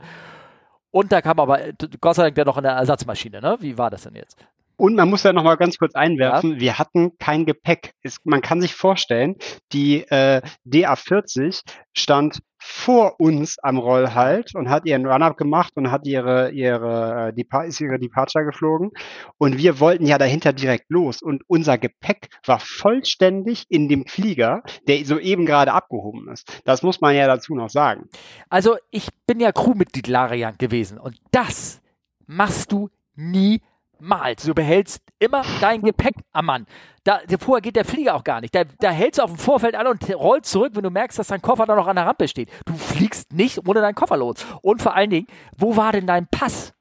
[0.91, 1.59] Und da kam aber
[2.01, 3.57] Gott sei Dank der noch eine Ersatzmaschine, ne?
[3.61, 4.37] Wie war das denn jetzt?
[4.77, 6.61] Und man muss ja noch mal ganz kurz einwerfen, ja.
[6.61, 7.95] wir hatten kein Gepäck.
[8.03, 9.37] Es, man kann sich vorstellen,
[9.73, 11.63] die äh, DA40
[11.93, 17.69] stand vor uns am Rollhalt und hat ihren Run-Up gemacht und hat ihre, ihre, äh,
[17.69, 18.91] ist ihre Departure geflogen.
[19.37, 21.21] Und wir wollten ja dahinter direkt los.
[21.21, 26.63] Und unser Gepäck war vollständig in dem Flieger, der soeben gerade abgehoben ist.
[26.65, 28.09] Das muss man ja dazu noch sagen.
[28.49, 31.83] Also ich bin ja Crewmitglied Larian gewesen und das
[32.27, 33.61] machst du nie
[34.05, 34.45] niemals.
[34.45, 36.67] Du behältst immer dein Gepäck am Mann.
[37.05, 38.55] Da, vorher geht der Flieger auch gar nicht.
[38.55, 41.29] Da, da hältst du auf dem Vorfeld an und rollst zurück, wenn du merkst, dass
[41.29, 42.51] dein Koffer da noch an der Rampe steht.
[42.65, 44.47] Du fliegst nicht ohne deinen Koffer los.
[44.63, 45.27] Und vor allen Dingen,
[45.57, 46.73] wo war denn dein Pass?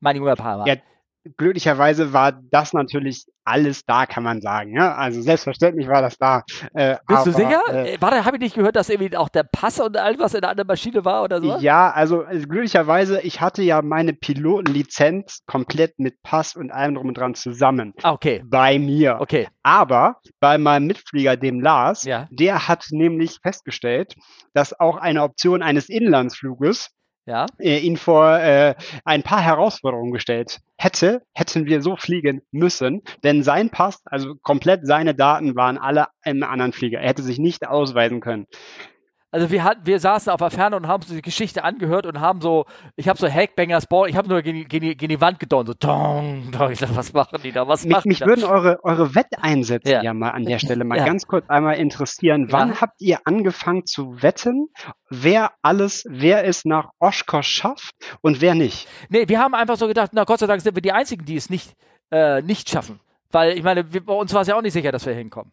[0.00, 0.66] Mein junger Paar.
[0.66, 0.76] Ja,
[1.36, 4.74] glücklicherweise war das natürlich alles da, kann man sagen.
[4.74, 4.94] Ja?
[4.94, 6.44] Also selbstverständlich war das da.
[6.72, 7.62] Äh, Bist aber, du sicher?
[7.70, 10.40] Äh, Warte, habe ich nicht gehört, dass irgendwie auch der Pass und all was in
[10.40, 11.58] der anderen Maschine war oder so?
[11.58, 17.08] Ja, also, also glücklicherweise, ich hatte ja meine Pilotenlizenz komplett mit Pass und allem drum
[17.08, 17.92] und dran zusammen.
[18.02, 18.42] Ah, okay.
[18.46, 19.18] Bei mir.
[19.20, 19.48] Okay.
[19.62, 22.28] Aber bei meinem Mitflieger, dem Lars, ja.
[22.30, 24.14] der hat nämlich festgestellt,
[24.54, 26.90] dass auch eine Option eines Inlandsfluges
[27.26, 27.46] ja.
[27.58, 33.42] äh, ihn vor äh, ein paar Herausforderungen gestellt hätte, hätten wir so fliegen müssen, denn
[33.42, 37.00] sein Pass, also komplett seine Daten waren alle im anderen Flieger.
[37.00, 38.46] Er hätte sich nicht ausweisen können.
[39.34, 42.20] Also wir hatten, wir saßen auf der Ferne und haben so die Geschichte angehört und
[42.20, 45.40] haben so, ich habe so Hackbangers Ball, ich habe nur gegen, gegen, gegen, die Wand
[45.40, 46.70] gedonnert, so dong, dong.
[46.70, 47.66] Ich dachte, was machen die da?
[47.66, 48.26] Was mich, mich da?
[48.26, 50.04] würden eure, eure Wetteinsätze ja.
[50.04, 51.04] ja mal an der Stelle mal ja.
[51.04, 52.52] ganz kurz einmal interessieren.
[52.52, 52.80] Wann ja.
[52.80, 54.68] habt ihr angefangen zu wetten,
[55.10, 58.86] wer alles, wer es nach Oshkosh schafft und wer nicht?
[59.08, 61.34] Nee, wir haben einfach so gedacht, na Gott sei Dank sind wir die Einzigen, die
[61.34, 61.74] es nicht,
[62.12, 63.00] äh, nicht schaffen.
[63.32, 65.50] Weil ich meine, wir, bei uns war es ja auch nicht sicher, dass wir hinkommen.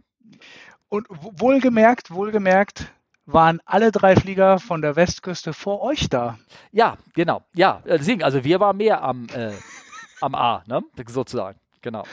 [0.87, 2.91] Und wohlgemerkt, wohlgemerkt,
[3.33, 6.37] waren alle drei Flieger von der Westküste vor euch da.
[6.71, 7.43] Ja, genau.
[7.53, 9.51] Ja, deswegen, also wir waren mehr am, äh,
[10.21, 10.81] am A, ne?
[11.07, 11.59] sozusagen.
[11.81, 12.03] Genau.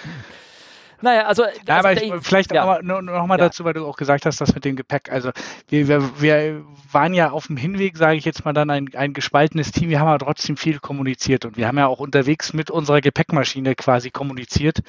[1.01, 1.45] Naja, also.
[1.45, 2.63] Ja, also aber ich, vielleicht ja.
[2.63, 3.47] aber noch, noch mal ja.
[3.47, 5.11] dazu, weil du auch gesagt hast, das mit dem Gepäck.
[5.11, 5.31] Also
[5.69, 9.13] wir, wir, wir waren ja auf dem Hinweg, sage ich jetzt mal dann, ein, ein
[9.13, 9.91] gespaltenes Team.
[9.91, 13.75] Wir haben aber trotzdem viel kommuniziert und wir haben ja auch unterwegs mit unserer Gepäckmaschine
[13.75, 14.81] quasi kommuniziert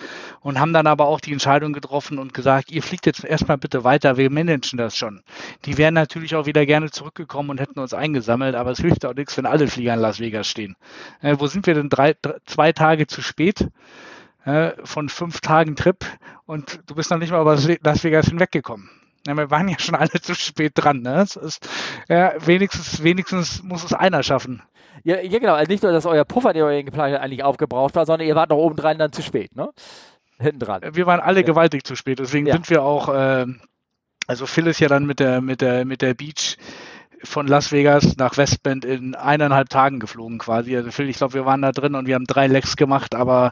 [0.41, 3.83] und haben dann aber auch die Entscheidung getroffen und gesagt, ihr fliegt jetzt erstmal bitte
[3.83, 5.21] weiter, wir managen das schon.
[5.65, 9.13] Die wären natürlich auch wieder gerne zurückgekommen und hätten uns eingesammelt, aber es hilft auch
[9.13, 10.75] nichts, wenn alle Flieger in Las Vegas stehen.
[11.21, 13.67] Äh, wo sind wir denn drei, drei, zwei Tage zu spät?
[14.45, 16.05] Äh, von fünf Tagen Trip
[16.45, 18.89] und du bist noch nicht mal über Las Vegas hinweggekommen.
[19.27, 21.01] Ja, wir waren ja schon alle zu spät dran.
[21.01, 21.21] Ne?
[21.21, 21.67] Ist,
[22.07, 24.61] ja, wenigstens, wenigstens muss es einer schaffen.
[25.03, 25.53] Ja, ja, genau.
[25.53, 28.35] Also nicht nur, dass euer Puffer, den ihr geplant habt, eigentlich aufgebraucht war, sondern ihr
[28.35, 29.55] wart noch obendrein dann zu spät.
[29.55, 29.69] Ne?
[30.39, 30.81] Hinten dran.
[30.93, 32.19] Wir waren alle gewaltig zu spät.
[32.19, 33.45] Deswegen sind wir auch, äh,
[34.27, 36.57] also Phil ist ja dann mit der, mit der, mit der Beach
[37.23, 40.75] von Las Vegas nach Westbend in eineinhalb Tagen geflogen quasi.
[40.75, 43.51] Also ich glaube, wir waren da drin und wir haben drei Lecks gemacht, aber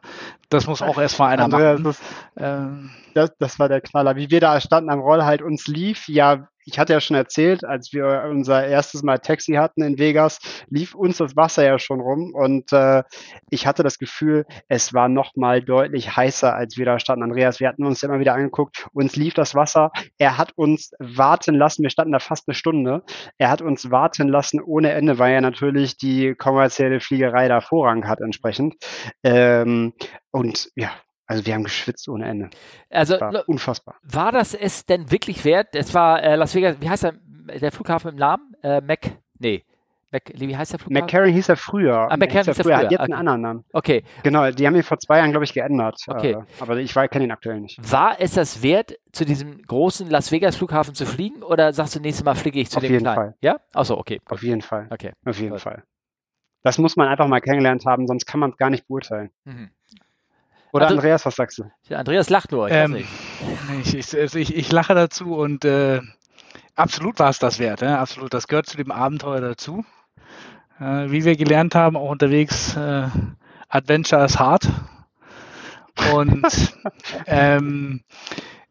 [0.49, 1.83] das muss auch erstmal einer Andrea, machen.
[1.83, 1.99] Das,
[2.37, 4.15] ähm, das, das, war der Knaller.
[4.15, 7.63] Wie wir da standen am Roll halt, uns lief ja ich hatte ja schon erzählt,
[7.63, 10.39] als wir unser erstes Mal Taxi hatten in Vegas,
[10.69, 13.03] lief uns das Wasser ja schon rum und äh,
[13.49, 17.23] ich hatte das Gefühl, es war noch mal deutlich heißer, als wir da standen.
[17.23, 19.91] Andreas, wir hatten uns ja immer wieder angeguckt, uns lief das Wasser.
[20.17, 23.03] Er hat uns warten lassen, wir standen da fast eine Stunde.
[23.37, 28.07] Er hat uns warten lassen ohne Ende, weil er natürlich die kommerzielle Fliegerei da Vorrang
[28.07, 28.75] hat entsprechend.
[29.23, 29.93] Ähm,
[30.31, 30.91] und ja,
[31.27, 32.49] also wir haben geschwitzt ohne Ende.
[32.89, 33.95] Also war unfassbar.
[34.01, 35.75] War das es denn wirklich wert?
[35.75, 37.13] Es war äh, Las Vegas, wie heißt der,
[37.61, 38.55] der Flughafen im Namen?
[38.63, 39.65] Äh, Mac, nee.
[40.09, 41.03] Mac, wie heißt der Flughafen?
[41.03, 42.09] McCarran hieß er früher.
[42.09, 42.77] Ah, McCarran hieß er früher.
[42.77, 43.11] Hat jetzt okay.
[43.11, 43.65] einen anderen Namen.
[43.73, 44.03] Okay.
[44.23, 45.99] Genau, die haben ihn vor zwei Jahren, glaube ich, geändert.
[46.07, 46.31] Okay.
[46.31, 47.77] Äh, aber ich kenne ihn aktuell nicht.
[47.91, 51.99] War es das wert, zu diesem großen Las Vegas Flughafen zu fliegen oder sagst du,
[51.99, 53.15] nächstes Mal fliege ich zu Auf dem jeden kleinen?
[53.15, 53.35] Fall.
[53.41, 53.59] Ja?
[53.73, 54.21] Achso, okay.
[54.29, 54.87] Auf jeden Fall.
[54.89, 55.11] Okay.
[55.25, 55.61] Auf jeden Gut.
[55.61, 55.83] Fall.
[56.63, 59.29] Das muss man einfach mal kennengelernt haben, sonst kann man es gar nicht beurteilen.
[59.43, 59.71] Mhm.
[60.77, 61.71] Oder also, Andreas, was sagst du?
[61.89, 62.67] Ja, Andreas lacht nur.
[62.67, 62.95] Ich, ähm,
[63.83, 66.01] ich, ich, ich, ich, lache dazu und äh,
[66.75, 67.81] absolut war es das wert.
[67.81, 67.99] Ja?
[67.99, 69.83] Absolut, das gehört zu dem Abenteuer dazu.
[70.79, 73.07] Äh, wie wir gelernt haben, auch unterwegs, äh,
[73.69, 74.69] Adventure ist hart.
[76.13, 76.45] Und
[77.25, 78.01] ähm,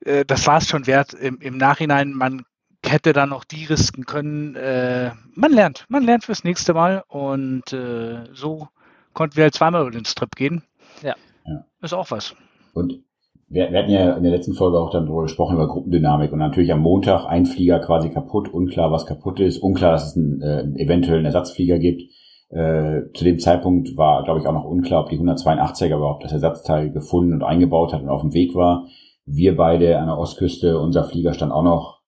[0.05, 1.13] äh, das war es schon wert.
[1.15, 2.45] Im, Im, Nachhinein, man
[2.85, 4.55] hätte dann noch die risken können.
[4.55, 8.69] Äh, man lernt, man lernt fürs nächste Mal und äh, so
[9.13, 10.63] konnten wir halt zweimal über den Strip gehen.
[11.03, 11.15] Ja.
[11.47, 11.64] Ja.
[11.82, 12.34] Ist auch was.
[12.74, 13.01] Und
[13.49, 16.38] wir, wir hatten ja in der letzten Folge auch dann darüber gesprochen, über Gruppendynamik und
[16.38, 20.42] natürlich am Montag ein Flieger quasi kaputt, unklar, was kaputt ist, unklar, dass es einen,
[20.42, 22.03] äh, eventuell einen Ersatzflieger gibt.
[22.49, 26.32] Äh, zu dem Zeitpunkt war, glaube ich, auch noch unklar, ob die 182er überhaupt das
[26.32, 28.86] Ersatzteil gefunden und eingebaut hat und auf dem Weg war.
[29.24, 32.01] Wir beide an der Ostküste, unser Flieger stand auch noch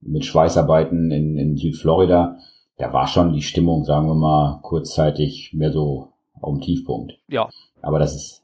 [0.00, 2.38] mit Schweißarbeiten in, in Südflorida.
[2.76, 6.08] Da war schon die Stimmung, sagen wir mal, kurzzeitig mehr so
[6.40, 7.18] auf dem Tiefpunkt.
[7.28, 7.48] Ja.
[7.82, 8.43] Aber das ist.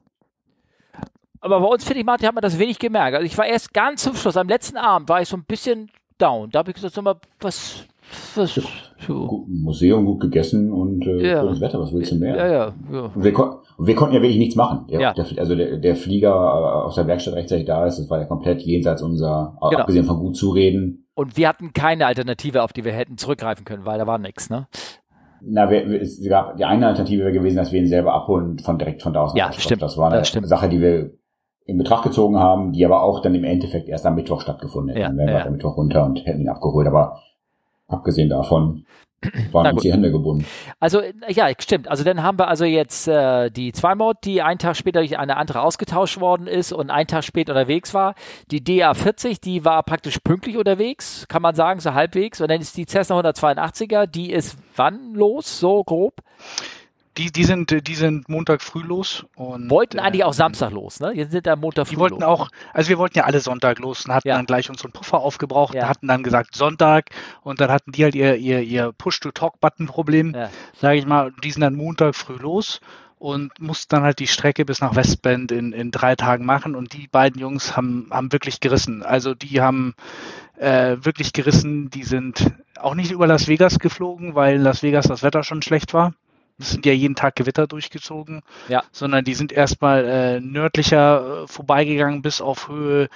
[1.41, 3.15] Aber bei uns, finde ich, Martin, hat man das wenig gemerkt.
[3.15, 5.91] Also ich war erst ganz zum Schluss, am letzten Abend war ich so ein bisschen
[6.19, 6.51] down.
[6.51, 7.87] Da habe ich gesagt, sag mal, was,
[8.35, 8.61] was,
[9.07, 9.47] so.
[9.49, 11.41] Museum gut gegessen und äh, ja.
[11.41, 12.37] schönes Wetter, was willst du mehr?
[12.37, 13.11] Ja, ja, ja.
[13.15, 14.87] Wir, kon wir konnten ja wirklich nichts machen.
[14.91, 15.13] Der, ja.
[15.15, 18.27] Der, also der, der Flieger äh, aus der Werkstatt rechtzeitig da ist, das war ja
[18.27, 19.81] komplett jenseits unser, genau.
[19.81, 21.07] abgesehen von gut zureden.
[21.15, 24.51] Und wir hatten keine Alternative, auf die wir hätten zurückgreifen können, weil da war nichts,
[24.51, 24.67] ne?
[25.43, 28.79] Na, wir, es gab die eine Alternative wäre gewesen, dass wir ihn selber abholen von
[28.79, 29.39] direkt von draußen.
[29.39, 29.81] Ja, stimmt.
[29.81, 31.13] Das war eine das Sache, die wir
[31.65, 35.01] in Betracht gezogen haben, die aber auch dann im Endeffekt erst am Mittwoch stattgefunden hätten.
[35.01, 36.87] Ja, dann wären wir am Mittwoch runter und hätten ihn abgeholt.
[36.87, 37.21] Aber
[37.87, 38.87] abgesehen davon
[39.53, 40.47] waren uns die Hände gebunden.
[40.79, 41.89] Also ja, stimmt.
[41.89, 45.37] Also dann haben wir also jetzt äh, die Zweimod, die einen Tag später durch eine
[45.37, 48.15] andere ausgetauscht worden ist und einen Tag später unterwegs war.
[48.51, 52.41] Die DA40, die war praktisch pünktlich unterwegs, kann man sagen, so halbwegs.
[52.41, 56.15] Und dann ist die Cessna 182er, die ist wann los, so grob?
[57.17, 59.27] Die, die, sind, die sind Montag früh los.
[59.35, 61.13] Und, wollten eigentlich auch Samstag los, ne?
[61.13, 62.25] Jetzt sind da Montag früh Die wollten los.
[62.25, 64.37] auch, also wir wollten ja alle Sonntag los und hatten ja.
[64.37, 65.89] dann gleich unseren Puffer aufgebraucht, ja.
[65.89, 67.11] hatten dann gesagt Sonntag
[67.43, 70.51] und dann hatten die halt ihr, ihr, ihr Push-to-Talk-Button-Problem, ja.
[70.81, 71.33] sage ich mal.
[71.43, 72.81] Die sind dann Montag früh los
[73.19, 76.93] und mussten dann halt die Strecke bis nach Westbend in, in drei Tagen machen und
[76.93, 79.03] die beiden Jungs haben, haben wirklich gerissen.
[79.03, 79.95] Also die haben
[80.59, 85.25] äh, wirklich gerissen, die sind auch nicht über Las Vegas geflogen, weil Las Vegas das
[85.25, 86.15] Wetter schon schlecht war
[86.61, 88.83] sind ja jeden Tag Gewitter durchgezogen, ja.
[88.93, 93.09] sondern die sind erstmal äh, nördlicher äh, vorbeigegangen bis auf Höhe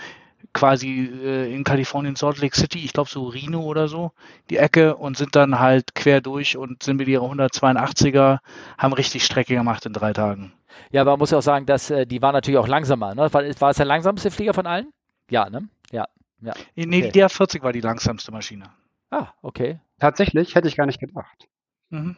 [0.53, 4.13] quasi äh, in Kalifornien Salt Lake City, ich glaube so Reno oder so,
[4.51, 8.39] die Ecke und sind dann halt quer durch und sind mit ihrer 182er,
[8.79, 10.53] haben richtig Strecke gemacht in drei Tagen.
[10.91, 13.15] Ja, aber man muss ja auch sagen, dass äh, die war natürlich auch langsamer.
[13.15, 13.33] Ne?
[13.33, 14.93] War, war es der langsamste Flieger von allen?
[15.31, 15.69] Ja, ne?
[15.91, 16.07] Ja.
[16.41, 16.55] ja.
[16.75, 17.11] Nee, okay.
[17.13, 18.71] die DR40 war die langsamste Maschine.
[19.11, 19.81] Ah, okay.
[19.99, 21.49] Tatsächlich, hätte ich gar nicht gedacht.
[21.91, 22.17] Mhm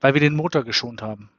[0.00, 1.30] weil wir den Motor geschont haben.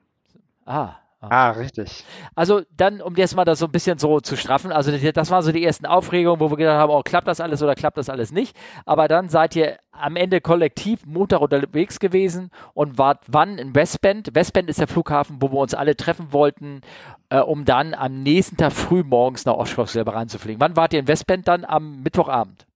[0.66, 0.96] Ah.
[1.20, 2.04] Ah, ah richtig.
[2.36, 5.42] Also dann, um jetzt mal das so ein bisschen so zu straffen, also das waren
[5.42, 8.10] so die ersten Aufregungen, wo wir gedacht haben, oh, klappt das alles oder klappt das
[8.10, 8.56] alles nicht.
[8.86, 14.36] Aber dann seid ihr am Ende kollektiv Montag unterwegs gewesen und wart wann in Westbend?
[14.36, 16.82] Westbend ist der Flughafen, wo wir uns alle treffen wollten,
[17.30, 20.62] äh, um dann am nächsten Tag früh morgens nach Oshkosh selber reinzufliegen.
[20.62, 21.66] Wann wart ihr in Westbend dann?
[21.66, 22.67] Am Mittwochabend?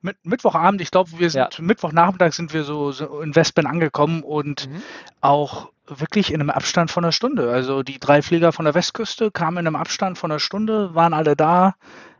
[0.00, 1.62] Mit, Mittwochabend, ich glaube, wir sind ja.
[1.64, 4.82] Mittwochnachmittag sind wir so, so in Westbend angekommen und mhm.
[5.20, 7.50] auch wirklich in einem Abstand von einer Stunde.
[7.50, 11.14] Also die drei Flieger von der Westküste kamen in einem Abstand von einer Stunde, waren
[11.14, 11.74] alle da,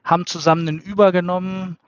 [0.04, 1.78] haben zusammen einen übergenommen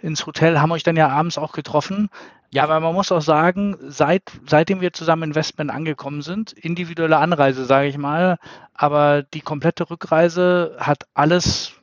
[0.00, 2.08] ins Hotel, haben euch dann ja abends auch getroffen.
[2.50, 7.18] Ja, aber man muss auch sagen, seit, seitdem wir zusammen in Westbend angekommen sind, individuelle
[7.18, 8.38] Anreise, sage ich mal,
[8.72, 11.77] aber die komplette Rückreise hat alles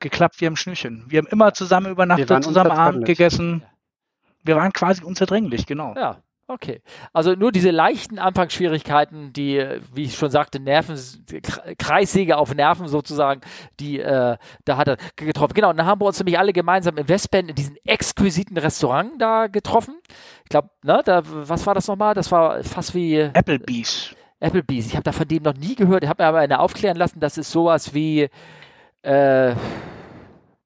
[0.00, 1.04] geklappt wie am Schnürchen.
[1.08, 3.62] Wir haben immer zusammen übernachtet, zusammen Abend gegessen.
[4.44, 5.94] Wir waren quasi unzerdränglich, genau.
[5.96, 6.80] Ja, okay.
[7.12, 10.98] Also nur diese leichten Anfangsschwierigkeiten, die, wie ich schon sagte, Nerven,
[11.78, 13.40] Kreissäge auf Nerven sozusagen,
[13.80, 15.54] die äh, da hat er getroffen.
[15.54, 19.20] Genau, und dann haben wir uns nämlich alle gemeinsam in Westbend in diesem exquisiten Restaurant
[19.20, 19.98] da getroffen.
[20.44, 22.14] Ich glaube, ne, da, was war das nochmal?
[22.14, 24.14] Das war fast wie Applebee's.
[24.40, 24.86] Applebee's.
[24.86, 26.04] Ich habe da von dem noch nie gehört.
[26.04, 28.28] Ich habe mir aber eine aufklären lassen, das ist sowas wie
[29.02, 29.54] äh,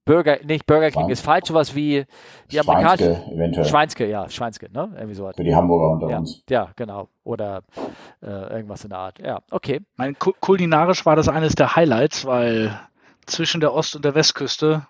[0.04, 1.10] Burger, nicht Burger King Schwein.
[1.10, 2.04] ist falsch, sowas wie
[2.50, 3.14] die amerikanische.
[3.14, 3.64] Schweinske, eventuell.
[3.66, 4.92] Schweinske, ja, Schweinske, ne?
[4.96, 5.30] Irgendwie so.
[5.30, 6.42] Für die Hamburger unter ja, uns.
[6.48, 7.08] Ja, genau.
[7.22, 7.62] Oder
[8.20, 9.18] äh, irgendwas in der Art.
[9.20, 9.80] Ja, okay.
[9.96, 12.78] Mein, kulinarisch war das eines der Highlights, weil
[13.26, 14.86] zwischen der Ost- und der Westküste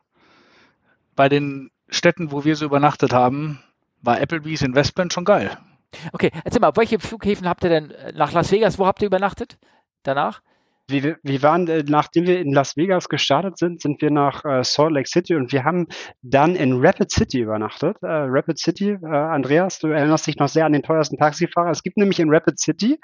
[1.15, 3.63] bei den Städten, wo wir so übernachtet haben,
[4.01, 5.59] war Applebee's in Westbend schon geil.
[6.13, 9.59] Okay, erzähl mal, welche Flughäfen habt ihr denn nach Las Vegas, wo habt ihr übernachtet
[10.05, 10.41] danach?
[10.89, 14.63] Wir, wir waren, äh, nachdem wir in Las Vegas gestartet sind, sind wir nach äh,
[14.65, 15.87] Salt Lake City und wir haben
[16.23, 17.97] dann in Rapid City übernachtet.
[18.03, 21.71] Äh, Rapid City, äh, Andreas, du erinnerst dich noch sehr an den teuersten Taxifahrer.
[21.71, 22.99] Es gibt nämlich in Rapid City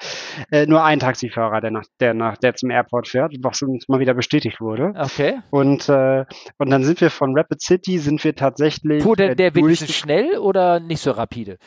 [0.50, 4.00] äh, nur einen Taxifahrer, der nach, der nach, der zum Airport fährt, was uns mal
[4.00, 4.92] wieder bestätigt wurde.
[4.96, 5.40] Okay.
[5.50, 6.24] Und äh,
[6.58, 9.02] und dann sind wir von Rapid City sind wir tatsächlich.
[9.02, 11.58] Fuhr denn der wenigstens schnell oder nicht so rapide?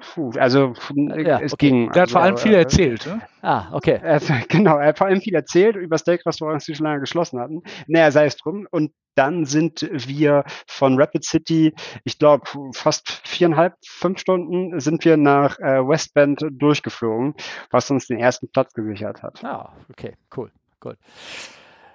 [0.00, 1.68] Puh, also ja, es okay.
[1.68, 1.92] ging.
[1.92, 3.06] Der hat vor allem viel erzählt.
[3.06, 3.22] Ne?
[3.40, 4.00] Ah, okay.
[4.02, 7.62] Er, genau, er hat vor allem viel erzählt über Steak-Restaurants, die schon lange geschlossen hatten.
[7.86, 8.66] Naja, sei es drum.
[8.70, 15.16] Und dann sind wir von Rapid City, ich glaube, fast viereinhalb, fünf Stunden sind wir
[15.16, 17.34] nach äh, Westbend durchgeflogen,
[17.70, 19.44] was uns den ersten Platz gesichert hat.
[19.44, 20.50] Ah, okay, cool,
[20.84, 20.96] cool.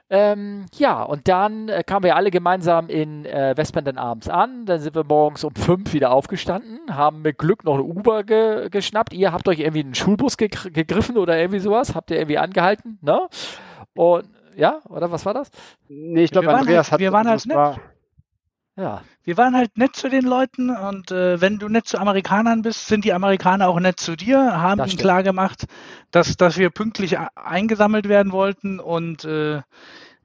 [0.08, 4.66] Ähm, ja, und dann äh, kamen wir alle gemeinsam in äh, Westbend dann abends an.
[4.66, 8.70] Dann sind wir morgens um fünf wieder aufgestanden, haben mit Glück noch eine Uber ge
[8.70, 9.14] geschnappt.
[9.14, 13.00] Ihr habt euch irgendwie einen Schulbus ge gegriffen oder irgendwie sowas, habt ihr irgendwie angehalten,
[13.02, 13.28] ne?
[13.96, 15.50] Und ja, oder was war das?
[15.88, 17.00] Nee, ich glaube, Andreas halt, hat.
[17.00, 17.58] Wir waren halt nett.
[17.58, 17.80] War,
[18.78, 19.02] ja.
[19.24, 22.88] Wir waren halt nett zu den Leuten und äh, wenn du nett zu Amerikanern bist,
[22.88, 25.66] sind die Amerikaner auch nett zu dir, haben ihnen klar gemacht,
[26.12, 29.62] dass, dass wir pünktlich eingesammelt werden wollten und äh,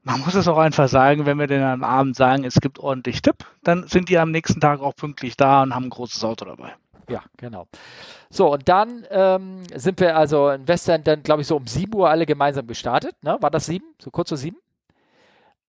[0.03, 3.21] man muss es auch einfach sagen, wenn wir denn am Abend sagen, es gibt ordentlich
[3.21, 6.45] Tipp, dann sind die am nächsten Tag auch pünktlich da und haben ein großes Auto
[6.45, 6.73] dabei.
[7.07, 7.67] Ja, genau.
[8.29, 11.93] So, und dann ähm, sind wir also in Western dann, glaube ich, so um 7
[11.93, 13.15] Uhr alle gemeinsam gestartet.
[13.21, 13.37] Ne?
[13.41, 13.85] War das 7?
[13.99, 14.57] So kurz vor 7?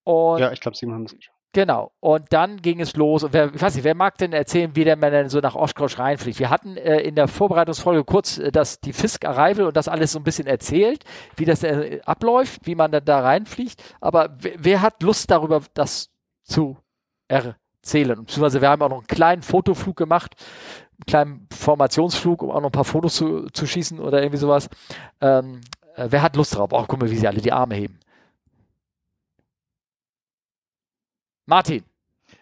[0.04, 1.41] Und ja, ich glaube, 7 haben es geschafft.
[1.54, 1.92] Genau.
[2.00, 3.22] Und dann ging es los.
[3.22, 5.54] Und wer, ich weiß nicht, wer mag denn erzählen, wie der man denn so nach
[5.54, 6.38] Oshkosh reinfliegt?
[6.38, 10.12] Wir hatten äh, in der Vorbereitungsfolge kurz äh, das, die Fisk Arrival und das alles
[10.12, 11.04] so ein bisschen erzählt,
[11.36, 13.82] wie das äh, abläuft, wie man dann da reinfliegt.
[14.00, 16.10] Aber wer hat Lust darüber, das
[16.42, 16.78] zu
[17.28, 18.18] erzählen?
[18.20, 20.34] Beziehungsweise wir haben auch noch einen kleinen Fotoflug gemacht,
[20.92, 24.70] einen kleinen Formationsflug, um auch noch ein paar Fotos zu, zu schießen oder irgendwie sowas.
[25.20, 25.60] Ähm,
[25.96, 26.70] äh, wer hat Lust drauf?
[26.72, 27.98] Oh, guck mal, wie sie alle die Arme heben.
[31.52, 31.82] Martin.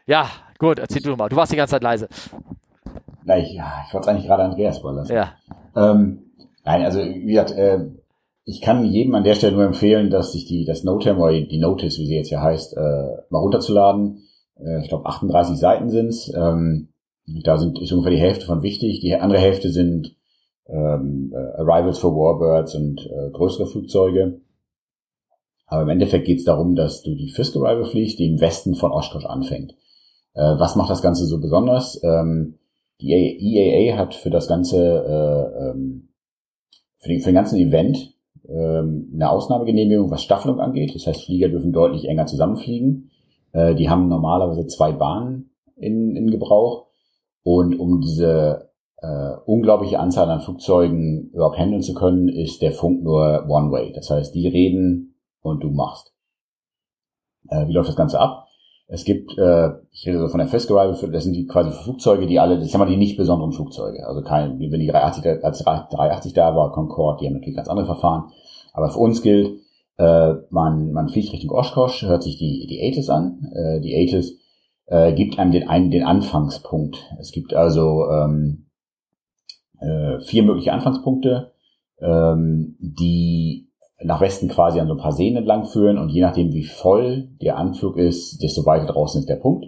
[0.06, 1.28] Ja, gut, erzähl du mal.
[1.28, 2.06] Du warst die ganze Zeit leise.
[3.24, 5.12] Na, ich, ja, ich wollte es eigentlich gerade Andreas überlassen.
[5.12, 5.32] Ja.
[5.74, 6.30] Ähm,
[6.64, 7.86] nein, also wie gesagt, äh,
[8.44, 11.58] ich kann jedem an der Stelle nur empfehlen, dass sich die das Notem oder die
[11.58, 14.22] Notice, wie sie jetzt ja heißt, äh, mal runterzuladen.
[14.60, 16.32] Äh, ich glaube 38 Seiten sind's.
[16.32, 16.90] Ähm,
[17.42, 19.00] da sind ist ungefähr die Hälfte von wichtig.
[19.00, 20.14] Die andere Hälfte sind
[20.68, 24.40] ähm, äh, Arrivals for Warbirds und äh, größere Flugzeuge.
[25.70, 28.74] Aber im Endeffekt geht es darum, dass du die Fisk Arrival fliegst, die im Westen
[28.74, 29.72] von Oshkosh anfängt.
[30.34, 32.00] Äh, was macht das Ganze so besonders?
[32.02, 32.58] Ähm,
[33.00, 36.08] die EAA hat für das ganze, äh, ähm,
[36.98, 38.14] für, den, für den ganzen Event
[38.48, 40.94] ähm, eine Ausnahmegenehmigung, was Staffelung angeht.
[40.94, 43.10] Das heißt, Flieger dürfen deutlich enger zusammenfliegen.
[43.52, 46.88] Äh, die haben normalerweise zwei Bahnen in, in Gebrauch.
[47.44, 53.02] Und um diese äh, unglaubliche Anzahl an Flugzeugen überhaupt handeln zu können, ist der Funk
[53.02, 53.92] nur One-Way.
[53.92, 55.09] Das heißt, die reden
[55.42, 56.12] und du machst.
[57.48, 58.46] Äh, wie läuft das Ganze ab?
[58.92, 62.26] Es gibt, äh, ich rede so von der Fest Arrival, das sind die quasi Flugzeuge,
[62.26, 64.04] die alle, das sind mal die nicht besonderen Flugzeuge.
[64.06, 67.86] Also kein, wenn die 380, als 380 da war, Concorde, die haben natürlich ganz andere
[67.86, 68.32] Verfahren.
[68.72, 69.60] Aber für uns gilt,
[69.96, 73.52] äh, man, man fliegt Richtung Oshkosh, hört sich die, die ATIS an.
[73.54, 74.38] Äh, die ATIS
[74.86, 76.98] äh, gibt einem den, einen, den Anfangspunkt.
[77.20, 78.66] Es gibt also ähm,
[79.78, 81.52] äh, vier mögliche Anfangspunkte,
[82.00, 83.69] ähm, die
[84.02, 87.28] nach Westen quasi an so ein paar Seen entlang führen und je nachdem, wie voll
[87.40, 89.66] der Anflug ist, desto weiter draußen ist der Punkt.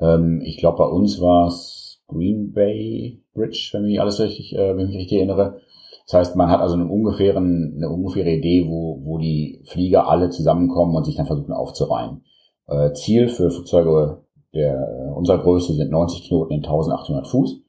[0.00, 4.76] Ähm, ich glaube, bei uns war es Green Bay Bridge, wenn mich alles richtig, äh,
[4.76, 5.60] wenn ich mich richtig erinnere.
[6.06, 10.30] Das heißt, man hat also einen ungefähren, eine ungefähre Idee, wo, wo die Flieger alle
[10.30, 12.24] zusammenkommen und sich dann versuchen aufzureihen.
[12.66, 17.60] Äh, Ziel für Flugzeuge der unserer Größe sind 90 Knoten in 1800 Fuß.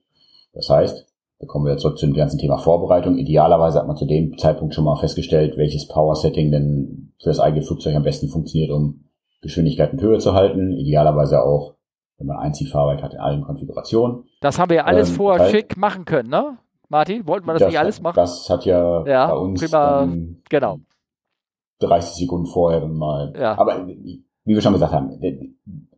[0.53, 1.07] Das heißt,
[1.41, 3.17] da kommen wir zurück zum ganzen Thema Vorbereitung.
[3.17, 7.63] Idealerweise hat man zu dem Zeitpunkt schon mal festgestellt, welches Power-Setting denn für das eigene
[7.63, 9.05] Flugzeug am besten funktioniert, um
[9.41, 10.71] Geschwindigkeit und Höhe zu halten.
[10.71, 11.73] Idealerweise auch,
[12.19, 14.25] wenn man Einziehfahrwerk hat in allen Konfigurationen.
[14.41, 16.59] Das haben wir ja alles ähm, vorher schick machen können, ne?
[16.89, 18.15] Martin, wollten wir das, das nicht alles machen?
[18.17, 20.07] Das hat ja, ja bei uns prima,
[20.47, 20.77] genau.
[21.79, 23.33] 30 Sekunden vorher mal.
[23.35, 23.57] Ja.
[23.57, 25.19] Aber wie wir schon gesagt haben,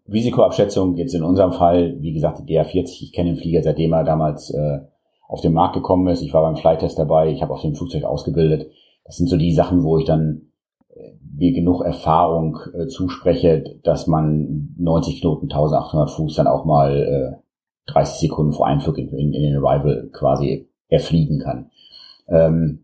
[0.08, 4.06] Risikoabschätzung jetzt in unserem Fall, wie gesagt, die DR40, ich kenne den Flieger, seitdem er
[4.06, 4.80] damals äh,
[5.28, 6.21] auf den Markt gekommen ist.
[6.21, 8.71] Ich war beim Flytest dabei, ich habe auf dem Flugzeug ausgebildet.
[9.05, 10.49] Das sind so die Sachen, wo ich dann
[10.89, 17.39] äh, mir genug Erfahrung äh, zuspreche, dass man 90 Knoten, 1800 Fuß dann auch mal
[17.39, 21.71] äh, 30 Sekunden vor Einflug in, in, in den Arrival quasi erfliegen kann.
[22.28, 22.84] Ähm,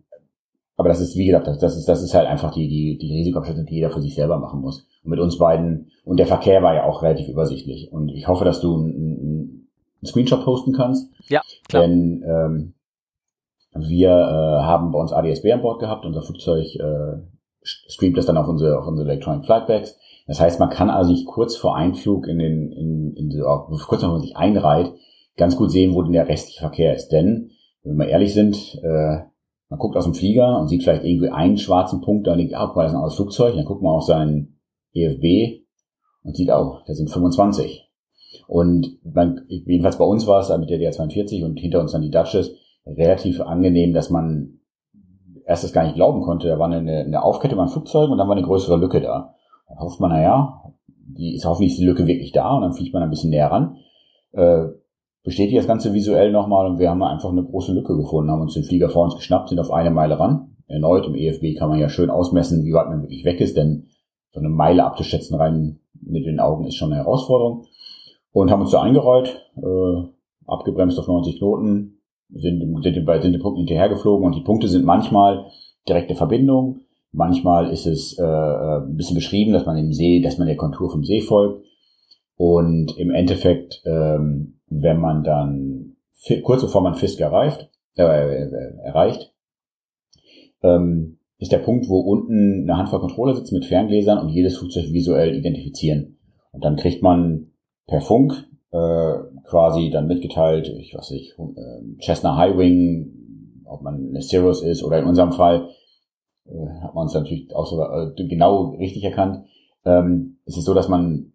[0.79, 3.13] aber das ist, wie gesagt, das, das ist, das ist halt einfach die, die, die
[3.13, 4.87] Risikoabschätzung, die jeder für sich selber machen muss.
[5.03, 7.91] Und mit uns beiden, und der Verkehr war ja auch relativ übersichtlich.
[7.91, 9.08] Und ich hoffe, dass du ein, ein
[10.01, 11.11] einen Screenshot posten kannst.
[11.27, 11.83] Ja, klar.
[11.83, 12.73] Denn ähm,
[13.73, 17.17] wir äh, haben bei uns ADSB an Bord gehabt, unser Flugzeug äh,
[17.61, 19.97] streamt das dann auf unsere, auf unsere Electronic Flight Bags.
[20.27, 24.01] Das heißt, man kann also nicht kurz vor Einflug in den, in, in, in kurz
[24.01, 24.93] bevor man sich einreiht,
[25.37, 27.09] ganz gut sehen, wo denn der restliche Verkehr ist.
[27.09, 27.51] Denn,
[27.83, 29.23] wenn wir ehrlich sind, äh,
[29.69, 32.67] man guckt aus dem Flieger und sieht vielleicht irgendwie einen schwarzen Punkt, da liegt, ah,
[32.67, 34.59] guck mal, das ist ein anderes Flugzeug, dann guckt man auf seinen
[34.93, 35.63] EFB
[36.23, 37.88] und sieht auch, da sind 25.
[38.49, 42.09] Und man, jedenfalls bei uns war es mit der DR42 und hinter uns dann die
[42.09, 42.51] Duchess
[42.83, 44.59] relativ angenehm, dass man
[45.45, 46.47] erst das gar nicht glauben konnte.
[46.47, 49.35] Da war eine, eine Aufkette an Flugzeugen und dann war eine größere Lücke da.
[49.67, 53.03] Da hofft man, naja, die ist hoffentlich die Lücke wirklich da und dann fliegt man
[53.03, 53.77] ein bisschen näher ran.
[54.31, 54.65] Äh,
[55.23, 58.55] bestätigt das Ganze visuell nochmal und wir haben einfach eine große Lücke gefunden, haben uns
[58.55, 60.55] den Flieger vor uns geschnappt, sind auf eine Meile ran.
[60.65, 63.89] Erneut im EFB kann man ja schön ausmessen, wie weit man wirklich weg ist, denn
[64.31, 67.67] so eine Meile abzuschätzen rein mit den Augen ist schon eine Herausforderung.
[68.31, 70.03] Und haben uns da eingerollt, äh,
[70.45, 71.99] abgebremst auf 90 Knoten,
[72.31, 75.45] sind, sind, bei, sind den Punkten hinterhergeflogen und die Punkte sind manchmal
[75.87, 76.81] direkte Verbindung,
[77.11, 80.57] manchmal ist es äh, äh ein bisschen beschrieben, dass man im See, dass man der
[80.57, 81.65] Kontur vom See folgt.
[82.35, 85.97] Und im Endeffekt, ähm, wenn man dann
[86.43, 89.33] kurz bevor man Fisk erreicht, äh, äh, erreicht,
[90.63, 94.91] ähm, ist der Punkt, wo unten eine Handvoll Controller sitzt mit Ferngläsern und jedes Flugzeug
[94.93, 96.17] visuell identifizieren.
[96.51, 97.48] Und dann kriegt man
[97.89, 98.33] per Funk
[98.71, 99.13] äh,
[99.45, 104.99] quasi dann mitgeteilt, ich weiß nicht, äh, Cessna Highwing, ob man eine Cirrus ist oder
[104.99, 105.69] in unserem Fall
[106.45, 109.45] äh, hat man uns natürlich auch so äh, genau richtig erkannt.
[109.85, 111.33] Ähm, es ist so, dass man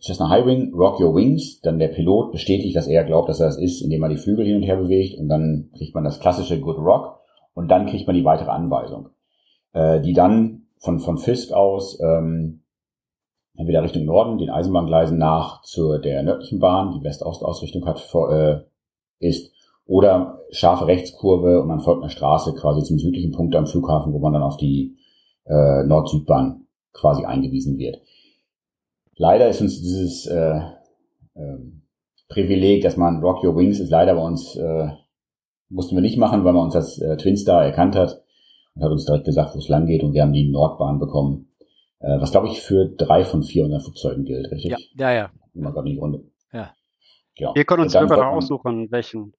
[0.00, 3.46] Cessna High Wing, Rock Your Wings, dann der Pilot bestätigt, dass er glaubt, dass er
[3.46, 6.20] das ist, indem er die Flügel hin und her bewegt und dann kriegt man das
[6.20, 7.20] klassische Good Rock
[7.54, 9.08] und dann kriegt man die weitere Anweisung,
[9.72, 12.60] äh, die dann von, von Fisk aus ähm,
[13.56, 18.60] entweder Richtung Norden, den Eisenbahngleisen nach zur der nördlichen Bahn, die West-Ost-Ausrichtung hat, äh,
[19.18, 19.52] ist,
[19.86, 24.18] oder scharfe Rechtskurve und man folgt einer Straße quasi zum südlichen Punkt am Flughafen, wo
[24.18, 24.96] man dann auf die
[25.46, 28.00] äh, Nord-Süd-Bahn quasi eingewiesen wird.
[29.16, 30.60] Leider ist uns dieses äh,
[31.34, 31.58] äh,
[32.28, 34.88] Privileg, dass man Rock Your Wings ist leider bei uns, äh,
[35.68, 38.22] mussten wir nicht machen, weil man uns als äh, Twin Star erkannt hat
[38.74, 41.48] und hat uns direkt gesagt, wo es lang geht und wir haben die Nordbahn bekommen.
[42.00, 44.70] Äh, was glaube ich für drei von vier unserer Flugzeugen gilt, richtig?
[44.70, 44.78] Ja,
[45.10, 45.30] ja, ja.
[45.54, 46.24] Immer gerade die Runde.
[46.52, 46.74] Ja.
[47.36, 47.54] Genau.
[47.54, 49.34] Wir können uns selber aussuchen, welchen.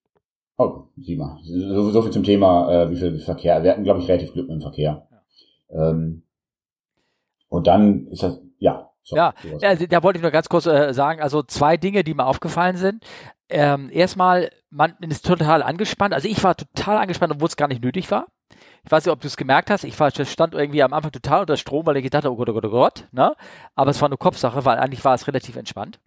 [0.57, 1.39] Oh, sieh mal.
[1.43, 3.61] So, so viel zum Thema, äh, wie viel Verkehr.
[3.63, 5.07] Wir hatten, glaube ich, relativ Glück mit dem Verkehr.
[5.69, 5.89] Ja.
[5.89, 6.23] Ähm,
[7.49, 10.93] und dann ist das, ja, so, ja, also, da wollte ich nur ganz kurz äh,
[10.93, 13.05] sagen, also zwei Dinge, die mir aufgefallen sind.
[13.47, 16.13] Ähm, erstmal, man ist total angespannt.
[16.13, 18.27] Also ich war total angespannt, obwohl es gar nicht nötig war.
[18.87, 19.83] Ich weiß nicht, ob du es gemerkt hast.
[19.83, 22.47] Ich war, stand irgendwie am Anfang total unter Strom, weil ich gedacht habe, oh Gott,
[22.47, 23.07] oh Gott, oh Gott.
[23.11, 23.35] Ne?
[23.75, 25.99] Aber es war eine Kopfsache, weil eigentlich war es relativ entspannt.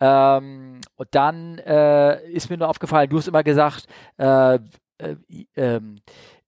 [0.00, 3.86] Ähm, und dann äh, ist mir nur aufgefallen, du hast immer gesagt,
[4.16, 4.58] äh, äh,
[5.54, 6.00] ähm,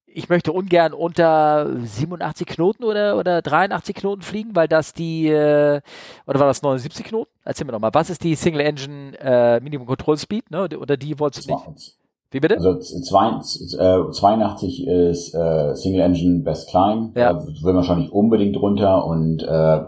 [0.06, 5.80] ich möchte ungern unter 87 Knoten oder, oder 83 Knoten fliegen, weil das die, äh,
[6.26, 7.30] oder war das 79 Knoten?
[7.44, 10.68] Erzähl mir nochmal, was ist die Single Engine äh, Minimum Control Speed, ne?
[10.76, 11.99] Oder die wolltest du nicht?
[12.30, 12.54] Wie bitte?
[12.56, 17.32] Also zwei, äh, 82 ist äh, Single Engine Best Climb, ja.
[17.32, 19.80] da will man schon nicht unbedingt runter und äh,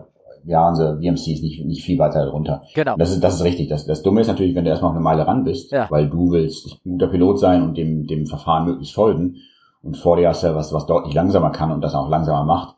[0.45, 2.63] ja, unser VMC ist nicht, nicht viel weiter runter.
[2.75, 2.97] Genau.
[2.97, 3.69] das ist, das ist richtig.
[3.69, 5.87] Das, das Dumme ist natürlich, wenn du erstmal auf eine Meile ran bist, ja.
[5.89, 9.37] weil du willst ein guter Pilot sein und dem, dem Verfahren möglichst folgen
[9.83, 12.77] und vor dir hast du was, was deutlich langsamer kann und das auch langsamer macht,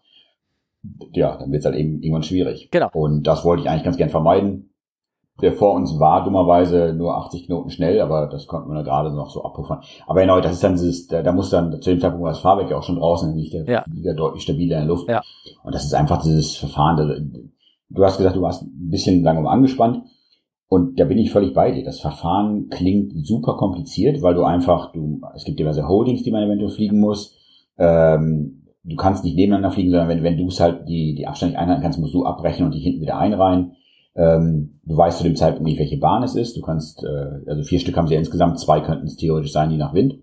[1.13, 2.69] ja, dann wird es halt eben irgendwann schwierig.
[2.71, 2.91] Genau.
[2.93, 4.74] Und das wollte ich eigentlich ganz gern vermeiden.
[5.43, 9.31] Der vor uns war dummerweise nur 80 Knoten schnell, aber das konnten wir gerade noch
[9.31, 9.81] so abpuffern.
[10.07, 12.71] Aber genau, das ist dann dieses, da, da muss dann zu dem Zeitpunkt das Fahrwerk
[12.71, 13.83] ja auch schon draußen, dann liegt der ja.
[13.83, 15.09] Flieger deutlich stabiler in der Luft.
[15.09, 15.23] Ja.
[15.65, 17.53] Und das ist einfach dieses Verfahren.
[17.89, 20.05] Du hast gesagt, du warst ein bisschen langsam angespannt.
[20.69, 21.85] Und da bin ich völlig bei dir.
[21.85, 26.43] Das Verfahren klingt super kompliziert, weil du einfach, du, es gibt diverse Holdings, die man
[26.43, 27.37] eventuell fliegen muss.
[27.77, 31.53] Ähm, du kannst nicht nebeneinander fliegen, sondern wenn, wenn du es halt die, die Abstand
[31.53, 33.77] nicht einhalten kannst, musst du abbrechen und dich hinten wieder einreihen.
[34.17, 36.57] Ähm, du weißt zu dem Zeitpunkt nicht, welche Bahn es ist.
[36.57, 39.71] Du kannst, äh, also vier Stück haben sie ja insgesamt, zwei könnten es theoretisch sein,
[39.71, 40.23] je nach Wind.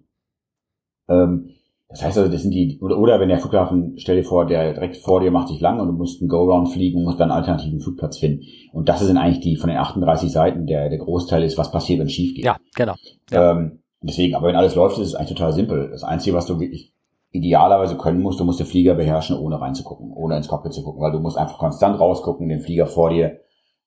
[1.09, 1.49] Ähm,
[1.89, 4.73] das heißt also, das sind die, oder, oder wenn der Flughafen, stell dir vor, der
[4.73, 7.31] direkt vor dir macht sich lang und du musst einen Go-Round fliegen und musst dann
[7.31, 8.45] einen alternativen Flugplatz finden.
[8.71, 11.99] Und das sind eigentlich die von den 38 Seiten, der, der Großteil ist, was passiert,
[11.99, 12.45] wenn es schief geht.
[12.45, 12.95] Ja, genau.
[13.29, 13.51] Ja.
[13.51, 15.89] Ähm, deswegen, aber wenn alles läuft, ist es eigentlich total simpel.
[15.91, 16.93] Das Einzige, was du wirklich
[17.31, 21.01] idealerweise können musst, du musst den Flieger beherrschen, ohne reinzugucken, ohne ins Cockpit zu gucken,
[21.01, 23.39] weil du musst einfach konstant rausgucken, den Flieger vor dir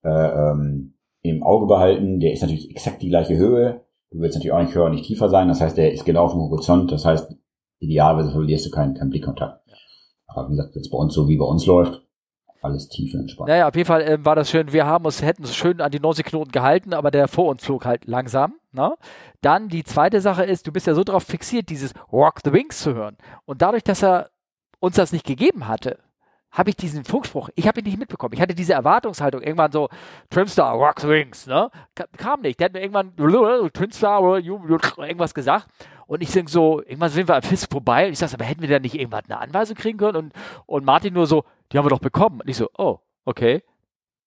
[0.08, 2.20] ähm, im Auge behalten.
[2.20, 3.82] Der ist natürlich exakt die gleiche Höhe.
[4.10, 5.48] Du willst natürlich auch nicht höher, nicht tiefer sein.
[5.48, 6.92] Das heißt, der ist genau auf dem Horizont.
[6.92, 7.34] Das heißt,
[7.80, 9.60] idealerweise verlierst du keinen, keinen Blickkontakt.
[10.26, 12.02] Aber wie gesagt, jetzt bei uns so wie bei uns läuft,
[12.64, 13.48] alles tief entspannt.
[13.48, 14.72] Naja, auf jeden Fall äh, war das schön.
[14.72, 17.64] Wir haben uns, hätten uns schön an die 90 Knoten gehalten, aber der vor uns
[17.64, 18.54] flog halt langsam.
[18.72, 18.94] Ne?
[19.42, 22.80] Dann die zweite Sache ist, du bist ja so darauf fixiert, dieses Rock the Wings
[22.80, 23.16] zu hören.
[23.44, 24.30] Und dadurch, dass er
[24.80, 25.98] uns das nicht gegeben hatte,
[26.54, 28.32] habe ich diesen Funkspruch, ich habe ihn nicht mitbekommen.
[28.32, 29.88] Ich hatte diese Erwartungshaltung, irgendwann so,
[30.30, 31.68] Trimstar, Rock the Wings, ne?
[32.16, 32.60] Kam nicht.
[32.60, 33.12] Der hat mir irgendwann
[33.72, 35.66] Trimstar, irgendwas gesagt.
[36.06, 38.06] Und ich denke so, irgendwann sind wir am Fisk vorbei.
[38.06, 40.16] Und ich sage, aber hätten wir da nicht irgendwann eine Anweisung kriegen können?
[40.16, 40.32] Und,
[40.66, 42.40] und Martin nur so, die haben wir doch bekommen.
[42.40, 43.62] Und ich so, oh, okay.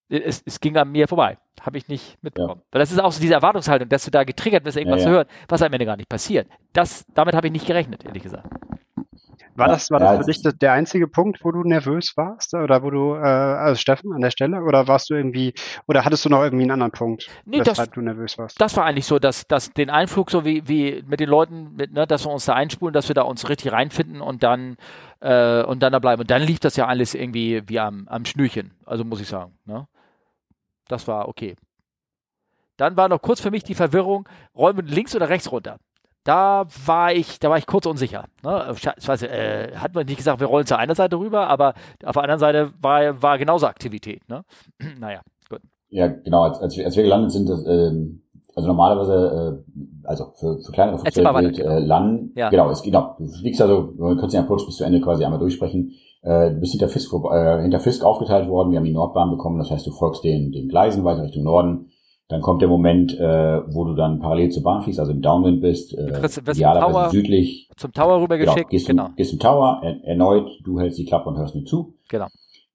[0.10, 1.38] es, es ging an mir vorbei.
[1.62, 2.62] Habe ich nicht mitbekommen.
[2.62, 2.68] Ja.
[2.72, 5.12] Weil das ist auch so diese Erwartungshaltung, dass du da getriggert wirst, irgendwas ja, ja.
[5.12, 6.50] zu hören, was am Ende gar nicht passiert.
[6.74, 8.48] Das, damit habe ich nicht gerechnet, ehrlich gesagt.
[9.58, 12.54] War das, war das für dich der einzige Punkt, wo du nervös warst?
[12.54, 14.62] Oder wo du, äh, also Steffen, an der Stelle?
[14.62, 15.54] Oder warst du irgendwie,
[15.88, 18.62] oder hattest du noch irgendwie einen anderen Punkt, nee, weshalb das, du nervös warst?
[18.62, 21.92] Das war eigentlich so, dass, dass den Einflug, so wie, wie mit den Leuten, mit,
[21.92, 24.78] ne, dass wir uns da einspulen, dass wir da uns richtig reinfinden und dann,
[25.22, 26.22] äh, und dann da bleiben.
[26.22, 28.76] Und dann lief das ja alles irgendwie wie am, am Schnürchen.
[28.86, 29.58] Also muss ich sagen.
[29.66, 29.88] Ne?
[30.88, 31.56] Das war okay.
[32.78, 35.80] Dann war noch kurz für mich die Verwirrung, räumen links oder rechts runter.
[36.28, 38.26] Da war ich, da war ich kurz unsicher.
[38.44, 38.76] Ne?
[38.98, 41.74] Ich weiß, äh, hat man nicht gesagt, wir rollen zur einer Seite rüber, aber
[42.04, 44.28] auf der anderen Seite war, war genauso Aktivität.
[44.28, 44.44] Ne?
[45.00, 45.62] naja, gut.
[45.88, 48.24] Ja, genau, als, als, wir, als wir gelandet sind, das, ähm,
[48.56, 52.50] also normalerweise, äh, also für, für kleinere Flugzeuge gilt äh, landen, ja.
[52.50, 55.40] genau, es, genau, du fliegst also, wir können den Approach bis zu Ende quasi einmal
[55.40, 55.94] durchsprechen,
[56.24, 59.60] äh, du bist hinter Fisk, äh, hinter Fisk aufgeteilt worden, wir haben die Nordbahn bekommen,
[59.60, 61.90] das heißt, du folgst den, den Gleisen weiter Richtung Norden,
[62.30, 65.62] dann kommt der Moment, äh, wo du dann parallel zur Bahn fliegst, also im Downwind
[65.62, 66.08] bist, äh,
[66.52, 67.70] idealerweise Tower, südlich.
[67.78, 68.56] Zum Tower rübergeschickt.
[68.58, 69.06] Genau, gehst, genau.
[69.06, 71.96] Zum, gehst zum Tower, er, erneut, du hältst die Klappe und hörst nur zu.
[72.10, 72.28] Genau.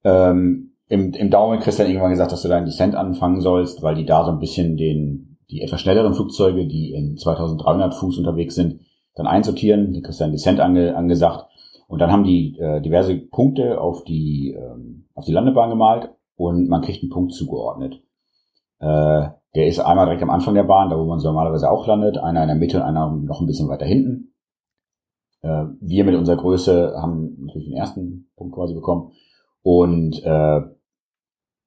[0.04, 3.82] Ähm, Im im Downwind kriegst du dann irgendwann gesagt, dass du deinen Descent anfangen sollst,
[3.82, 8.18] weil die da so ein bisschen den, die etwas schnelleren Flugzeuge, die in 2300 Fuß
[8.18, 8.80] unterwegs sind,
[9.14, 9.92] dann einsortieren.
[9.92, 11.46] Die kriegst du dann Descent ange, angesagt.
[11.88, 16.66] Und dann haben die äh, diverse Punkte auf die, ähm, auf die Landebahn gemalt und
[16.70, 18.00] man kriegt einen Punkt zugeordnet.
[18.82, 21.86] Äh, der ist einmal direkt am Anfang der Bahn, da wo man so normalerweise auch
[21.86, 24.34] landet, einer in der Mitte und einer noch ein bisschen weiter hinten.
[25.42, 29.12] Äh, wir mit unserer Größe haben natürlich den ersten Punkt quasi bekommen.
[29.62, 30.60] Und äh,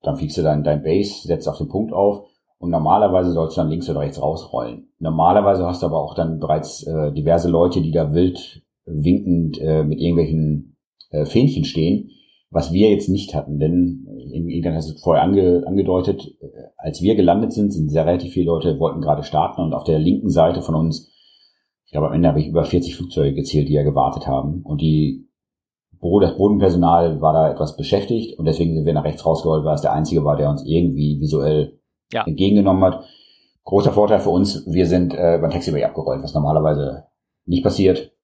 [0.01, 2.27] dann fliegst du dann dein Base, setzt auf den Punkt auf
[2.57, 4.89] und normalerweise sollst du dann links oder rechts rausrollen.
[4.99, 9.83] Normalerweise hast du aber auch dann bereits äh, diverse Leute, die da wild winkend äh,
[9.83, 10.77] mit irgendwelchen
[11.11, 12.09] äh, Fähnchen stehen,
[12.55, 17.15] was wir jetzt nicht hatten, denn irgendwann hast du vorher ange, angedeutet, äh, als wir
[17.15, 20.61] gelandet sind, sind sehr relativ viele Leute, wollten gerade starten und auf der linken Seite
[20.61, 21.11] von uns,
[21.85, 24.79] ich glaube am Ende habe ich über 40 Flugzeuge gezählt, die ja gewartet haben und
[24.79, 25.27] die
[26.21, 29.81] das Bodenpersonal war da etwas beschäftigt und deswegen sind wir nach rechts rausgerollt, weil es
[29.81, 31.79] der einzige war, der uns irgendwie visuell
[32.13, 32.23] ja.
[32.25, 33.03] entgegengenommen hat.
[33.63, 37.05] Großer Vorteil für uns, wir sind äh, beim Taxiway abgerollt, was normalerweise
[37.45, 38.14] nicht passiert.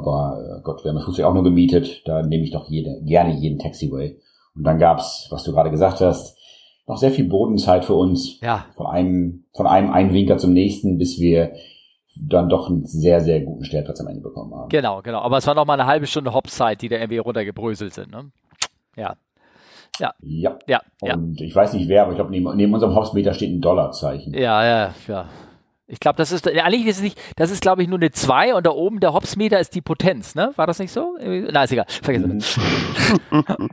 [0.00, 3.02] Aber äh, Gott, wir haben das Flugzeug auch nur gemietet, da nehme ich doch jede,
[3.04, 4.18] gerne jeden Taxiway.
[4.54, 6.36] Und dann gab's, was du gerade gesagt hast,
[6.86, 8.40] noch sehr viel Bodenzeit für uns.
[8.40, 8.66] Ja.
[8.76, 11.52] Von einem, von einem Einwinker zum nächsten, bis wir
[12.16, 14.68] dann doch einen sehr, sehr guten Stellplatz am Ende bekommen haben.
[14.68, 15.20] Genau, genau.
[15.20, 18.10] Aber es war noch mal eine halbe Stunde Hopzeit, die da irgendwie runtergebröselt sind.
[18.10, 18.30] Ne?
[18.96, 19.16] Ja.
[19.98, 20.14] Ja.
[20.20, 20.58] Ja.
[20.66, 21.14] Ja.
[21.14, 21.46] Und ja.
[21.46, 24.34] ich weiß nicht wer, aber ich glaube, neben, neben unserem Hopsmeter steht ein Dollarzeichen.
[24.34, 25.28] Ja, ja, ja.
[25.90, 28.54] Ich glaube, das ist, eigentlich ist es nicht, das ist, glaube ich, nur eine 2
[28.54, 30.52] und da oben der Hopsmeter ist die Potenz, ne?
[30.56, 31.18] War das nicht so?
[31.20, 31.86] Na, ist egal.
[31.88, 32.42] Vergessen
[33.30, 33.70] mhm.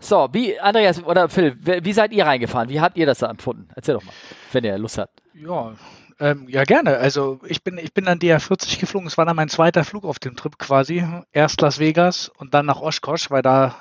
[0.00, 2.68] So, wie, Andreas oder Phil, wie seid ihr reingefahren?
[2.68, 3.68] Wie habt ihr das da empfunden?
[3.74, 4.14] Erzähl doch mal,
[4.52, 5.20] wenn ihr Lust habt.
[5.34, 5.74] Ja,
[6.20, 6.96] ähm, ja, gerne.
[6.96, 9.06] Also ich bin, ich bin dann DR40 geflogen.
[9.06, 11.04] Es war dann mein zweiter Flug auf dem Trip quasi.
[11.32, 13.74] Erst Las Vegas und dann nach Oshkosh, weil da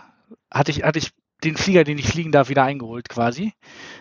[0.52, 1.12] hatte ich, hatte ich
[1.44, 3.54] den Flieger, den ich fliegen darf, wieder eingeholt quasi.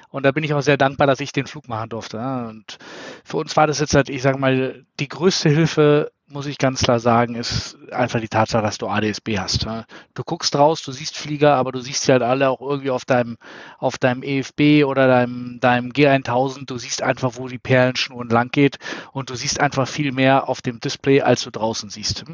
[0.08, 2.18] Und da bin ich auch sehr dankbar, dass ich den Flug machen durfte.
[2.18, 2.78] Und
[3.24, 6.82] für uns war das jetzt halt, ich sage mal, die größte Hilfe muss ich ganz
[6.82, 9.66] klar sagen, ist einfach die Tatsache, dass du ADSB hast.
[10.14, 13.04] Du guckst raus, du siehst Flieger, aber du siehst sie halt alle auch irgendwie auf
[13.04, 13.36] deinem,
[13.78, 16.66] auf deinem EFB oder deinem, deinem G1000.
[16.66, 18.78] Du siehst einfach, wo die Perlenschnur lang geht
[19.12, 22.24] und du siehst einfach viel mehr auf dem Display, als du draußen siehst.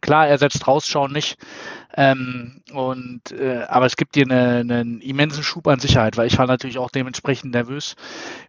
[0.00, 1.36] Klar, er setzt rausschauen nicht,
[1.96, 6.38] ähm, und, äh, aber es gibt dir eine, einen immensen Schub an Sicherheit, weil ich
[6.38, 7.96] war natürlich auch dementsprechend nervös.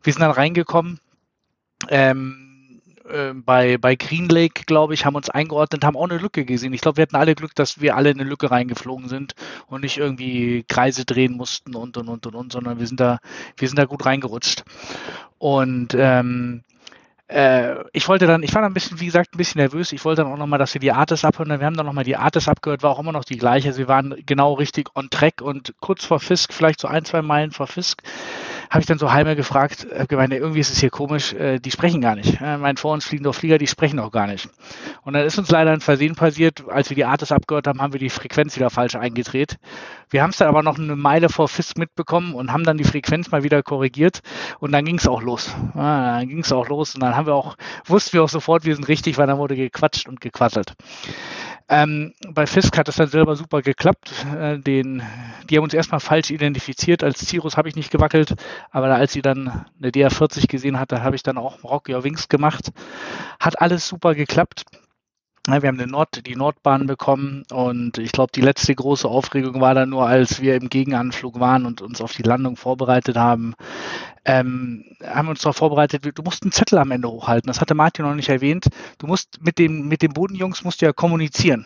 [0.03, 0.99] Wir sind dann reingekommen.
[1.89, 2.50] Ähm,
[3.11, 6.73] äh, bei, bei Green Lake, glaube ich, haben uns eingeordnet, haben auch eine Lücke gesehen.
[6.73, 9.35] Ich glaube, wir hatten alle Glück, dass wir alle in eine Lücke reingeflogen sind
[9.67, 13.19] und nicht irgendwie Kreise drehen mussten und und und und und, sondern wir sind da,
[13.57, 14.63] wir sind da gut reingerutscht.
[15.37, 16.63] Und ähm,
[17.31, 19.93] äh, ich wollte dann, ich war dann ein bisschen, wie gesagt, ein bisschen nervös.
[19.93, 21.47] Ich wollte dann auch nochmal, dass wir die Artis abhören.
[21.59, 23.71] Wir haben dann nochmal die Artis abgehört, war auch immer noch die gleiche.
[23.71, 27.51] Sie waren genau richtig on track und kurz vor Fisk, vielleicht so ein, zwei Meilen
[27.51, 28.03] vor Fisk,
[28.71, 31.71] habe ich dann so Heime gefragt, habe gemeint, irgendwie ist es hier komisch, äh, die
[31.71, 32.39] sprechen gar nicht.
[32.39, 34.47] Äh, mein vor uns fliegen doch Flieger, die sprechen auch gar nicht.
[35.03, 37.91] Und dann ist uns leider ein Versehen passiert, als wir die Artis abgehört haben, haben
[37.91, 39.57] wir die Frequenz wieder falsch eingedreht.
[40.09, 42.85] Wir haben es dann aber noch eine Meile vor Fisk mitbekommen und haben dann die
[42.85, 44.21] Frequenz mal wieder korrigiert
[44.59, 45.53] und dann ging es auch los.
[45.73, 48.63] Ah, dann ging es auch los und dann haben wir auch, wussten wir auch sofort,
[48.63, 50.75] wir sind richtig, weil dann wurde gequatscht und gequasselt.
[51.69, 54.13] Ähm, bei Fisk hat es dann selber super geklappt.
[54.37, 55.01] Äh, den,
[55.49, 57.03] die haben uns erstmal falsch identifiziert.
[57.03, 58.35] Als Cirrus habe ich nicht gewackelt,
[58.71, 62.71] aber als sie dann eine DR40 gesehen hatte, habe ich dann auch Rocky Wings gemacht.
[63.39, 64.65] Hat alles super geklappt.
[65.47, 69.89] wir haben Nord, die Nordbahn bekommen und ich glaube, die letzte große Aufregung war dann
[69.89, 73.55] nur, als wir im Gegenanflug waren und uns auf die Landung vorbereitet haben.
[74.23, 77.47] Ähm, haben wir uns darauf vorbereitet, du musst einen Zettel am Ende hochhalten.
[77.47, 78.67] Das hatte Martin noch nicht erwähnt.
[78.99, 81.65] Du musst mit dem, mit den Bodenjungs musst du ja kommunizieren.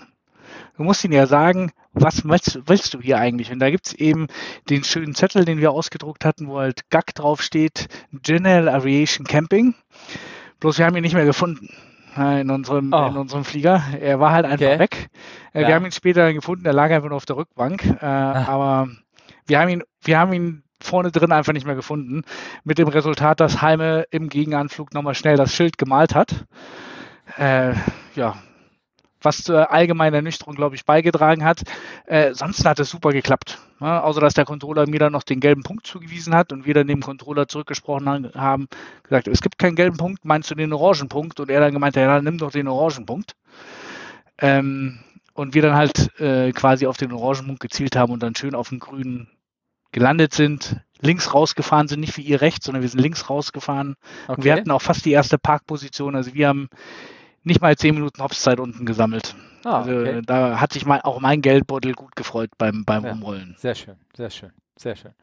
[0.77, 3.52] Du musst ihnen ja sagen, was willst, willst du hier eigentlich?
[3.52, 4.27] Und da gibt's eben
[4.69, 9.73] den schönen Zettel, den wir ausgedruckt hatten, wo halt GAC draufsteht, General Aviation Camping.
[10.60, 11.69] Bloß wir haben ihn nicht mehr gefunden
[12.18, 13.07] in unserem, oh.
[13.07, 13.84] in unserem Flieger.
[13.99, 14.80] Er war halt einfach okay.
[14.80, 15.10] weg.
[15.53, 15.68] Äh, ja.
[15.68, 17.84] Wir haben ihn später gefunden, er lag einfach nur auf der Rückbank.
[17.86, 18.45] Äh, ah.
[18.48, 18.90] aber
[19.48, 22.23] wir haben ihn, wir haben ihn vorne drin einfach nicht mehr gefunden.
[22.64, 26.45] Mit dem Resultat, dass Heime im Gegenanflug nochmal schnell das Schild gemalt hat.
[27.38, 27.73] Äh,
[28.15, 28.35] ja,
[29.26, 31.64] was zur allgemeinen Ernüchterung, glaube ich, beigetragen hat.
[32.06, 33.60] Äh, sonst hat es super geklappt.
[33.81, 36.73] Ja, außer dass der Controller mir dann noch den gelben Punkt zugewiesen hat und wir
[36.73, 38.68] dann dem Controller zurückgesprochen haben,
[39.03, 41.39] gesagt, es gibt keinen gelben Punkt, meinst du den orangen Punkt?
[41.39, 43.35] Und er dann gemeint, ja, dann nimm doch den orangen Punkt.
[44.38, 44.99] Ähm,
[45.34, 48.56] und wir dann halt äh, quasi auf den orangen Punkt gezielt haben und dann schön
[48.56, 49.27] auf den grünen
[49.96, 53.96] gelandet sind, links rausgefahren sind, nicht wie ihr rechts, sondern wir sind links rausgefahren.
[54.26, 54.36] Okay.
[54.36, 56.18] Und wir hatten auch fast die erste Parkposition.
[56.18, 56.68] Also wir haben
[57.44, 59.36] nicht mal zehn Minuten Hopszeit unten gesammelt.
[59.64, 60.22] Ah, also okay.
[60.26, 63.56] da hat sich mein, auch mein Geldbeutel gut gefreut beim, beim ja, Umrollen.
[63.58, 65.14] Sehr schön, sehr schön, sehr schön.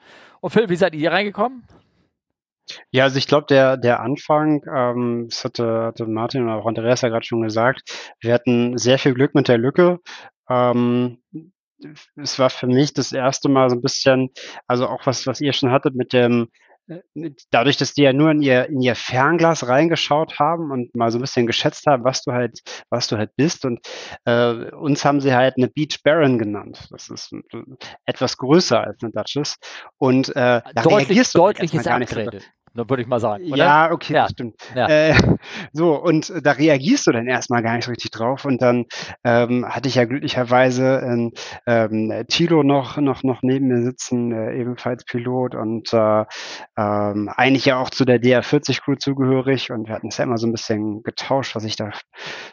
[0.40, 1.64] Und Phil, wie seid ihr hier reingekommen?
[2.90, 7.02] Ja, also ich glaube, der, der Anfang, ähm, das hatte, hatte Martin und auch Andreas
[7.02, 10.00] ja gerade schon gesagt, wir hatten sehr viel Glück mit der Lücke.
[10.48, 11.18] Ähm,
[12.16, 14.30] es war für mich das erste Mal so ein bisschen,
[14.66, 16.48] also auch was, was ihr schon hattet mit dem,
[16.88, 21.10] äh, dadurch, dass die ja nur in ihr, in ihr Fernglas reingeschaut haben und mal
[21.10, 22.60] so ein bisschen geschätzt haben, was du halt,
[22.90, 23.64] was du halt bist.
[23.64, 23.80] Und
[24.24, 26.88] äh, uns haben sie halt eine Beach Baron genannt.
[26.90, 27.34] Das ist
[28.06, 29.56] etwas größer als eine Duchess.
[29.98, 32.30] Und äh, da Deutlich, reagierst du deutliches nicht so,
[32.74, 33.44] würde ich mal sagen.
[33.44, 33.56] Oder?
[33.56, 34.28] Ja, okay, ja.
[34.28, 34.56] stimmt.
[34.74, 34.88] Ja.
[34.88, 35.14] Äh,
[35.72, 38.44] so, und da reagierst du dann erstmal gar nicht so richtig drauf.
[38.44, 38.86] Und dann
[39.24, 41.32] ähm, hatte ich ja glücklicherweise ähm,
[41.66, 46.24] ähm, Tilo noch, noch, noch neben mir sitzen, äh, ebenfalls Pilot und äh,
[46.76, 49.70] ähm, eigentlich ja auch zu der DR40-Crew zugehörig.
[49.70, 51.90] Und wir hatten es ja immer so ein bisschen getauscht, was ich da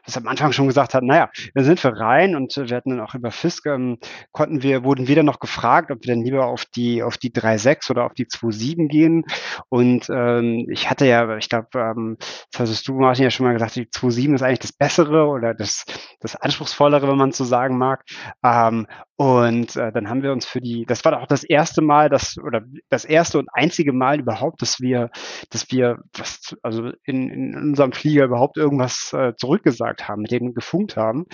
[0.06, 3.02] was am Anfang schon gesagt hat, naja, da sind wir rein und wir hatten dann
[3.02, 3.98] auch über Fisk, ähm,
[4.32, 7.92] konnten wir, wurden wieder noch gefragt, ob wir denn lieber auf die, auf die 3.6
[7.92, 9.24] oder auf die 2.7 gehen.
[9.70, 12.18] Und ähm, ich hatte ja, ich glaube, ähm,
[12.52, 15.54] das hattest du, Martin, ja schon mal gesagt, die 2.7 ist eigentlich das Bessere oder
[15.54, 15.86] das,
[16.20, 18.04] das Anspruchsvollere, wenn man so sagen mag.
[18.44, 18.88] Ähm,
[19.20, 22.38] und äh, dann haben wir uns für die, das war auch das erste Mal, das
[22.38, 25.10] oder das erste und einzige Mal überhaupt, dass wir,
[25.50, 30.54] dass wir, was, also in, in unserem Flieger überhaupt irgendwas äh, zurückgesagt haben, mit denen
[30.54, 31.26] gefunkt haben.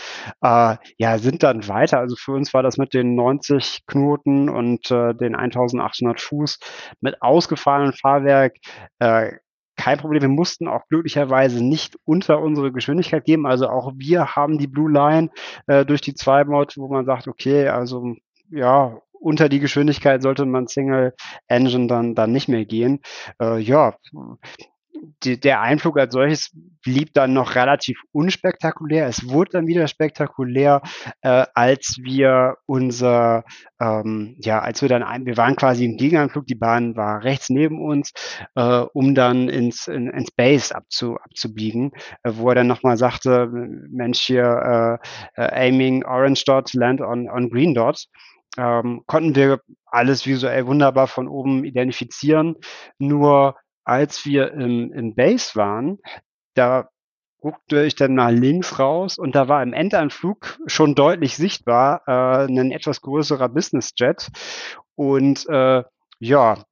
[0.41, 1.99] Äh, ja, sind dann weiter.
[1.99, 6.57] Also für uns war das mit den 90 Knoten und äh, den 1800 Fuß
[7.02, 8.56] mit ausgefallenem Fahrwerk
[8.98, 9.34] äh,
[9.76, 10.22] kein Problem.
[10.22, 13.45] Wir mussten auch glücklicherweise nicht unter unsere Geschwindigkeit geben.
[13.45, 15.30] Also auch wir haben die Blue Line
[15.68, 18.15] äh, durch die Zwei-Mod, wo man sagt, okay, also
[18.49, 21.14] ja, unter die Geschwindigkeit sollte man Single
[21.47, 23.02] Engine dann, dann nicht mehr gehen.
[23.41, 23.95] Äh, ja,
[25.23, 26.51] die, der Einflug als solches
[26.84, 29.07] blieb dann noch relativ unspektakulär.
[29.07, 30.81] Es wurde dann wieder spektakulär,
[31.22, 33.43] äh, als wir unser,
[33.81, 37.49] ähm, ja, als wir dann, ein, wir waren quasi im Gegenanflug, die Bahn war rechts
[37.49, 38.11] neben uns,
[38.55, 41.91] äh, um dann ins, in, ins Base abzu, abzubiegen,
[42.23, 43.49] äh, wo er dann nochmal sagte,
[43.89, 44.99] Mensch hier,
[45.35, 48.05] äh, äh, aiming orange dot, land on, on green dot.
[48.57, 52.55] Ähm, konnten wir alles visuell wunderbar von oben identifizieren,
[52.99, 53.55] nur
[53.86, 55.99] als wir im, im Base waren,
[56.56, 56.90] da
[57.40, 62.45] guckte ich dann mal links raus und da war im Endanflug schon deutlich sichtbar äh,
[62.45, 64.30] ein etwas größerer Business Jet.
[64.95, 65.84] Und äh,
[66.20, 66.64] ja,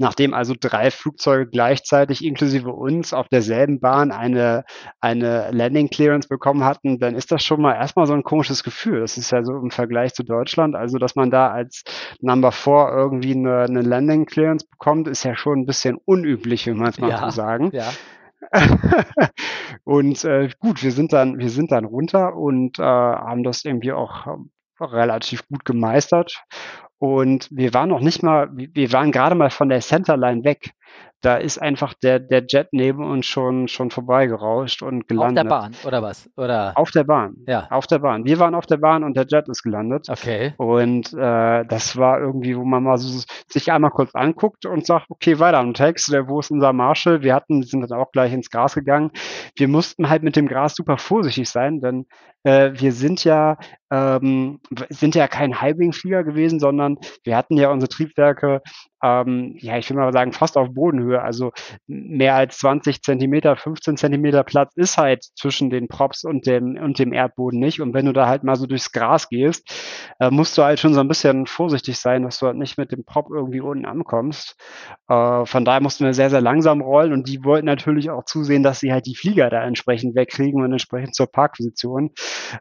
[0.00, 4.64] Nachdem also drei Flugzeuge gleichzeitig inklusive uns auf derselben Bahn eine,
[4.98, 9.00] eine Landing Clearance bekommen hatten, dann ist das schon mal erstmal so ein komisches Gefühl.
[9.00, 10.74] Das ist ja so im Vergleich zu Deutschland.
[10.74, 11.84] Also, dass man da als
[12.22, 16.78] Number Four irgendwie eine, eine Landing Clearance bekommt, ist ja schon ein bisschen unüblich, wenn
[16.78, 17.68] man es mal ja, so sagen.
[17.74, 17.90] Ja.
[19.84, 23.92] und äh, gut, wir sind dann, wir sind dann runter und äh, haben das irgendwie
[23.92, 24.26] auch
[24.80, 26.42] relativ gut gemeistert.
[27.00, 30.74] Und wir waren noch nicht mal, wir waren gerade mal von der Centerline weg
[31.20, 35.44] da ist einfach der, der Jet neben uns schon, schon vorbeigerauscht und gelandet.
[35.44, 36.30] Auf der Bahn, oder was?
[36.36, 36.72] Oder?
[36.76, 37.36] Auf der Bahn.
[37.46, 37.66] Ja.
[37.70, 38.24] Auf der Bahn.
[38.24, 40.08] Wir waren auf der Bahn und der Jet ist gelandet.
[40.08, 40.54] Okay.
[40.56, 45.06] Und äh, das war irgendwie, wo man mal so sich einmal kurz anguckt und sagt,
[45.10, 47.22] okay, weiter am Text, wo ist unser Marshall?
[47.22, 49.10] Wir hatten, sind dann auch gleich ins Gras gegangen.
[49.56, 52.06] Wir mussten halt mit dem Gras super vorsichtig sein, denn
[52.44, 53.58] äh, wir sind ja
[53.90, 58.62] ähm, sind ja kein Highwing-Flieger gewesen, sondern wir hatten ja unsere Triebwerke
[59.02, 61.22] ähm, ja, ich will mal sagen, fast auf Bodenhöhe.
[61.22, 61.52] Also
[61.86, 66.98] mehr als 20 Zentimeter, 15 Zentimeter Platz ist halt zwischen den Props und dem, und
[66.98, 67.80] dem Erdboden nicht.
[67.80, 69.70] Und wenn du da halt mal so durchs Gras gehst,
[70.20, 72.92] äh, musst du halt schon so ein bisschen vorsichtig sein, dass du halt nicht mit
[72.92, 74.56] dem Prop irgendwie unten ankommst.
[75.08, 78.62] Äh, von daher mussten wir sehr, sehr langsam rollen und die wollten natürlich auch zusehen,
[78.62, 82.10] dass sie halt die Flieger da entsprechend wegkriegen und entsprechend zur Parkposition.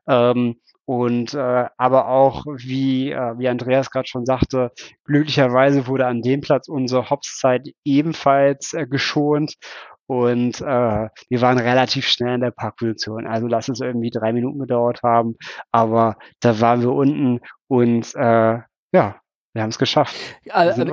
[0.07, 0.55] Ähm,
[0.89, 4.71] und äh, aber auch, wie, äh, wie Andreas gerade schon sagte,
[5.03, 9.53] glücklicherweise wurde an dem Platz unsere Hopszeit ebenfalls äh, geschont.
[10.07, 10.63] Und äh,
[11.29, 13.27] wir waren relativ schnell in der Parkposition.
[13.27, 15.35] Also lass es irgendwie drei Minuten gedauert haben.
[15.71, 18.57] Aber da waren wir unten und äh,
[18.91, 19.21] ja,
[19.53, 20.15] wir haben es geschafft.
[20.49, 20.83] Also,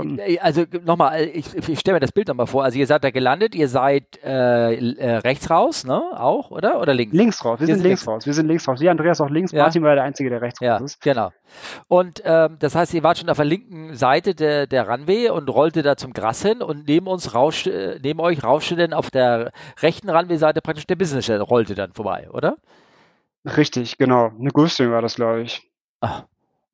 [0.41, 2.65] also nochmal, ich, ich stelle mir das Bild nochmal vor.
[2.65, 6.03] Also ihr seid da gelandet, ihr seid äh, äh, rechts raus, ne?
[6.19, 6.81] Auch, oder?
[6.81, 7.15] Oder links?
[7.15, 8.27] Links raus, wir, wir sind, links, links raus.
[8.27, 8.81] Wir sind links raus.
[8.81, 9.63] Wie Andreas auch links, ja.
[9.63, 11.03] Martin war der Einzige, der rechts ja, raus ist.
[11.03, 11.33] Genau.
[11.87, 15.51] Und ähm, das heißt, ihr wart schon auf der linken Seite der, der Runway und
[15.51, 19.11] rollte da zum Gras hin und neben uns rauschte, äh, neben euch rauschte dann auf
[19.11, 19.53] der
[19.83, 22.57] rechten Runway-Seite praktisch der Business rollte dann vorbei, oder?
[23.45, 24.33] Richtig, genau.
[24.39, 25.71] Eine Gulfstream war das, glaube ich.
[26.01, 26.25] Ach,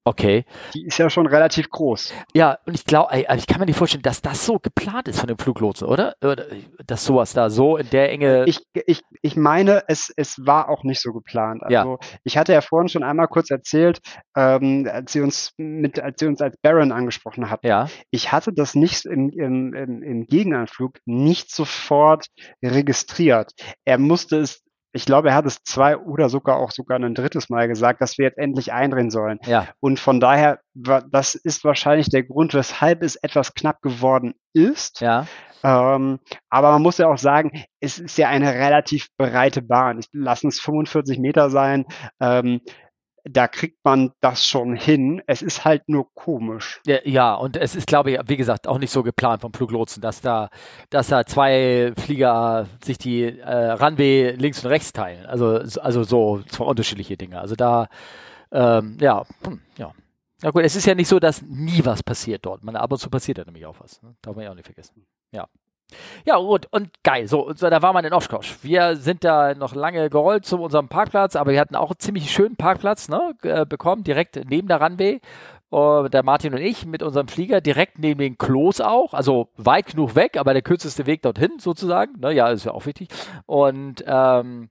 [0.04, 0.44] Okay.
[0.74, 2.12] Die ist ja schon relativ groß.
[2.34, 5.20] Ja, und ich glaube, also ich kann mir nicht vorstellen, dass das so geplant ist
[5.20, 6.16] von dem Fluglotsen, oder?
[6.22, 6.46] oder
[6.86, 8.44] dass sowas da so in der Enge.
[8.46, 11.62] Ich, ich, ich meine, es, es war auch nicht so geplant.
[11.62, 12.08] Also ja.
[12.24, 14.00] ich hatte ja vorhin schon einmal kurz erzählt,
[14.36, 17.66] ähm, als sie uns mit, als sie uns als Baron angesprochen hatten.
[17.66, 17.88] Ja.
[18.10, 22.26] Ich hatte das nicht im, im, im, im Gegenanflug nicht sofort
[22.62, 23.52] registriert.
[23.84, 24.62] Er musste es
[24.92, 28.18] ich glaube, er hat es zwei oder sogar auch sogar ein drittes Mal gesagt, dass
[28.18, 29.38] wir jetzt endlich eindrehen sollen.
[29.46, 29.68] Ja.
[29.80, 35.00] Und von daher, das ist wahrscheinlich der Grund, weshalb es etwas knapp geworden ist.
[35.00, 35.26] Ja.
[35.64, 36.18] Ähm,
[36.50, 40.00] aber man muss ja auch sagen, es ist ja eine relativ breite Bahn.
[40.12, 41.86] Lass es 45 Meter sein.
[42.20, 42.60] Ähm,
[43.24, 45.22] da kriegt man das schon hin.
[45.26, 46.80] Es ist halt nur komisch.
[46.86, 50.00] Ja, ja, und es ist, glaube ich, wie gesagt, auch nicht so geplant vom Fluglotsen,
[50.00, 50.48] dass da,
[50.90, 55.26] dass da zwei Flieger sich die äh, Runway links und rechts teilen.
[55.26, 57.40] Also, also so zwei unterschiedliche Dinge.
[57.40, 57.88] Also da,
[58.50, 59.92] ähm, ja, hm, ja.
[60.42, 62.64] Na gut, es ist ja nicht so, dass nie was passiert dort.
[62.64, 64.02] Man, ab und zu passiert ja nämlich auch was.
[64.02, 64.16] Ne?
[64.22, 65.06] Darf man ja auch nicht vergessen.
[65.30, 65.46] Ja.
[66.24, 67.28] Ja, gut, und geil.
[67.28, 68.58] So, so da war man in Oshkosh.
[68.62, 72.30] Wir sind da noch lange gerollt zu unserem Parkplatz, aber wir hatten auch einen ziemlich
[72.30, 73.34] schönen Parkplatz ne,
[73.68, 75.20] bekommen, direkt neben der Runway.
[75.74, 79.86] Uh, der Martin und ich mit unserem Flieger direkt neben den Klos auch, also weit
[79.86, 82.20] genug weg, aber der kürzeste Weg dorthin sozusagen.
[82.20, 83.08] Ne, ja, ist ja auch wichtig.
[83.46, 84.68] Und ähm,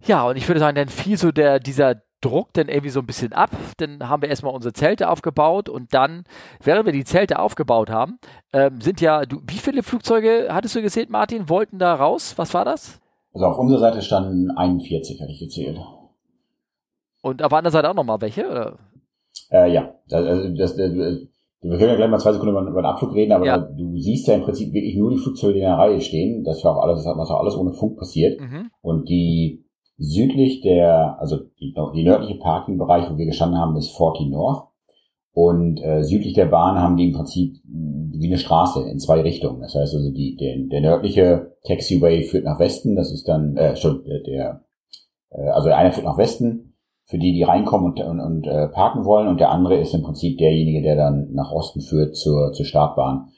[0.00, 3.06] ja, und ich würde sagen, dann fiel so der, dieser Druck dann irgendwie so ein
[3.06, 3.50] bisschen ab.
[3.76, 6.24] Dann haben wir erstmal unsere Zelte aufgebaut und dann,
[6.62, 8.18] während wir die Zelte aufgebaut haben,
[8.52, 12.34] ähm, sind ja, du, wie viele Flugzeuge hattest du gesehen, Martin, wollten da raus?
[12.36, 13.00] Was war das?
[13.34, 15.78] Also auf unserer Seite standen 41, hatte ich gezählt.
[17.22, 18.78] Und auf der anderen Seite auch nochmal welche, oder?
[19.50, 20.92] Äh, ja, also das, das,
[21.62, 23.58] wir können ja gleich mal zwei Sekunden über, über den Abflug reden, aber ja.
[23.58, 26.42] du siehst ja im Prinzip wirklich nur die Flugzeuge, die in der Reihe stehen.
[26.44, 28.40] Das war auch alles, was auch alles ohne Funk passiert.
[28.40, 28.70] Mhm.
[28.80, 29.64] Und die
[29.98, 34.68] Südlich der, also die, die nördliche Parkingbereich, wo wir gestanden haben, ist 40 North.
[35.34, 39.60] Und äh, südlich der Bahn haben die im Prinzip wie eine Straße in zwei Richtungen.
[39.60, 43.74] Das heißt also, die, der, der nördliche Taxiway führt nach Westen, das ist dann, äh,
[43.76, 44.64] schon der, der
[45.30, 46.74] äh, also der eine führt nach Westen,
[47.04, 50.02] für die, die reinkommen und, und, und äh, parken wollen, und der andere ist im
[50.02, 53.28] Prinzip derjenige, der dann nach Osten führt zur, zur Startbahn.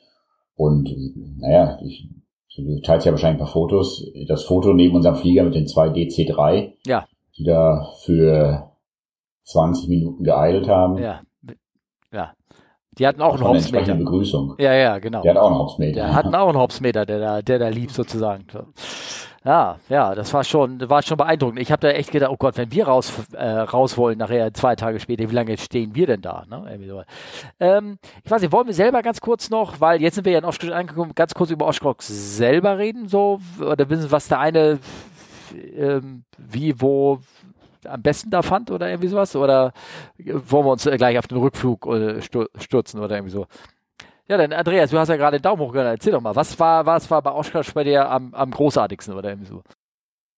[0.56, 0.94] Und
[1.38, 2.08] naja, ich,
[2.56, 4.04] Du teilst ja wahrscheinlich ein paar Fotos.
[4.28, 7.06] Das Foto neben unserem Flieger mit den zwei DC-3, ja.
[7.36, 8.70] die da für
[9.44, 10.98] 20 Minuten geeilt haben.
[10.98, 11.20] Ja,
[12.12, 12.32] ja.
[12.96, 13.94] Die hatten auch einen Hopsmeter.
[13.94, 14.54] Begrüßung.
[14.58, 15.22] Ja, ja, genau.
[15.22, 15.94] Der hat auch einen Hopsmeter.
[15.94, 18.46] Der hatten auch einen Hopsmeter, der da, der da lief sozusagen.
[19.44, 21.60] Ja, ja, das war schon, war schon beeindruckend.
[21.60, 24.74] Ich habe da echt gedacht, oh Gott, wenn wir raus, äh, raus wollen, nachher zwei
[24.74, 26.44] Tage später, wie lange stehen wir denn da?
[26.48, 27.04] Ne?
[27.60, 30.38] Ähm, ich weiß nicht, wollen wir selber ganz kurz noch, weil jetzt sind wir ja
[30.38, 34.78] in Oshkosh angekommen, ganz kurz über Oshkosh selber reden, so, oder wissen, was der eine,
[35.76, 37.18] ähm, wie, wo,
[37.86, 39.36] am besten da fand oder irgendwie sowas?
[39.36, 39.74] Oder
[40.16, 43.46] wollen wir uns gleich auf den Rückflug äh, stürzen oder irgendwie so?
[44.26, 47.10] Ja, dann Andreas, du hast ja gerade Daumen hoch Erzähl doch mal, was war, was
[47.10, 49.62] war bei Oshkosh bei dir am, am großartigsten oder irgendwie so?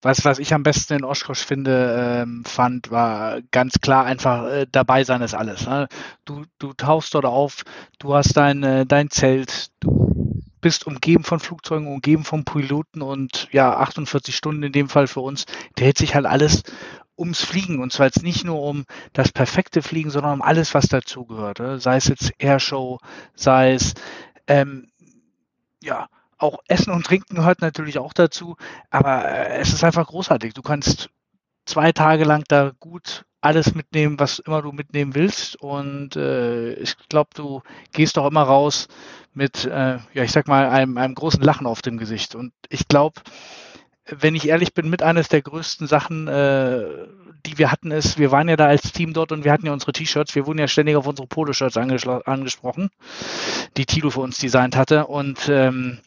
[0.03, 4.67] Was, was ich am besten in Oshkosh finde, ähm, fand, war ganz klar einfach äh,
[4.71, 5.67] dabei sein ist alles.
[5.67, 5.89] Ne?
[6.25, 7.63] Du, du tauchst dort auf,
[7.99, 13.49] du hast dein, äh, dein Zelt, du bist umgeben von Flugzeugen, umgeben von Piloten und
[13.53, 15.47] ja, 48 Stunden in dem Fall für uns,
[15.77, 16.65] dreht sich halt alles
[17.19, 20.89] ums Fliegen und zwar jetzt nicht nur um das perfekte Fliegen, sondern um alles, was
[20.89, 21.61] dazugehört.
[21.61, 21.79] Ne?
[21.81, 22.99] Sei es jetzt Airshow,
[23.35, 23.95] sei es
[24.47, 24.89] ähm,
[25.83, 28.57] ja auch Essen und Trinken gehört natürlich auch dazu,
[28.91, 30.53] aber äh, es ist einfach großartig.
[30.53, 31.11] Du kannst
[31.65, 35.57] zwei Tage lang da gut alles mitnehmen, was immer du mitnehmen willst.
[35.57, 37.63] Und äh, ich glaube, du
[37.93, 38.89] gehst doch immer raus
[39.35, 42.35] mit, äh, ja, ich sag mal, einem, einem großen Lachen auf dem Gesicht.
[42.35, 43.21] Und ich glaube,
[44.09, 46.85] wenn ich ehrlich bin, mit eines der größten Sachen, äh,
[47.45, 49.73] die wir hatten, ist, wir waren ja da als Team dort und wir hatten ja
[49.73, 50.35] unsere T-Shirts.
[50.35, 52.91] Wir wurden ja ständig auf unsere Poloshirts angesprochen,
[53.77, 55.07] die Tilo für uns designt hatte.
[55.07, 55.99] Und ähm,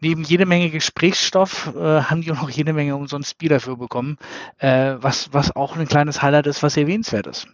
[0.00, 4.18] neben jede Menge Gesprächsstoff äh, haben die auch noch jede Menge umsonst Bier dafür bekommen,
[4.58, 7.48] äh, was, was auch ein kleines Highlight ist, was erwähnenswert ist.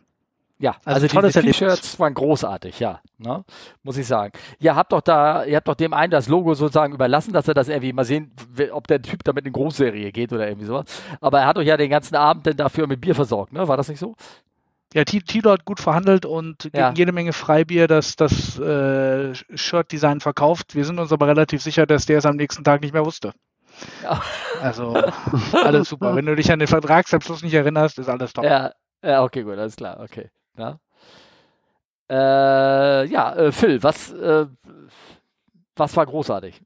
[0.62, 3.44] Ja, also, also diese T-Shirts waren großartig, ja, ne?
[3.82, 4.32] muss ich sagen.
[4.60, 7.55] Ihr habt doch da, ihr habt doch dem einen das Logo sozusagen überlassen, dass er
[7.55, 8.30] das irgendwie mal sehen,
[8.70, 10.84] ob der Typ damit in Großserie geht oder irgendwie sowas.
[11.20, 13.66] Aber er hat euch ja den ganzen Abend denn dafür mit Bier versorgt, ne?
[13.66, 14.14] War das nicht so?
[14.94, 16.93] Ja, Tito hat gut verhandelt und gegen ja.
[16.94, 20.76] jede Menge Freibier das, das äh, Shirt-Design verkauft.
[20.76, 23.32] Wir sind uns aber relativ sicher, dass der es am nächsten Tag nicht mehr wusste.
[24.05, 24.22] Ja.
[24.60, 24.94] Also
[25.64, 26.14] alles super.
[26.14, 28.44] Wenn du dich an den Vertragsabschluss nicht erinnerst, ist alles top.
[28.44, 28.70] Ja,
[29.02, 30.30] ja okay, gut, alles klar, okay.
[30.57, 30.79] Ja,
[32.11, 34.47] äh, ja äh, Phil, was, äh,
[35.77, 36.61] was war großartig?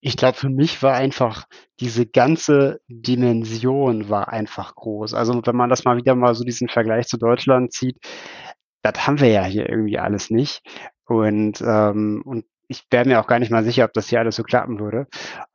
[0.00, 1.46] Ich glaube, für mich war einfach
[1.80, 5.12] diese ganze Dimension war einfach groß.
[5.14, 7.98] Also wenn man das mal wieder mal so diesen Vergleich zu Deutschland zieht,
[8.82, 10.62] das haben wir ja hier irgendwie alles nicht.
[11.06, 14.36] Und, ähm, und ich wäre mir auch gar nicht mal sicher, ob das hier alles
[14.36, 15.06] so klappen würde.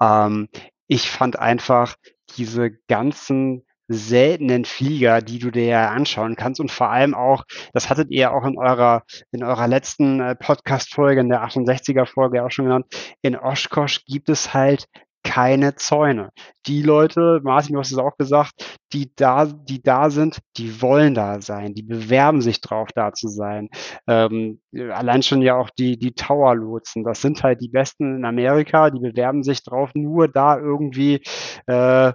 [0.02, 0.48] Ähm,
[0.88, 1.96] ich fand einfach
[2.38, 7.44] diese ganzen seltenen Flieger, die du dir ja anschauen kannst und vor allem auch,
[7.74, 12.44] das hattet ihr auch in eurer in eurer letzten äh, Podcast-Folge, in der 68er Folge
[12.44, 12.86] auch schon genannt,
[13.22, 14.88] in Oshkosh gibt es halt
[15.26, 16.30] keine Zäune.
[16.68, 21.16] Die Leute, Martin, du hast es auch gesagt, die da, die da sind, die wollen
[21.16, 23.70] da sein, die bewerben sich drauf, da zu sein.
[24.08, 28.92] Ähm, allein schon ja auch die, die Tower-Lotsen, das sind halt die Besten in Amerika,
[28.92, 31.24] die bewerben sich drauf, nur da irgendwie
[31.66, 32.14] äh,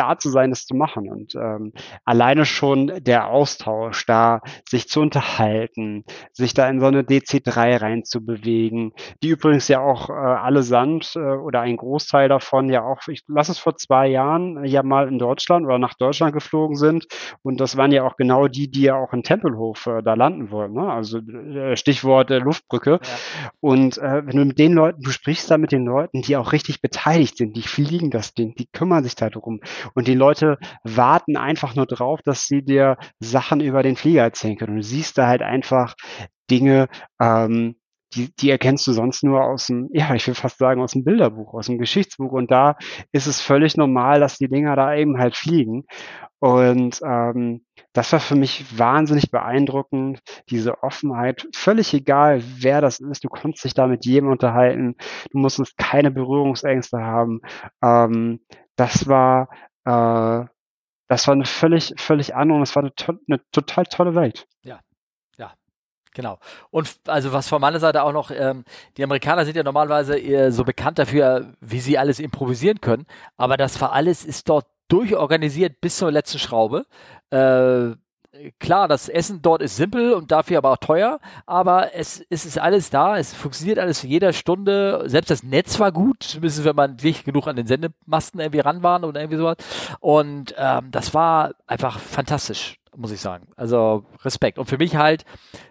[0.00, 1.10] da zu sein, das zu machen.
[1.10, 1.72] Und ähm,
[2.04, 8.92] alleine schon der Austausch, da sich zu unterhalten, sich da in so eine DC3 reinzubewegen,
[9.22, 13.52] die übrigens ja auch äh, allesamt äh, oder ein Großteil davon ja auch, ich lasse
[13.52, 17.06] es vor zwei Jahren ja mal in Deutschland oder nach Deutschland geflogen sind.
[17.42, 20.50] Und das waren ja auch genau die, die ja auch in Tempelhof äh, da landen
[20.50, 20.74] wollten.
[20.74, 20.90] Ne?
[20.90, 23.00] Also äh, Stichwort äh, Luftbrücke.
[23.02, 23.50] Ja.
[23.60, 26.52] Und äh, wenn du mit den Leuten, du sprichst da mit den Leuten, die auch
[26.52, 29.60] richtig beteiligt sind, die fliegen das Ding, die kümmern sich darum.
[29.94, 34.56] Und die Leute warten einfach nur drauf, dass sie dir Sachen über den Flieger erzählen
[34.56, 34.72] können.
[34.72, 35.94] Und du siehst da halt einfach
[36.50, 36.88] Dinge,
[37.20, 37.76] ähm,
[38.14, 41.04] die, die erkennst du sonst nur aus dem, ja, ich will fast sagen, aus dem
[41.04, 42.32] Bilderbuch, aus dem Geschichtsbuch.
[42.32, 42.76] Und da
[43.12, 45.84] ist es völlig normal, dass die Dinger da eben halt fliegen.
[46.40, 51.46] Und ähm, das war für mich wahnsinnig beeindruckend, diese Offenheit.
[51.54, 54.96] Völlig egal, wer das ist, du konntest dich da mit jedem unterhalten.
[55.30, 57.40] Du musstest keine Berührungsängste haben.
[57.82, 58.40] Ähm,
[58.76, 59.50] das war
[59.84, 60.44] äh,
[61.08, 64.46] das war eine völlig, völlig andere und es war eine, to eine total tolle Welt.
[64.62, 64.80] Ja,
[66.12, 66.38] Genau.
[66.70, 68.64] Und also was von meiner Seite auch noch, ähm,
[68.96, 73.56] die Amerikaner sind ja normalerweise eher so bekannt dafür, wie sie alles improvisieren können, aber
[73.56, 76.86] das war alles ist dort durchorganisiert bis zur letzten Schraube.
[77.30, 77.94] Äh,
[78.58, 82.58] klar, das Essen dort ist simpel und dafür aber auch teuer, aber es, es ist
[82.58, 85.02] alles da, es funktioniert alles in jeder Stunde.
[85.06, 88.82] Selbst das Netz war gut, zumindest wenn man dicht genug an den Sendemasten irgendwie ran
[88.82, 89.56] waren oder irgendwie sowas.
[90.00, 93.46] Und ähm, das war einfach fantastisch muss ich sagen.
[93.56, 94.58] Also Respekt.
[94.58, 95.24] Und für mich halt,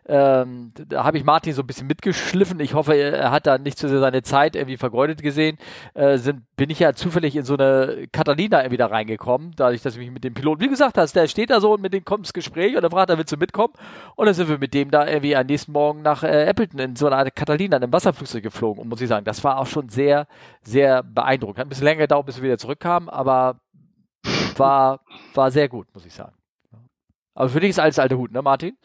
[0.08, 2.60] ähm, da habe ich Martin so ein bisschen mitgeschliffen.
[2.60, 5.58] Ich hoffe, er hat da nicht zu sehr seine Zeit irgendwie vergeudet gesehen.
[5.94, 9.94] Äh, sind, bin ich ja zufällig in so eine Catalina irgendwie da reingekommen, dadurch, dass
[9.94, 12.06] ich mich mit dem Piloten, wie gesagt hast, der steht da so und mit dem
[12.06, 13.74] kommt ins Gespräch und er fragt, er willst du mitkommen?
[14.16, 16.96] Und dann sind wir mit dem da irgendwie am nächsten Morgen nach äh, Appleton in
[16.96, 18.82] so einer Catalina, in einem Wasserflugzeug geflogen.
[18.82, 20.28] Und muss ich sagen, das war auch schon sehr,
[20.64, 21.60] sehr beeindruckend.
[21.60, 23.60] Hat ein bisschen länger gedauert, bis wir wieder zurückkamen, aber
[24.58, 25.02] war,
[25.34, 26.34] war sehr gut, muss ich sagen.
[27.40, 28.76] Aber für dich ist alles alte Hut, ne, Martin?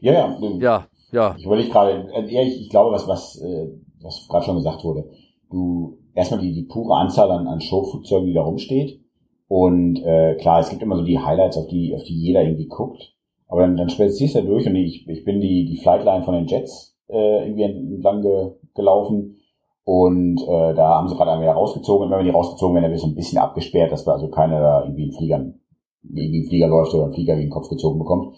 [0.00, 0.38] Ja, ja.
[0.60, 1.34] Ja, ja.
[1.36, 3.66] Ich überlege gerade, äh, ehrlich, ich glaube, was, was, äh,
[4.00, 5.10] was gerade schon gesagt wurde.
[5.50, 9.00] Du, erstmal die, die pure Anzahl an, an Showflugzeugen, die da rumsteht.
[9.48, 12.68] Und äh, klar, es gibt immer so die Highlights, auf die, auf die jeder irgendwie
[12.68, 13.16] guckt.
[13.48, 16.34] Aber dann, dann spazierst du da durch und ich, ich bin die, die Flightline von
[16.34, 19.38] den Jets äh, irgendwie entlang ge, gelaufen.
[19.82, 22.04] Und äh, da haben sie gerade einmal rausgezogen.
[22.04, 24.28] Und wenn wir die rausgezogen werden, dann wird so ein bisschen abgesperrt, dass wir also
[24.28, 25.60] keiner da irgendwie in Fliegern
[26.02, 28.36] gegen den Flieger läuft oder einen Flieger gegen den Kopf gezogen bekommt.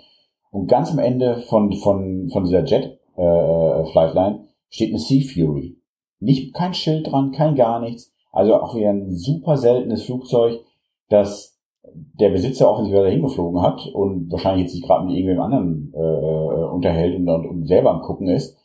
[0.51, 5.23] Und ganz am Ende von, von, von dieser Jet äh, äh, Flightline steht eine Sea
[5.23, 5.77] Fury.
[6.19, 8.12] Nicht, kein Schild dran, kein gar nichts.
[8.32, 10.61] Also auch wieder ein super seltenes Flugzeug,
[11.09, 11.59] das
[11.93, 16.69] der Besitzer offensichtlich hingeflogen hat und wahrscheinlich jetzt sich gerade mit irgendwem anderen äh, äh,
[16.70, 18.57] unterhält und, und, und selber am gucken ist.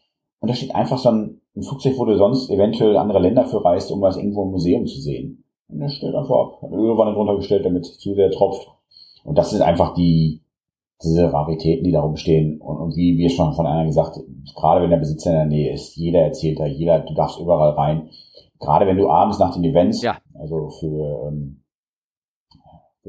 [0.41, 3.63] Und da steht einfach so ein, ein Flugzeug, wo du sonst eventuell andere Länder für
[3.63, 5.43] reist, um was irgendwo im Museum zu sehen.
[5.69, 6.63] Und der stellt einfach ab.
[6.63, 8.74] Eine Ölwanne drunter gestellt, damit es zu sehr tropft
[9.25, 10.43] Und das sind einfach die,
[11.03, 12.61] diese Raritäten, die darum stehen.
[12.61, 14.19] Und, und wie wir schon von einer gesagt,
[14.55, 17.71] gerade wenn der Besitzer in der Nähe ist, jeder erzählt da, jeder, du darfst überall
[17.71, 18.09] rein.
[18.59, 20.17] Gerade wenn du abends nach den Events, ja.
[20.35, 21.63] also für, ähm,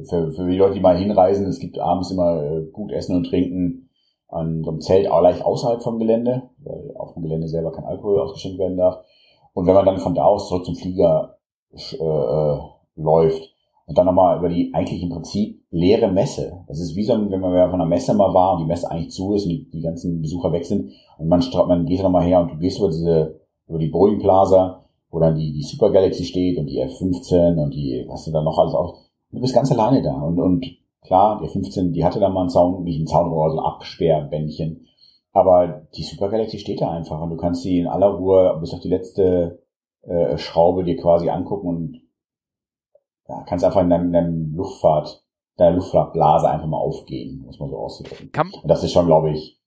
[0.09, 3.25] für, für die Leute, die mal hinreisen, es gibt abends immer äh, gut Essen und
[3.25, 3.91] Trinken
[4.29, 7.85] an so einem Zelt auch leicht außerhalb vom Gelände, weil auf dem Gelände selber kein
[7.85, 9.05] Alkohol ausgeschenkt werden darf.
[9.53, 11.39] Und wenn man dann von da aus zurück zum Flieger
[11.73, 12.59] äh, äh
[12.97, 13.56] läuft,
[13.87, 16.65] und dann nochmal über die eigentlich im Prinzip leere Messe.
[16.67, 19.11] Das ist wie so, wenn man von einer Messe mal war und die Messe eigentlich
[19.11, 22.41] zu ist und die, die ganzen Besucher weg sind und man, man geht nochmal her
[22.41, 26.25] und du gehst über diese, über die Boeing Plaza, wo dann die, die Super Galaxy
[26.25, 29.03] steht und die F-15 und die, was du da noch alles auch.
[29.31, 30.67] Du bist ganz alleine da und, und
[31.03, 33.65] klar, die F-15, die hatte da mal einen Zaun, nicht einen Zaun, aber so ein
[33.65, 34.85] Absperrbändchen.
[35.33, 38.73] Aber die Super Galaxy steht da einfach und du kannst sie in aller Ruhe bis
[38.73, 39.63] auf die letzte
[40.03, 42.06] äh, Schraube dir quasi angucken und
[43.29, 45.25] ja, kannst einfach in deinem, in deinem Luftfahrt,
[45.57, 48.33] deiner Luftfahrtblase einfach mal aufgehen, muss man so auszudrücken.
[48.33, 49.61] Kann, Und das ist schon, glaube ich,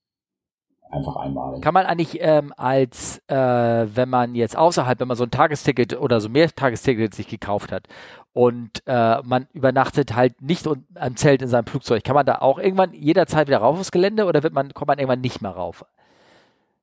[0.89, 1.61] einfach einmalig.
[1.61, 5.99] Kann man eigentlich ähm, als, äh, wenn man jetzt außerhalb, wenn man so ein Tagesticket
[5.99, 7.87] oder so mehr Tagesticket sich gekauft hat
[8.33, 12.59] und äh, man übernachtet halt nicht am Zelt in seinem Flugzeug, kann man da auch
[12.59, 15.85] irgendwann jederzeit wieder rauf aufs Gelände oder wird man, kommt man irgendwann nicht mehr rauf?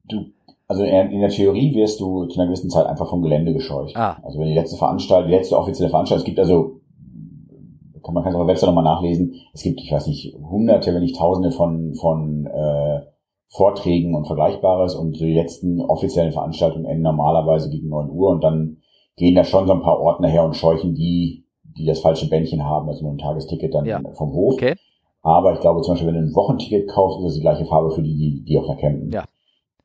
[0.04, 0.32] Du
[0.68, 3.96] also in der Theorie wirst du zu einer gewissen Zeit einfach vom Gelände gescheucht.
[3.96, 4.16] Ah.
[4.22, 6.80] Also wenn die letzte Veranstaltung, die letzte offizielle Veranstaltung, es gibt also,
[8.02, 10.92] kann man kann es auf der Website nochmal nachlesen, es gibt, ich weiß nicht, hunderte,
[10.92, 13.00] wenn nicht tausende von, von äh,
[13.48, 18.78] Vorträgen und Vergleichbares und die letzten offiziellen Veranstaltungen enden normalerweise gegen neun Uhr und dann
[19.16, 21.46] gehen da schon so ein paar Ordner her und scheuchen die,
[21.78, 24.00] die das falsche Bändchen haben, also nur ein Tagesticket dann ja.
[24.14, 24.54] vom Hof.
[24.54, 24.74] Okay.
[25.22, 27.90] Aber ich glaube zum Beispiel, wenn du ein Wochenticket kaufst, ist das die gleiche Farbe
[27.90, 29.10] für die, die, die auch da campen.
[29.10, 29.24] Ja.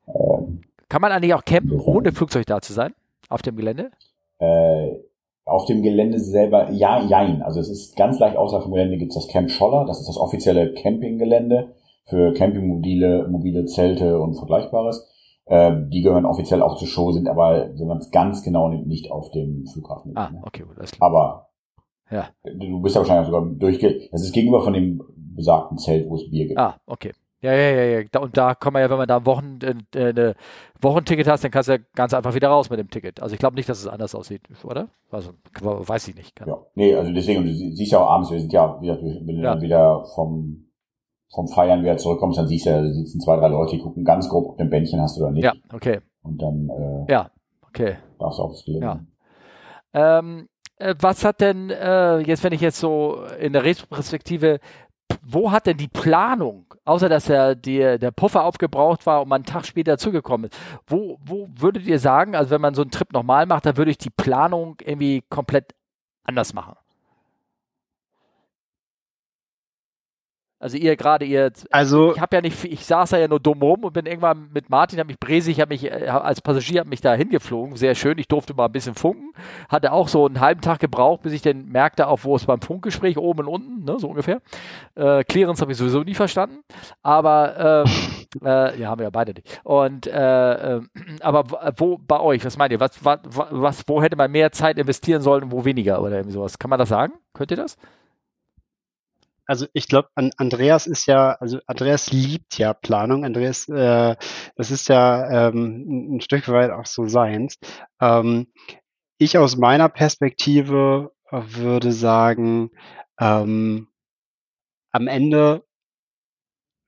[0.08, 0.61] Ähm,
[0.92, 2.92] kann man eigentlich auch campen, ohne Flugzeug da zu sein?
[3.30, 3.92] Auf dem Gelände?
[4.38, 4.90] Äh,
[5.46, 7.40] auf dem Gelände selber, ja, jein.
[7.40, 9.86] Also es ist ganz leicht außerhalb vom Gelände gibt es das Camp Scholler.
[9.86, 11.74] Das ist das offizielle Campinggelände
[12.04, 15.08] für Campingmobile, mobile Zelte und Vergleichbares.
[15.46, 18.86] Äh, die gehören offiziell auch zur Show, sind aber, wenn man es ganz genau nimmt,
[18.86, 20.12] nicht auf dem Flughafen.
[20.14, 21.08] Ah, okay, gut, alles klar.
[21.08, 21.48] Aber
[22.10, 22.28] ja.
[22.44, 24.10] du bist ja wahrscheinlich sogar durchge...
[24.12, 26.58] Das ist gegenüber von dem besagten Zelt, wo es Bier gibt.
[26.60, 27.12] Ah, okay.
[27.42, 28.20] Ja, ja, ja, ja.
[28.20, 29.58] Und da kann man ja, wenn man da ein Wochen,
[29.94, 30.34] äh, eine
[30.80, 33.20] Wochenticket hast, dann kannst du ja ganz einfach wieder raus mit dem Ticket.
[33.20, 34.88] Also ich glaube nicht, dass es anders aussieht, oder?
[35.10, 36.36] Also weiß ich nicht.
[36.36, 36.48] Kann.
[36.48, 39.42] Ja, nee, also deswegen, du siehst ja auch abends, wir sind ja, wieder, wenn du
[39.42, 39.54] ja.
[39.54, 40.68] dann wieder vom,
[41.34, 44.04] vom Feiern wieder zurückkommst, dann siehst du ja, da sitzen zwei, drei Leute, die gucken
[44.04, 45.44] ganz grob, ob du ein Bändchen hast oder nicht.
[45.44, 45.98] Ja, okay.
[46.22, 47.30] Und dann äh, ja,
[47.66, 47.96] okay.
[48.20, 48.86] darfst du auch das Gelände.
[49.92, 50.18] Ja.
[50.18, 54.60] Ähm, äh, was hat denn, äh, jetzt wenn ich jetzt so in der Retroperspektive
[55.22, 59.42] wo hat denn die Planung, außer dass der, der, der Puffer aufgebraucht war und man
[59.42, 62.90] einen Tag später zugekommen ist, wo, wo würdet ihr sagen, also wenn man so einen
[62.90, 65.74] Trip nochmal macht, dann würde ich die Planung irgendwie komplett
[66.24, 66.74] anders machen?
[70.62, 73.60] Also ihr gerade ihr, also ich habe ja nicht, ich saß da ja nur dumm
[73.60, 76.86] rum und bin irgendwann mit Martin, habe mich bresig, habe mich äh, als Passagier hab
[76.86, 78.16] mich da hingeflogen, sehr schön.
[78.18, 79.32] Ich durfte mal ein bisschen funken,
[79.68, 82.60] hatte auch so einen halben Tag gebraucht, bis ich dann merkte, auch wo es beim
[82.60, 84.40] Funkgespräch oben und unten, ne, so ungefähr.
[84.94, 86.58] Äh, Clearance habe ich sowieso nie verstanden,
[87.02, 89.60] aber äh, äh, ja haben wir ja beide nicht.
[89.64, 90.80] Und äh, äh,
[91.22, 92.78] aber wo bei euch, was meint ihr?
[92.78, 96.34] Was, was, was, wo hätte man mehr Zeit investieren sollen und wo weniger oder irgendwie
[96.34, 96.60] sowas?
[96.60, 97.14] Kann man das sagen?
[97.34, 97.76] Könnt ihr das?
[99.46, 103.24] Also ich glaube, Andreas ist ja, also Andreas liebt ja Planung.
[103.24, 104.16] Andreas, äh,
[104.56, 107.58] das ist ja ähm, ein Stück weit auch so seins.
[108.00, 108.52] Ähm,
[109.18, 112.70] ich aus meiner Perspektive würde sagen,
[113.20, 113.88] ähm,
[114.92, 115.64] am Ende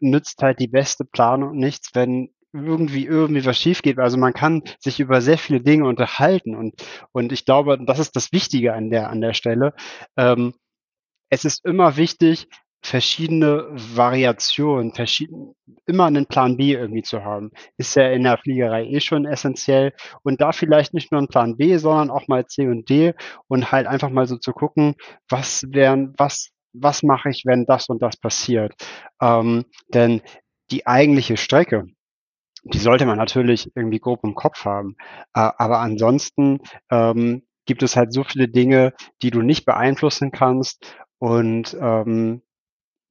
[0.01, 3.98] nützt halt die beste Planung nichts, wenn irgendwie irgendwie was schief geht.
[3.98, 6.74] Also man kann sich über sehr viele Dinge unterhalten und
[7.12, 9.74] und ich glaube, das ist das Wichtige an der an der Stelle.
[10.16, 10.55] Ähm,
[11.30, 12.48] es ist immer wichtig,
[12.84, 15.55] verschiedene Variationen, verschieden,
[15.86, 17.51] immer einen Plan B irgendwie zu haben.
[17.78, 19.94] Ist ja in der Fliegerei eh schon essentiell.
[20.22, 23.14] Und da vielleicht nicht nur ein Plan B, sondern auch mal C und D
[23.48, 24.96] und halt einfach mal so zu gucken,
[25.30, 28.74] was wären, was, was mache ich, wenn das und das passiert.
[29.20, 30.20] Ähm, denn
[30.70, 31.86] die eigentliche Strecke,
[32.64, 34.96] die sollte man natürlich irgendwie grob im Kopf haben.
[35.32, 36.60] Äh, aber ansonsten
[36.90, 38.92] ähm, gibt es halt so viele Dinge,
[39.22, 42.43] die du nicht beeinflussen kannst und ähm,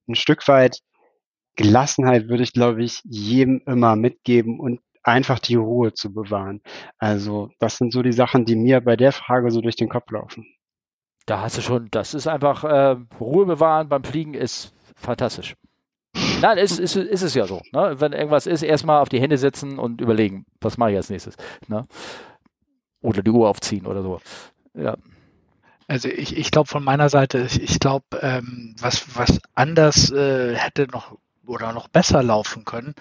[0.08, 0.80] ein Stück weit
[1.56, 6.60] Gelassenheit würde ich, glaube ich, jedem immer mitgeben und einfach die Ruhe zu bewahren.
[6.98, 10.10] Also das sind so die Sachen, die mir bei der Frage so durch den Kopf
[10.10, 10.46] laufen.
[11.26, 15.54] Da hast du schon, das ist einfach, äh, Ruhe bewahren beim Fliegen ist fantastisch.
[16.40, 17.60] Nein, ist, ist, ist es ja so.
[17.72, 17.96] Ne?
[17.98, 21.36] Wenn irgendwas ist, erstmal auf die Hände setzen und überlegen, was mache ich als nächstes.
[21.68, 21.86] Ne?
[23.00, 24.20] Oder die Uhr aufziehen oder so.
[24.74, 24.96] Ja.
[25.86, 30.54] Also ich, ich glaube von meiner Seite, ich, ich glaube, ähm, was, was anders äh,
[30.54, 32.94] hätte noch oder noch besser laufen können,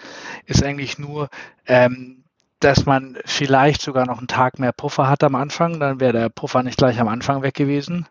[0.45, 1.29] ist eigentlich nur,
[1.65, 2.23] ähm,
[2.59, 6.29] dass man vielleicht sogar noch einen Tag mehr Puffer hat am Anfang, dann wäre der
[6.29, 8.07] Puffer nicht gleich am Anfang weg gewesen.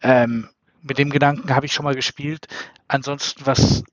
[0.00, 0.48] Ähm,
[0.82, 2.46] mit dem Gedanken habe ich schon mal gespielt.
[2.86, 3.84] Ansonsten, was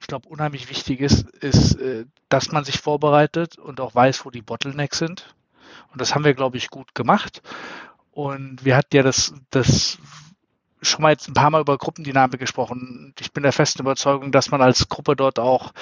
[0.00, 4.30] ich glaube unheimlich wichtig ist, ist, äh, dass man sich vorbereitet und auch weiß, wo
[4.30, 5.34] die Bottlenecks sind.
[5.92, 7.42] Und das haben wir, glaube ich, gut gemacht.
[8.12, 9.98] Und wir hatten ja das, das
[10.82, 13.14] schon mal jetzt ein paar Mal über Gruppendynamik gesprochen.
[13.20, 15.72] Ich bin der festen Überzeugung, dass man als Gruppe dort auch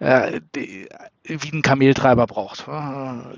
[0.00, 0.88] äh, die,
[1.24, 2.66] wie einen Kameltreiber braucht.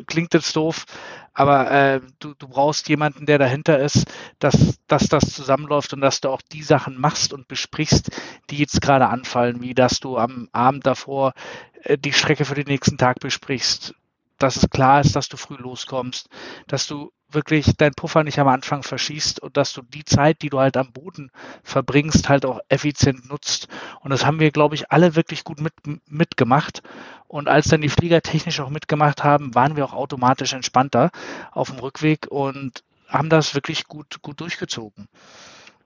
[0.06, 0.86] Klingt jetzt doof,
[1.35, 4.06] aber äh, du, du brauchst jemanden, der dahinter ist,
[4.39, 8.10] dass, dass das zusammenläuft und dass du auch die Sachen machst und besprichst,
[8.51, 11.35] die jetzt gerade anfallen, wie dass du am Abend davor
[11.82, 13.94] äh, die Strecke für den nächsten Tag besprichst,
[14.39, 16.28] dass es klar ist, dass du früh loskommst,
[16.66, 20.51] dass du wirklich deinen Puffer nicht am Anfang verschießt und dass du die Zeit, die
[20.51, 21.31] du halt am Boden
[21.62, 23.69] verbringst, halt auch effizient nutzt.
[24.01, 25.73] Und das haben wir, glaube ich, alle wirklich gut mit,
[26.09, 26.82] mitgemacht.
[27.28, 31.11] Und als dann die Flieger technisch auch mitgemacht haben, waren wir auch automatisch entspannter
[31.52, 35.09] auf dem Rückweg und haben das wirklich gut, gut durchgezogen.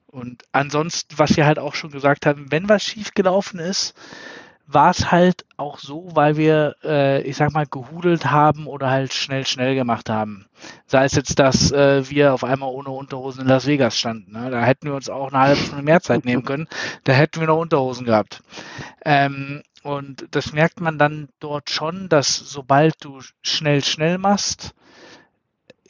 [0.07, 3.95] Und ansonsten, was wir halt auch schon gesagt haben, wenn was schief gelaufen ist,
[4.67, 9.13] war es halt auch so, weil wir, äh, ich sag mal, gehudelt haben oder halt
[9.13, 10.47] schnell, schnell gemacht haben.
[10.87, 14.33] Sei es jetzt, dass äh, wir auf einmal ohne Unterhosen in Las Vegas standen.
[14.33, 14.51] Ne?
[14.51, 16.69] Da hätten wir uns auch eine halbe Stunde mehr Zeit nehmen können.
[17.05, 18.43] Da hätten wir noch Unterhosen gehabt.
[19.05, 24.75] Ähm, und das merkt man dann dort schon, dass sobald du schnell, schnell machst,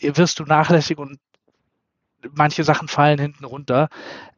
[0.00, 1.20] wirst du nachlässig und
[2.32, 3.88] manche Sachen fallen hinten runter.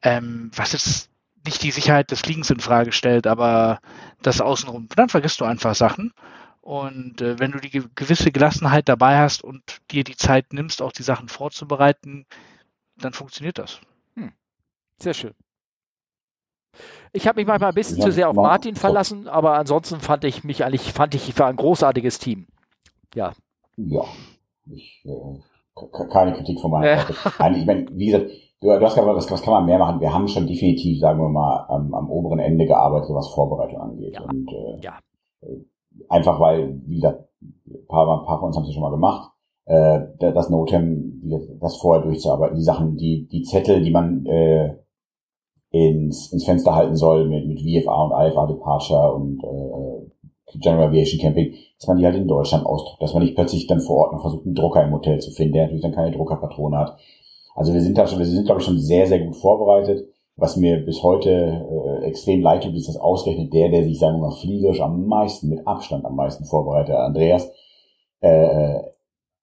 [0.03, 1.09] Ähm, was jetzt
[1.47, 3.81] nicht die Sicherheit des Fliegens in Frage stellt, aber
[4.23, 4.89] das Außenrum.
[4.95, 6.13] Dann vergisst du einfach Sachen.
[6.61, 10.93] Und äh, wenn du die gewisse Gelassenheit dabei hast und dir die Zeit nimmst, auch
[10.93, 12.27] die Sachen vorzubereiten,
[12.97, 13.81] dann funktioniert das.
[14.15, 14.33] Hm.
[14.99, 15.35] Sehr schön.
[17.13, 20.25] Ich habe mich manchmal ein bisschen ja, zu sehr auf Martin verlassen, aber ansonsten fand
[20.25, 22.49] ich mich eigentlich, fand ich, ich war ein großartiges Team.
[23.15, 23.33] Ja.
[23.77, 24.05] Ja.
[24.71, 27.15] Ich, äh, keine Kritik von meiner Seite.
[27.57, 30.01] ich meine, wie gesagt, Du, du hast gesagt, was, was kann man mehr machen?
[30.01, 34.15] Wir haben schon definitiv, sagen wir mal, am, am oberen Ende gearbeitet, was Vorbereitung angeht.
[34.15, 34.23] Ja.
[34.23, 34.99] Und äh, ja.
[35.43, 35.65] Äh,
[36.09, 38.91] einfach weil, wie gesagt, ein paar, ein paar von uns haben es ja schon mal
[38.91, 39.31] gemacht,
[39.67, 41.23] äh, das Notem,
[41.61, 44.77] das vorher durchzuarbeiten, die Sachen, die, die Zettel, die man äh,
[45.71, 51.21] ins, ins Fenster halten soll mit, mit VFA und IFA Departure und äh, General Aviation
[51.21, 54.13] Camping, dass man die halt in Deutschland ausdruckt, dass man nicht plötzlich dann vor Ort
[54.13, 56.99] noch versucht, einen Drucker im Hotel zu finden, der natürlich dann keine Druckerpatrone hat.
[57.57, 60.07] Also wir sind da schon, wir sind glaube ich schon sehr, sehr gut vorbereitet.
[60.37, 64.17] Was mir bis heute äh, extrem leid tut, ist das ausgerechnet der, der sich, sagen
[64.19, 67.51] wir mal, fliegerisch am meisten, mit Abstand am meisten vorbereitet, Andreas,
[68.21, 68.81] äh,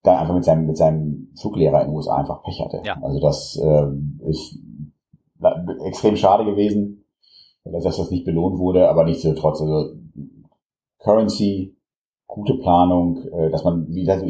[0.03, 2.81] dann einfach mit seinem, mit seinem Fluglehrer in den USA einfach Pech hatte.
[2.85, 3.01] Ja.
[3.01, 4.59] Also das äh, ist
[5.85, 7.05] extrem schade gewesen,
[7.63, 9.95] dass das nicht belohnt wurde, aber nichtsdestotrotz, also
[10.99, 11.75] Currency,
[12.33, 14.21] gute Planung, äh, dass man, wie gesagt,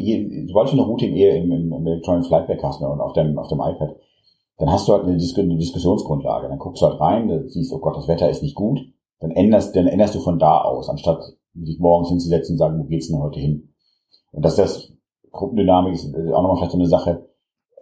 [0.46, 3.38] sobald du eine Route im, im, im, im Electronic Flightback hast ne, und auf dem,
[3.38, 3.96] auf dem iPad,
[4.58, 6.48] dann hast du halt eine, Dis eine Diskussionsgrundlage.
[6.48, 8.78] Dann guckst du halt rein, siehst, oh Gott, das Wetter ist nicht gut,
[9.20, 11.18] dann änderst, dann änderst du von da aus, anstatt
[11.54, 13.70] dich morgens hinzusetzen und sagen, wo geht's denn heute hin?
[14.32, 14.92] Und dass das
[15.32, 17.26] Gruppendynamik ist auch nochmal vielleicht so eine Sache,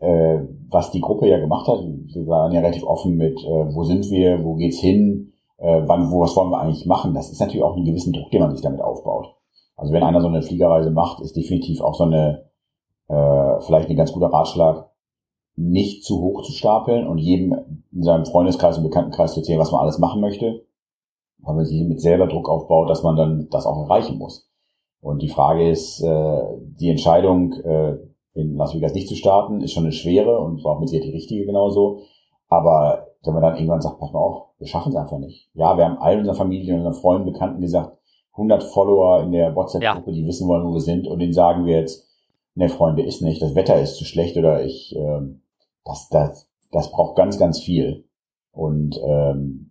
[0.01, 0.39] äh,
[0.71, 1.81] was die Gruppe ja gemacht hat.
[1.81, 6.13] Wir waren ja relativ offen mit, äh, wo sind wir, wo geht's hin, äh, wann,
[6.13, 7.13] wo, was wollen wir eigentlich machen?
[7.13, 9.35] Das ist natürlich auch einen gewissen Druck, den man sich damit aufbaut.
[9.77, 12.45] Also wenn einer so eine Fliegerreise macht, ist definitiv auch so eine,
[13.09, 14.91] äh, vielleicht ein ganz guter Ratschlag,
[15.57, 19.73] nicht zu hoch zu stapeln und jedem in seinem Freundeskreis und Bekanntenkreis zu erzählen, was
[19.73, 20.65] man alles machen möchte,
[21.39, 24.51] weil man sich mit selber Druck aufbaut, dass man dann das auch erreichen muss.
[25.01, 27.99] Und die Frage ist, äh, die Entscheidung, äh,
[28.35, 31.09] in Las Vegas nicht zu starten, ist schon eine schwere und war auch mit Sicherheit
[31.09, 32.01] die richtige genauso.
[32.49, 35.51] Aber wenn man dann irgendwann sagt, pass mal auf, wir schaffen es einfach nicht.
[35.55, 37.99] Ja, wir haben all unserer Familie und unseren Freunden, Bekannten gesagt,
[38.33, 40.17] 100 Follower in der WhatsApp-Gruppe, ja.
[40.17, 42.09] die wissen wollen, wo wir sind und denen sagen wir jetzt,
[42.55, 45.43] ne Freunde, ist nicht, das Wetter ist zu schlecht oder ich, ähm,
[45.85, 48.05] das, das, das braucht ganz, ganz viel.
[48.53, 49.71] Und ähm,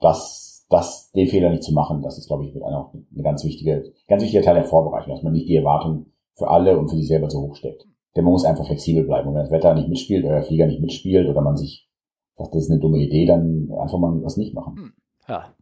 [0.00, 3.44] das, das, den Fehler nicht zu machen, das ist, glaube ich, mit einer eine ganz
[3.44, 6.96] wichtige, ganz wichtiger Teil der Vorbereitung, dass man nicht die Erwartung für alle und für
[6.96, 7.86] sich selber zu hoch steckt.
[8.16, 9.28] Denn man muss einfach flexibel bleiben.
[9.28, 11.88] Und wenn das Wetter nicht mitspielt oder der Flieger nicht mitspielt oder man sich
[12.36, 14.76] sagt, das ist eine dumme Idee, dann einfach mal was nicht machen.
[14.76, 14.92] Hm,
[15.28, 15.54] ja.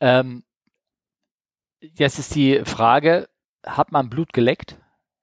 [0.00, 0.44] Ähm,
[1.80, 3.28] Jetzt ist die Frage,
[3.64, 4.78] hat man Blut geleckt?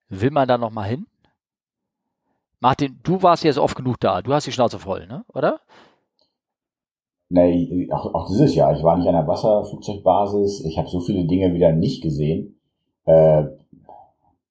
[0.08, 1.06] Will man da nochmal hin?
[2.60, 4.22] Martin, du warst jetzt oft genug da.
[4.22, 5.24] Du hast die Schnauze voll, ne?
[5.34, 5.60] oder?
[7.28, 8.74] Nee, auch, auch dieses Jahr.
[8.76, 10.64] Ich war nicht an der Wasserflugzeugbasis.
[10.64, 12.60] Ich habe so viele Dinge wieder nicht gesehen.
[13.04, 13.44] Äh,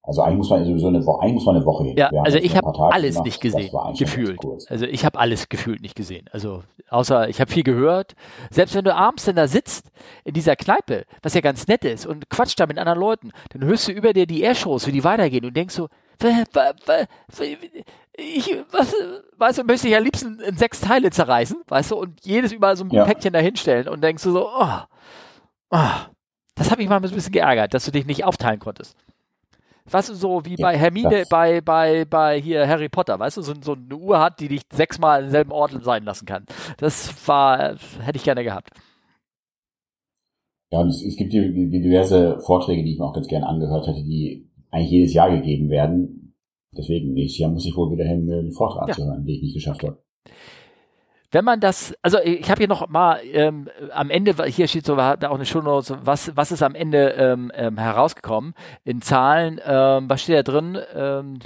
[0.08, 1.98] Also eigentlich muss man so eine Woche, eigentlich muss man eine Woche hin.
[1.98, 3.26] Ja, also ich habe alles gemacht.
[3.26, 4.40] nicht gesehen, gefühlt.
[4.70, 6.30] Also ich habe alles gefühlt nicht gesehen.
[6.32, 8.14] Also außer ich habe viel gehört.
[8.52, 9.90] Selbst wenn du abends dann da sitzt
[10.24, 13.64] in dieser Kneipe, was ja ganz nett ist und quatscht da mit anderen Leuten, dann
[13.64, 15.88] hörst du über dir die Airshows, wie die weitergehen und denkst so,
[18.18, 18.94] ich, was,
[19.38, 22.78] weißt du, möchte ich am liebsten in sechs Teile zerreißen, weißt du, und jedes überall
[22.78, 23.04] so ein ja.
[23.04, 24.80] Päckchen dahinstellen und denkst du so, oh,
[25.72, 25.92] oh
[26.56, 28.96] das hat mich mal ein bisschen geärgert, dass du dich nicht aufteilen konntest.
[29.90, 33.54] Weißt du, so wie bei Hermine, bei, bei, bei hier Harry Potter, weißt du, so,
[33.62, 36.46] so eine Uhr hat, die dich sechsmal im selben Ort sein lassen kann.
[36.78, 38.72] Das war, hätte ich gerne gehabt.
[40.72, 43.48] Ja, und es, es gibt die, die diverse Vorträge, die ich mir auch ganz gerne
[43.48, 46.34] angehört hätte, die eigentlich jedes Jahr gegeben werden.
[46.76, 48.96] Deswegen, nächstes Jahr muss ich wohl wieder hin, einen Vortrag ja.
[48.96, 50.00] zu hören, den ich nicht geschafft habe
[51.32, 54.96] wenn man das, also ich habe hier noch mal ähm, am Ende, hier steht so,
[54.96, 58.54] da auch eine Shownote, was, was ist am Ende ähm, ähm, herausgekommen
[58.84, 60.78] in Zahlen, ähm, was steht da drin?
[60.94, 61.40] Ähm,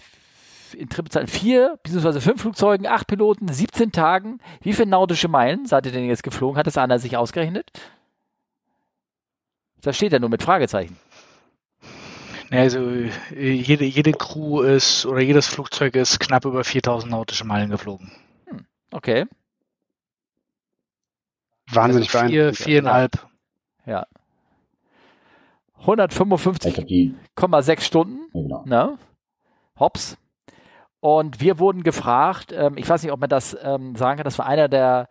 [0.74, 2.20] in Trippelzahlen vier bzw.
[2.20, 4.40] fünf Flugzeugen, acht Piloten, 17 Tagen.
[4.62, 6.58] Wie viele nautische Meilen seid ihr denn jetzt geflogen?
[6.58, 7.72] Hat das einer sich ausgerechnet?
[9.82, 10.98] Da steht ja nur mit Fragezeichen.
[12.52, 12.90] Also
[13.32, 18.12] jede, jede Crew ist oder jedes Flugzeug ist knapp über 4000 nautische Meilen geflogen.
[18.48, 19.26] Hm, okay.
[21.72, 23.28] Wahnsinnig also vier, viereinhalb.
[23.86, 24.06] Ja.
[25.84, 28.20] 155,6 Stunden.
[28.34, 28.64] genau.
[28.66, 28.98] Ne?
[29.80, 30.18] Hops.
[31.00, 34.38] Und wir wurden gefragt, ähm, ich weiß nicht, ob man das ähm, sagen kann, das
[34.38, 35.08] war einer der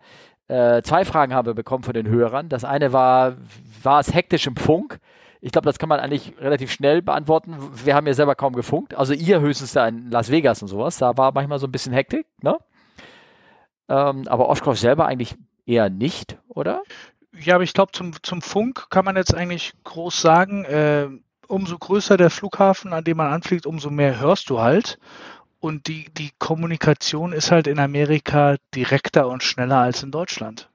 [0.47, 2.49] äh, zwei Fragen haben wir bekommen von den Hörern.
[2.49, 3.37] Das eine war,
[3.83, 4.99] war es hektisch im Funk?
[5.41, 7.55] Ich glaube, das kann man eigentlich relativ schnell beantworten.
[7.85, 8.95] Wir haben ja selber kaum gefunkt.
[8.95, 10.97] Also ihr höchstens da in Las Vegas und sowas.
[10.97, 12.57] Da war manchmal so ein bisschen Hektik, ne?
[13.87, 15.35] Ähm, aber Oshkosh selber eigentlich
[15.69, 16.81] eher nicht, oder?
[17.31, 21.07] Ja, aber ich glaube, zum, zum Funk kann man jetzt eigentlich groß sagen, äh,
[21.47, 24.99] umso größer der Flughafen, an dem man anfliegt, umso mehr hörst du halt.
[25.59, 30.69] Und die, die Kommunikation ist halt in Amerika direkter und schneller als in Deutschland.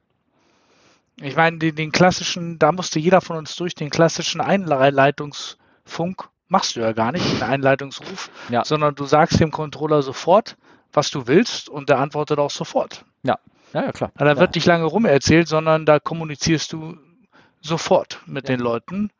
[1.21, 6.77] Ich meine, den, den klassischen, da musste jeder von uns durch, den klassischen Einleitungsfunk machst
[6.77, 8.65] du ja gar nicht, den Einleitungsruf, ja.
[8.65, 10.57] sondern du sagst dem Controller sofort,
[10.93, 13.05] was du willst und der antwortet auch sofort.
[13.23, 13.39] Ja,
[13.75, 14.13] ja, ja klar.
[14.17, 16.97] Da wird nicht lange rum erzählt, sondern da kommunizierst du
[17.61, 18.57] sofort mit ja.
[18.57, 19.11] den Leuten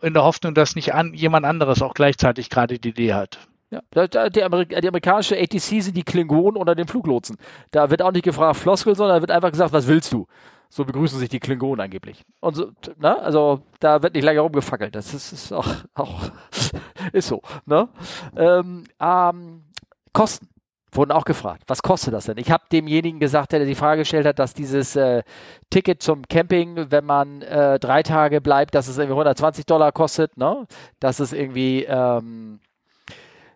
[0.00, 3.38] in der Hoffnung, dass nicht an, jemand anderes auch gleichzeitig gerade die Idee hat.
[3.70, 3.80] Ja,
[4.28, 7.38] die, Amerik die, amerikanische ATC sind die Klingonen unter den Fluglotsen.
[7.70, 10.26] Da wird auch nicht gefragt Floskel, sondern da wird einfach gesagt, was willst du?
[10.68, 12.22] So begrüßen sich die Klingonen angeblich.
[12.40, 13.18] Und so, ne?
[13.20, 14.94] Also da wird nicht lange rumgefackelt.
[14.94, 16.30] Das ist, ist auch, auch
[17.12, 17.40] ist so.
[17.64, 17.88] Ne?
[18.36, 19.64] Ähm, ähm,
[20.12, 20.48] Kosten
[20.92, 22.36] wurden auch gefragt, was kostet das denn?
[22.36, 25.22] Ich habe demjenigen gesagt, der die Frage gestellt hat, dass dieses äh,
[25.70, 30.36] Ticket zum Camping, wenn man äh, drei Tage bleibt, dass es irgendwie 120 Dollar kostet,
[30.36, 30.66] ne?
[31.00, 32.60] Dass es irgendwie, ähm,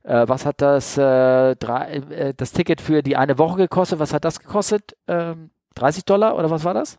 [0.03, 3.99] äh, was hat das, äh, drei, äh, das Ticket für die eine Woche gekostet?
[3.99, 4.97] Was hat das gekostet?
[5.07, 6.99] Ähm, 30 Dollar oder was war das?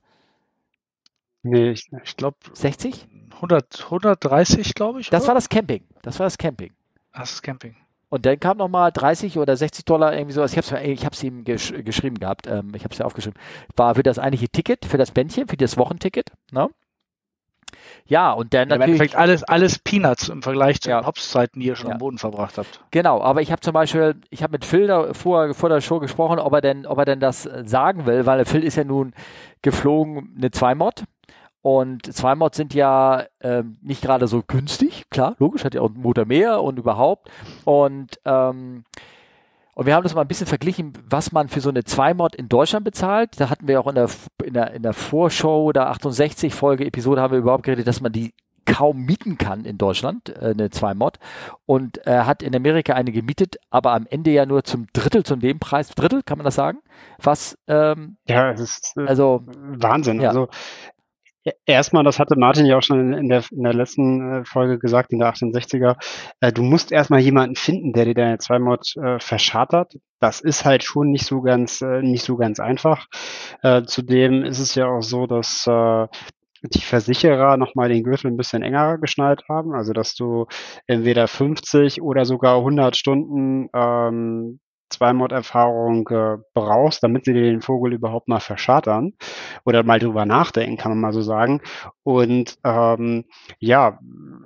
[1.41, 3.07] Nee, ich, ich glaube 60?
[3.35, 5.09] 100, 130, glaube ich.
[5.09, 5.29] Das oder?
[5.29, 5.83] war das Camping.
[6.01, 6.73] Das war das Camping.
[7.13, 7.75] Das Camping.
[8.09, 10.53] Und dann kam nochmal 30 oder 60 Dollar irgendwie sowas.
[10.53, 12.47] Ich habe es ich hab's ihm gesch geschrieben gehabt.
[12.47, 13.39] Ähm, ich habe es ja aufgeschrieben.
[13.75, 16.31] War für das eigentliche Ticket, für das Bändchen, für das Wochenticket.
[16.51, 16.69] Ne?
[18.05, 19.13] Ja, und dann ja, natürlich.
[19.13, 21.01] Im alles, alles Peanuts im Vergleich zu ja.
[21.01, 21.93] den Hops-Zeiten, die ihr schon ja.
[21.93, 22.81] am Boden verbracht habt.
[22.91, 25.99] Genau, aber ich habe zum Beispiel, ich habe mit Phil da vor, vor der Show
[25.99, 29.13] gesprochen, ob er denn, ob er denn das sagen will, weil Phil ist ja nun
[29.61, 31.03] geflogen eine Zwei-Mod
[31.61, 35.89] und zwei Mods sind ja ähm, nicht gerade so günstig, klar, logisch, hat ja auch
[35.89, 37.29] einen Motor mehr und überhaupt.
[37.65, 38.83] Und, ähm,
[39.73, 42.49] und wir haben das mal ein bisschen verglichen, was man für so eine 2-Mod in
[42.49, 43.39] Deutschland bezahlt.
[43.39, 44.09] Da hatten wir auch in der,
[44.43, 48.11] in der, in der Vorschau der 68 Folge Episode haben wir überhaupt geredet, dass man
[48.11, 48.33] die
[48.67, 51.17] kaum mieten kann in Deutschland, äh, eine 2-Mod.
[51.65, 55.23] Und er äh, hat in Amerika eine gemietet, aber am Ende ja nur zum Drittel,
[55.23, 56.79] zum dem Preis, Drittel, kann man das sagen?
[57.21, 60.21] Was, ähm, ja, das ist äh, also, Wahnsinn.
[60.21, 60.29] Ja.
[60.29, 60.49] Also
[61.65, 65.11] Erstmal, das hatte Martin ja auch schon in der, in der letzten äh, Folge gesagt,
[65.11, 65.95] in der 68er,
[66.41, 69.93] äh, du musst erstmal jemanden finden, der dir deine 2-Mod äh, verschartert.
[70.19, 73.07] Das ist halt schon nicht so ganz, äh, nicht so ganz einfach.
[73.61, 76.07] Äh, zudem ist es ja auch so, dass äh,
[76.63, 80.47] die Versicherer nochmal den Gürtel ein bisschen enger geschnallt haben, also dass du
[80.87, 87.93] entweder 50 oder sogar 100 Stunden ähm, Zwei-Mod-Erfahrung äh, brauchst, damit sie dir den Vogel
[87.93, 89.13] überhaupt mal verschartern
[89.65, 91.61] oder mal drüber nachdenken, kann man mal so sagen.
[92.03, 93.25] Und ähm,
[93.59, 93.99] ja,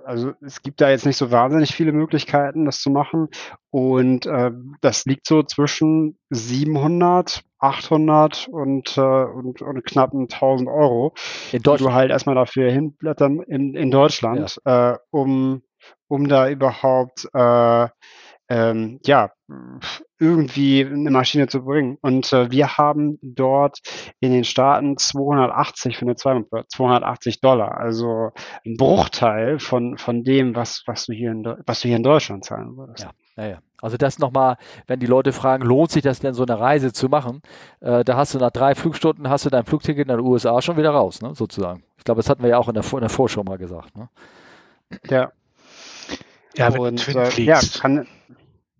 [0.05, 3.29] also es gibt da jetzt nicht so wahnsinnig viele Möglichkeiten, das zu machen.
[3.69, 4.51] Und äh,
[4.81, 11.13] das liegt so zwischen 700, 800 und, äh, und, und knapp 1000 Euro,
[11.51, 14.93] in die du halt erstmal dafür hinblättern in, in Deutschland, ja.
[14.93, 15.61] äh, um
[16.07, 17.87] um da überhaupt äh,
[18.51, 19.31] ähm, ja,
[20.19, 21.97] irgendwie eine Maschine zu bringen.
[22.01, 23.79] Und äh, wir haben dort
[24.19, 28.31] in den Staaten 280 für eine 280 Dollar, also
[28.65, 32.43] ein Bruchteil von, von dem, was, was, du hier in, was du hier in Deutschland
[32.43, 33.05] zahlen würdest.
[33.05, 33.11] Ja.
[33.37, 36.91] Naja, also das nochmal, wenn die Leute fragen, lohnt sich das denn so eine Reise
[36.91, 37.41] zu machen?
[37.79, 40.75] Äh, da hast du nach drei Flugstunden hast du dein Flugticket in den USA schon
[40.75, 41.83] wieder raus, ne, sozusagen.
[41.97, 43.95] Ich glaube, das hatten wir ja auch in der, in der Vorschau mal gesagt.
[43.95, 44.09] Ne?
[45.09, 45.31] Ja.
[46.57, 48.07] Ja, wenn und, du äh, ja, kann,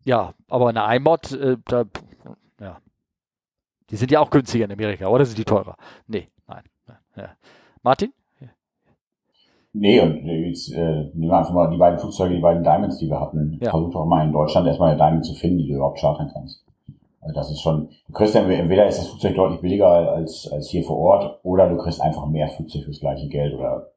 [0.04, 1.86] ja, aber eine iMod, äh, da,
[2.60, 2.78] ja.
[3.90, 5.76] Die sind ja auch günstiger in Amerika, oder sind die teurer?
[6.08, 6.64] Nee, nein.
[7.16, 7.30] Ja.
[7.84, 8.14] Martin?
[9.74, 13.08] Nee, und jetzt äh, nehmen wir einfach mal die beiden Flugzeuge, die beiden Diamonds, die
[13.08, 13.58] wir hatten.
[13.62, 13.70] Ja.
[13.70, 16.66] Versuch doch mal in Deutschland erstmal eine Diamond zu finden, die du überhaupt chartern kannst.
[17.22, 20.70] Also das ist schon, du kriegst ja, entweder ist das Flugzeug deutlich billiger als, als
[20.70, 23.92] hier vor Ort, oder du kriegst einfach mehr Flugzeug fürs gleiche Geld oder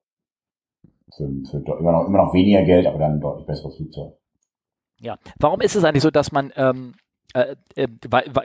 [1.16, 4.12] für, für immer, noch, immer noch weniger Geld, aber dann ein deutlich besseres Flugzeug.
[5.05, 6.94] Ja, warum ist es eigentlich so, dass man, ähm,
[7.35, 7.89] äh, äh,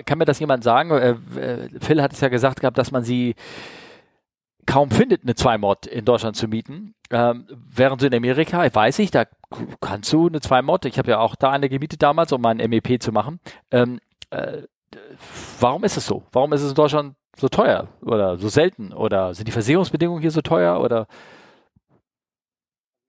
[0.03, 0.91] kann mir das jemand sagen?
[0.91, 1.15] Äh,
[1.79, 3.35] Phil hat es ja gesagt gehabt, dass man sie
[4.65, 6.95] kaum findet, eine 2-Mod in Deutschland zu mieten.
[7.11, 9.25] Ähm, während du in Amerika, ich weiß nicht, da
[9.79, 13.01] kannst du eine 2-Mod, ich habe ja auch da eine gemietet damals, um mein MEP
[13.01, 13.39] zu machen.
[13.71, 13.99] Ähm,
[14.29, 14.63] äh,
[15.59, 16.23] warum ist es so?
[16.33, 18.91] Warum ist es in Deutschland so teuer oder so selten?
[18.91, 20.81] Oder sind die Versicherungsbedingungen hier so teuer?
[20.81, 21.07] Oder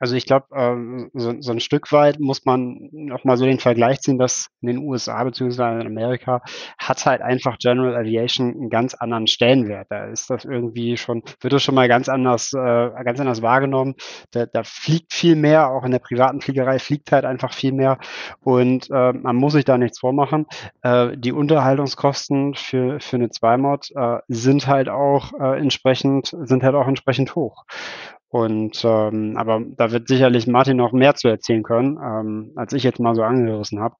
[0.00, 3.58] also ich glaube, ähm, so, so ein Stück weit muss man noch mal so den
[3.58, 6.40] Vergleich ziehen, dass in den USA beziehungsweise in Amerika
[6.78, 9.88] hat halt einfach General Aviation einen ganz anderen Stellenwert.
[9.90, 13.94] Da ist das irgendwie schon, wird das schon mal ganz anders, äh, ganz anders wahrgenommen.
[14.30, 17.98] Da, da fliegt viel mehr, auch in der privaten Fliegerei fliegt halt einfach viel mehr
[18.40, 20.46] und äh, man muss sich da nichts vormachen.
[20.80, 23.88] Äh, die Unterhaltungskosten für, für eine Zweimod
[24.28, 27.64] sind halt auch entsprechend, sind halt auch entsprechend hoch.
[28.30, 32.84] Und ähm, aber da wird sicherlich Martin noch mehr zu erzählen können, ähm, als ich
[32.84, 33.96] jetzt mal so angerissen habe.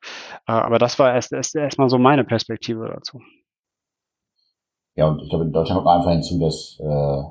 [0.47, 3.19] Äh, aber das war erst erst erstmal so meine Perspektive dazu.
[4.95, 7.23] Ja, und ich glaube, in Deutschland kommt einfach hinzu, dass äh,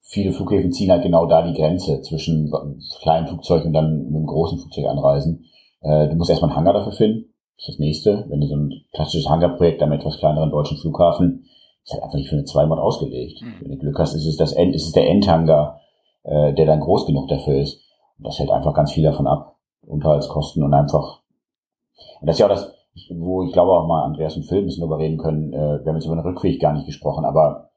[0.00, 2.50] viele Flughäfen ziehen halt genau da die Grenze zwischen
[3.02, 5.44] kleinen Flugzeugen und dann mit einem großen Flugzeug anreisen.
[5.82, 7.34] Äh, du musst erstmal einen Hangar dafür finden.
[7.56, 8.24] Das ist das nächste.
[8.28, 11.44] Wenn du so ein klassisches Hangarprojekt am etwas kleineren deutschen Flughafen,
[11.84, 13.42] ist halt einfach nicht für eine Zweimal ausgelegt.
[13.42, 13.54] Mhm.
[13.60, 15.80] Wenn du Glück hast, ist es das End, ist es der Endhangar
[16.26, 17.82] äh, der dann groß genug dafür ist.
[18.18, 19.56] Und das hält einfach ganz viel davon ab.
[19.86, 21.22] Unterhaltskosten und einfach.
[22.20, 22.74] Und das ist ja auch das,
[23.10, 25.52] wo ich glaube auch mal Andreas und Phil ein bisschen drüber reden können.
[25.52, 27.70] Äh, wir haben jetzt über den Rückweg gar nicht gesprochen, aber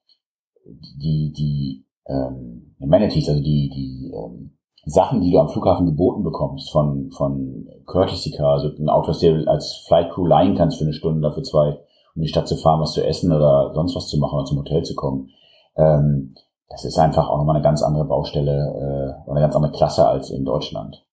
[0.66, 6.72] die, die ähm, Amenities, also die, die ähm, Sachen, die du am Flughafen geboten bekommst
[6.72, 10.86] von, von Courtesy Car, also ein Auto, das dir als Flight Crew leihen kannst für
[10.86, 11.80] eine Stunde dafür zwei,
[12.16, 14.60] um die Stadt zu fahren, was zu essen oder sonst was zu machen oder zum
[14.60, 15.30] Hotel zu kommen.
[15.76, 16.36] Ähm,
[16.70, 20.30] das ist einfach auch nochmal eine ganz andere Baustelle äh, eine ganz andere Klasse als
[20.30, 21.04] in Deutschland.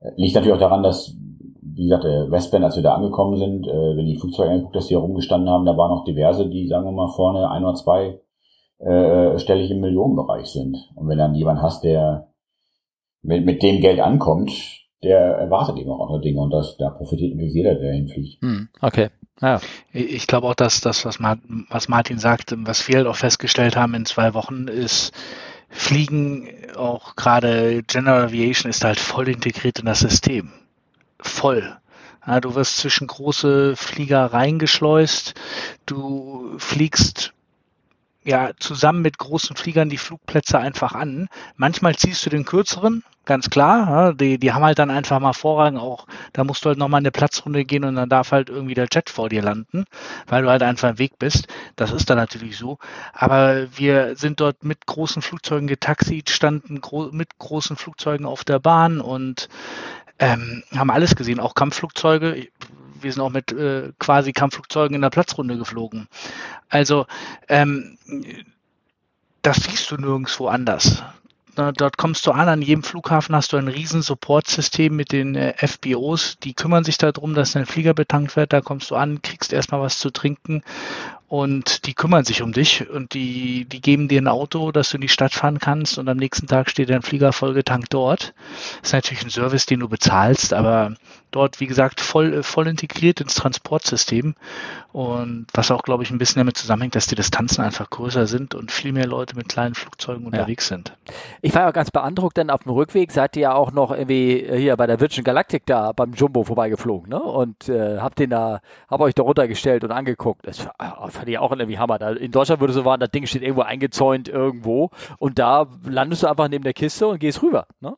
[0.00, 1.14] Äh, liegt natürlich auch daran, dass,
[1.60, 4.86] wie gesagt, der Westband, als wir da angekommen sind, äh, wenn die Flugzeuge angeguckt, dass
[4.86, 8.20] die herumgestanden haben, da waren noch diverse, die, sagen wir mal, vorne ein oder zwei
[8.78, 10.76] äh, stellig im Millionenbereich sind.
[10.94, 12.32] Und wenn dann jemand hast, der
[13.22, 14.50] mit, mit dem Geld ankommt,
[15.02, 18.40] der erwartet eben auch andere Dinge und das, da profitiert natürlich jeder, der hinfliegt.
[18.42, 19.08] Hm, okay.
[19.40, 19.60] Ja.
[19.92, 24.06] Ich glaube auch, dass das, was, Martin sagt, was wir halt auch festgestellt haben in
[24.06, 25.12] zwei Wochen, ist,
[25.68, 30.52] Fliegen, auch gerade General Aviation, ist halt voll integriert in das System.
[31.18, 31.76] Voll.
[32.26, 35.34] Ja, du wirst zwischen große Flieger reingeschleust,
[35.86, 37.32] du fliegst
[38.22, 41.28] ja zusammen mit großen Fliegern die Flugplätze einfach an.
[41.56, 44.14] Manchmal ziehst du den kürzeren, ganz klar.
[44.14, 46.06] Die, die haben halt dann einfach mal Vorrang auch.
[46.32, 49.10] Da musst du halt nochmal eine Platzrunde gehen und dann darf halt irgendwie der Jet
[49.10, 49.84] vor dir landen,
[50.26, 51.48] weil du halt einfach im Weg bist.
[51.76, 52.78] Das ist dann natürlich so.
[53.12, 58.58] Aber wir sind dort mit großen Flugzeugen getaxiert, standen gro mit großen Flugzeugen auf der
[58.58, 59.48] Bahn und
[60.18, 62.48] ähm, haben alles gesehen, auch Kampfflugzeuge.
[63.00, 66.08] Wir sind auch mit äh, quasi Kampfflugzeugen in der Platzrunde geflogen.
[66.68, 67.06] Also
[67.48, 67.98] ähm,
[69.42, 71.02] das siehst du nirgendwo anders.
[71.54, 75.54] Dort kommst du an, an jedem Flughafen hast du ein riesen Supportsystem mit den äh,
[75.66, 78.54] FBOs, die kümmern sich darum, dass dein Flieger betankt wird.
[78.54, 80.62] Da kommst du an, kriegst erstmal was zu trinken
[81.32, 84.98] und die kümmern sich um dich und die, die geben dir ein Auto, dass du
[84.98, 88.34] in die Stadt fahren kannst und am nächsten Tag steht dein Flieger vollgetankt dort.
[88.82, 90.92] Das ist natürlich ein Service, den du bezahlst, aber
[91.30, 94.34] dort, wie gesagt, voll, voll integriert ins Transportsystem
[94.92, 98.54] und was auch, glaube ich, ein bisschen damit zusammenhängt, dass die Distanzen einfach größer sind
[98.54, 100.76] und viel mehr Leute mit kleinen Flugzeugen unterwegs ja.
[100.76, 100.98] sind.
[101.40, 104.46] Ich war ja ganz beeindruckt, denn auf dem Rückweg seid ihr ja auch noch irgendwie
[104.54, 107.22] hier bei der Virgin Galactic da beim Jumbo vorbeigeflogen, ne?
[107.22, 110.46] Und äh, habt den da, hab euch da runtergestellt und angeguckt.
[110.46, 110.74] Das war,
[111.22, 111.98] fand ich auch irgendwie Hammer.
[111.98, 116.24] Da in Deutschland würde so waren, das Ding steht irgendwo eingezäunt irgendwo und da landest
[116.24, 117.66] du einfach neben der Kiste und gehst rüber.
[117.80, 117.96] Ne?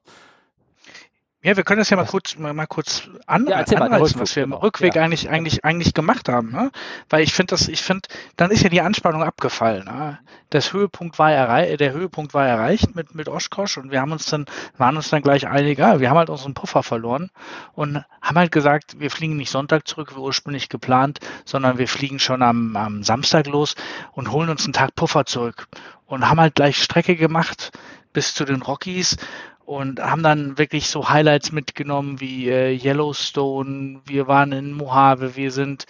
[1.44, 4.34] Ja, wir können das ja mal kurz mal, mal kurz an, ja, anreißen, mal, was
[4.34, 5.02] wir im Rückweg ja.
[5.02, 6.70] eigentlich eigentlich eigentlich gemacht haben, ne?
[7.10, 9.84] Weil ich finde das, ich finde, dann ist ja die Anspannung abgefallen.
[9.84, 10.18] Ne?
[10.48, 14.24] Das Höhepunkt war erreicht, der Höhepunkt war erreicht mit mit Oshkosh und wir haben uns
[14.24, 14.46] dann
[14.78, 17.30] waren uns dann gleich einig, ja, wir haben halt unseren Puffer verloren
[17.74, 22.20] und haben halt gesagt, wir fliegen nicht Sonntag zurück wie ursprünglich geplant, sondern wir fliegen
[22.20, 23.74] schon am, am Samstag los
[24.12, 25.68] und holen uns einen Tag Puffer zurück
[26.06, 27.70] und haben halt gleich Strecke gemacht
[28.14, 29.18] bis zu den Rockies
[29.66, 35.50] und haben dann wirklich so Highlights mitgenommen wie äh, Yellowstone, wir waren in Mojave, wir
[35.50, 35.86] sind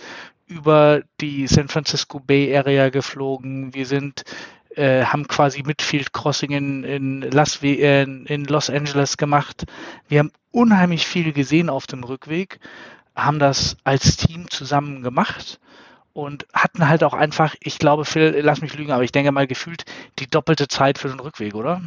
[0.46, 4.24] über die San Francisco Bay Area geflogen, wir sind
[4.76, 9.64] äh, haben quasi Midfield Crossing in, in, Las, in Los Angeles gemacht.
[10.08, 12.58] Wir haben unheimlich viel gesehen auf dem Rückweg,
[13.14, 15.60] haben das als Team zusammen gemacht
[16.12, 19.46] und hatten halt auch einfach, ich glaube, Phil, lass mich lügen, aber ich denke mal
[19.46, 19.84] gefühlt
[20.18, 21.82] die doppelte Zeit für den Rückweg, oder?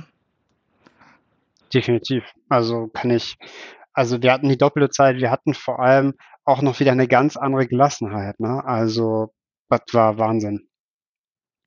[1.74, 2.24] Definitiv.
[2.50, 3.38] Also kann ich,
[3.94, 6.14] also wir hatten die doppelte Zeit, wir hatten vor allem
[6.46, 8.40] auch noch wieder eine ganz andere Gelassenheit.
[8.40, 8.64] Ne?
[8.66, 9.34] Also
[9.70, 10.68] das war Wahnsinn.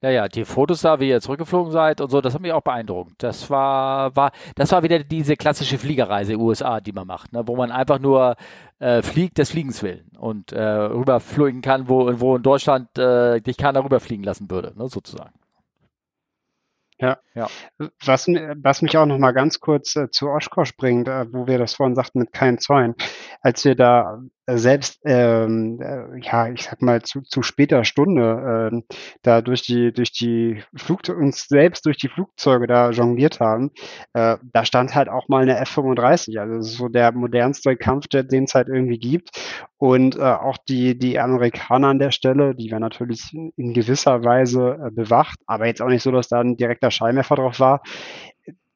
[0.03, 2.63] Ja, ja, die Fotos da, wie ihr zurückgeflogen seid und so, das hat mich auch
[2.63, 3.23] beeindruckt.
[3.23, 7.47] Das war, war, das war wieder diese klassische Fliegerreise USA, die man macht, ne?
[7.47, 8.37] wo man einfach nur
[8.79, 13.59] äh, fliegt des Fliegens willen und äh, rüberfliegen kann, wo, wo in Deutschland äh, dich
[13.59, 15.35] keiner rüberfliegen lassen würde, ne, sozusagen.
[17.01, 17.19] Ja.
[17.35, 17.49] ja.
[18.05, 21.59] Was, was mich auch noch mal ganz kurz äh, zu Oshkosh bringt, äh, wo wir
[21.59, 22.95] das vorhin sagten mit keinen Zäunen.
[23.41, 28.95] Als wir da selbst, ähm, äh, ja, ich sag mal, zu, zu später Stunde äh,
[29.23, 33.71] da durch die, durch die Flugzeuge, uns selbst durch die Flugzeuge da jongliert haben,
[34.15, 36.39] äh, da stand halt auch mal eine F-35.
[36.39, 39.31] Also das ist so der modernste Kampfjet, den es halt irgendwie gibt.
[39.79, 44.79] Und äh, auch die, die Amerikaner an der Stelle, die waren natürlich in gewisser Weise
[44.87, 47.83] äh, bewacht, aber jetzt auch nicht so, dass da ein direkter Scheinwerfer drauf war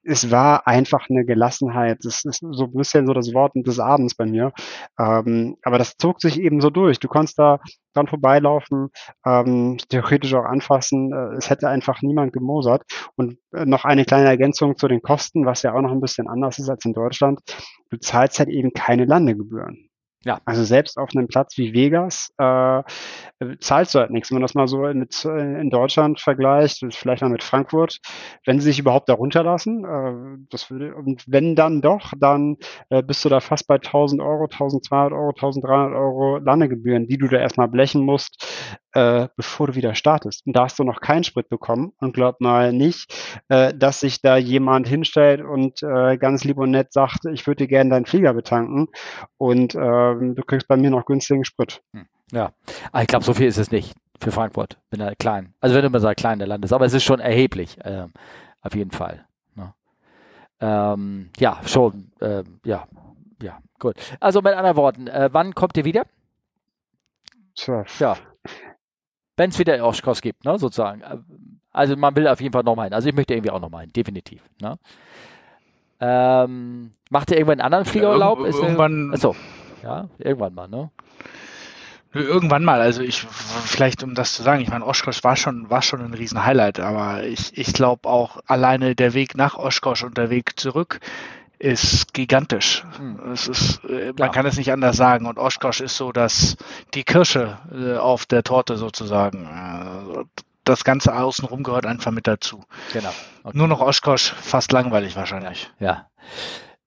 [0.05, 1.99] es war einfach eine Gelassenheit.
[2.03, 4.53] Das ist so ein bisschen so das Wort des Abends bei mir.
[4.99, 6.99] Ähm, aber das zog sich eben so durch.
[7.01, 7.61] Du konntest da
[7.95, 8.91] dran vorbeilaufen,
[9.25, 11.13] ähm, theoretisch auch anfassen.
[11.13, 12.83] Äh, es hätte einfach niemand gemosert.
[13.17, 16.29] Und äh, noch eine kleine Ergänzung zu den Kosten, was ja auch noch ein bisschen
[16.29, 17.41] anders ist als in Deutschland.
[17.91, 19.89] Du zahlst halt eben keine Landegebühren.
[20.25, 20.41] Ja.
[20.47, 22.83] Also selbst auf einem Platz wie Vegas äh,
[23.61, 24.31] zahlst du halt nichts.
[24.31, 27.99] Wenn man das mal so mit, äh, in Deutschland vergleicht, vielleicht mal mit Frankfurt,
[28.47, 32.57] wenn sie sich überhaupt da runterlassen, äh, das würde, und wenn dann doch, dann
[32.89, 37.29] äh, bist du da fast bei 1000 Euro, 1200 Euro, 1300 Euro Landegebühren, die du
[37.29, 38.47] da erstmal blechen musst,
[38.95, 40.47] äh, bevor du wieder startest.
[40.47, 43.13] Und da hast du noch keinen Sprit bekommen und glaub mal nicht,
[43.49, 47.65] äh, dass sich da jemand hinstellt und äh, ganz lieb und nett sagt, ich würde
[47.65, 48.89] dir gerne deinen Flieger betanken
[49.37, 51.83] und äh, du kriegst bei mir noch günstigen Sprit.
[51.93, 52.07] Hm.
[52.33, 52.53] Ja,
[52.93, 55.55] aber ich glaube, so viel ist es nicht für Frankfurt, wenn er klein.
[55.61, 58.13] Also wenn du mal sagst, klein der Land ist, aber es ist schon erheblich, ähm,
[58.63, 59.27] auf jeden Fall.
[59.55, 59.75] Ne?
[60.61, 62.87] Ähm, ja, schon, ähm, ja,
[63.43, 63.97] ja, gut.
[64.21, 66.07] Also mit anderen Worten, äh, wann kommt ihr wieder?
[67.57, 67.85] Tja.
[67.99, 68.17] Ja.
[69.37, 71.03] Wenn es wieder Oshkos gibt, ne, sozusagen.
[71.03, 71.19] Äh,
[71.73, 72.95] also man will auf jeden Fall nochmal hin.
[72.95, 74.43] Also ich möchte irgendwie auch nochmal hin, definitiv.
[74.61, 74.79] Ne?
[76.01, 78.41] Ähm, macht ihr irgendwann einen anderen Fliegerurlaub?
[78.41, 79.13] Ja, irgendwann.
[79.13, 79.35] achso,
[79.83, 80.91] ja, irgendwann mal, ne?
[82.13, 85.83] Irgendwann mal, also ich, vielleicht um das zu sagen, ich meine, Oshkosh war schon, war
[85.83, 90.17] schon ein riesen Highlight, aber ich, ich glaube auch alleine der Weg nach Oshkosh und
[90.17, 91.01] der Weg zurück
[91.65, 92.85] ist gigantisch.
[92.99, 93.33] Hm.
[93.33, 94.29] Es ist, äh, man ja.
[94.29, 95.27] kann es nicht anders sagen.
[95.27, 96.57] Und Oshkosh ist so, dass
[96.93, 99.47] die Kirsche äh, auf der Torte sozusagen.
[99.47, 100.25] Äh,
[100.65, 102.65] das ganze außenrum gehört einfach mit dazu.
[102.93, 103.11] Genau.
[103.43, 103.57] Okay.
[103.57, 105.71] Nur noch Oshkosh, fast langweilig wahrscheinlich.
[105.79, 105.87] Ja.
[105.87, 106.07] ja.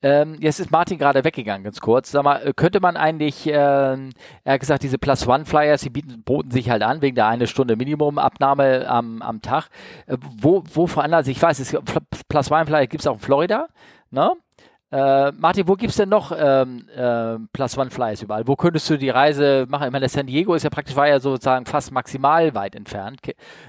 [0.03, 2.11] Ähm, jetzt ist Martin gerade weggegangen, ganz kurz.
[2.11, 4.07] Sag mal, könnte man eigentlich, äh, er
[4.45, 7.47] hat gesagt, diese Plus One Flyers, die bieten, boten sich halt an, wegen der eine
[7.47, 9.69] Stunde Minimumabnahme am, am Tag.
[10.05, 11.75] Äh, wo, wo veranlasst, ich weiß, es,
[12.29, 13.67] Plus One Flyer gibt es auch in Florida,
[14.11, 14.33] ne?
[14.89, 18.47] Äh, Martin, wo gibt es denn noch ähm, äh, Plus One Flyers überall?
[18.47, 19.87] Wo könntest du die Reise machen?
[19.87, 23.19] Ich meine, San Diego ist ja praktisch, war ja sozusagen fast maximal weit entfernt.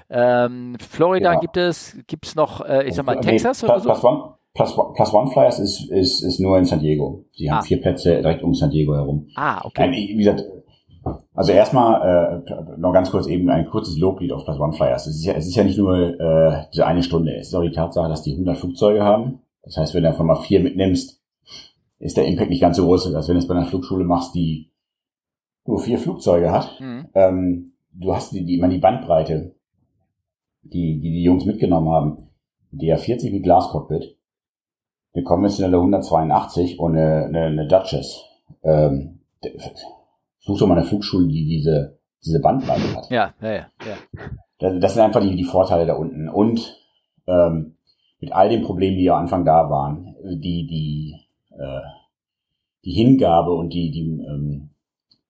[0.08, 1.40] Ähm, Florida ja.
[1.40, 3.88] gibt es, gibt es noch, äh, ich sag mal, Texas nee, oder so?
[3.88, 7.24] Plus One, Plus, Plus One Flyers ist, ist, ist nur in San Diego.
[7.36, 7.62] Die haben ah.
[7.62, 9.28] vier Plätze direkt um San Diego herum.
[9.34, 9.82] Ah, okay.
[9.82, 10.44] Ein, wie gesagt,
[11.34, 15.06] also erstmal äh, noch ganz kurz eben ein kurzes Loblied auf Plus One Flyers.
[15.06, 17.62] Es ist ja, es ist ja nicht nur äh, diese eine Stunde, es ist auch
[17.62, 19.40] die Tatsache, dass die 100 Flugzeuge haben.
[19.62, 21.22] Das heißt, wenn du einfach mal vier mitnimmst,
[21.98, 24.34] ist der Impact nicht ganz so groß, als wenn du es bei einer Flugschule machst,
[24.34, 24.70] die
[25.64, 26.80] nur vier Flugzeuge hat.
[26.80, 27.08] Mhm.
[27.14, 29.54] Ähm, du hast die, die, man die Bandbreite,
[30.62, 32.28] die, die die Jungs mitgenommen haben.
[32.70, 34.16] Der 40 mit Glascockpit,
[35.14, 38.24] eine konventionelle 182 und eine, eine, eine Duchess.
[38.62, 39.20] Ähm,
[40.40, 43.10] such doch mal eine Flugschule, die diese, diese Bandbreite hat.
[43.10, 43.66] Ja, ja, ja.
[44.58, 46.28] Das, das sind einfach die, die Vorteile da unten.
[46.28, 46.76] Und
[47.26, 47.77] ähm,
[48.20, 51.14] mit all den Problemen, die am Anfang da waren, die, die,
[51.56, 51.80] äh,
[52.84, 54.70] die Hingabe und die, die ähm,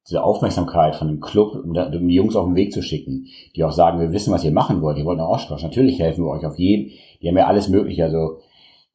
[0.08, 3.26] diese Aufmerksamkeit von dem Club, um, da, um die Jungs auf den Weg zu schicken,
[3.54, 6.24] die auch sagen, wir wissen, was ihr machen wollt, ihr wollt nach Oshkosh, natürlich helfen
[6.24, 8.38] wir euch auf jeden, die haben ja alles mögliche, also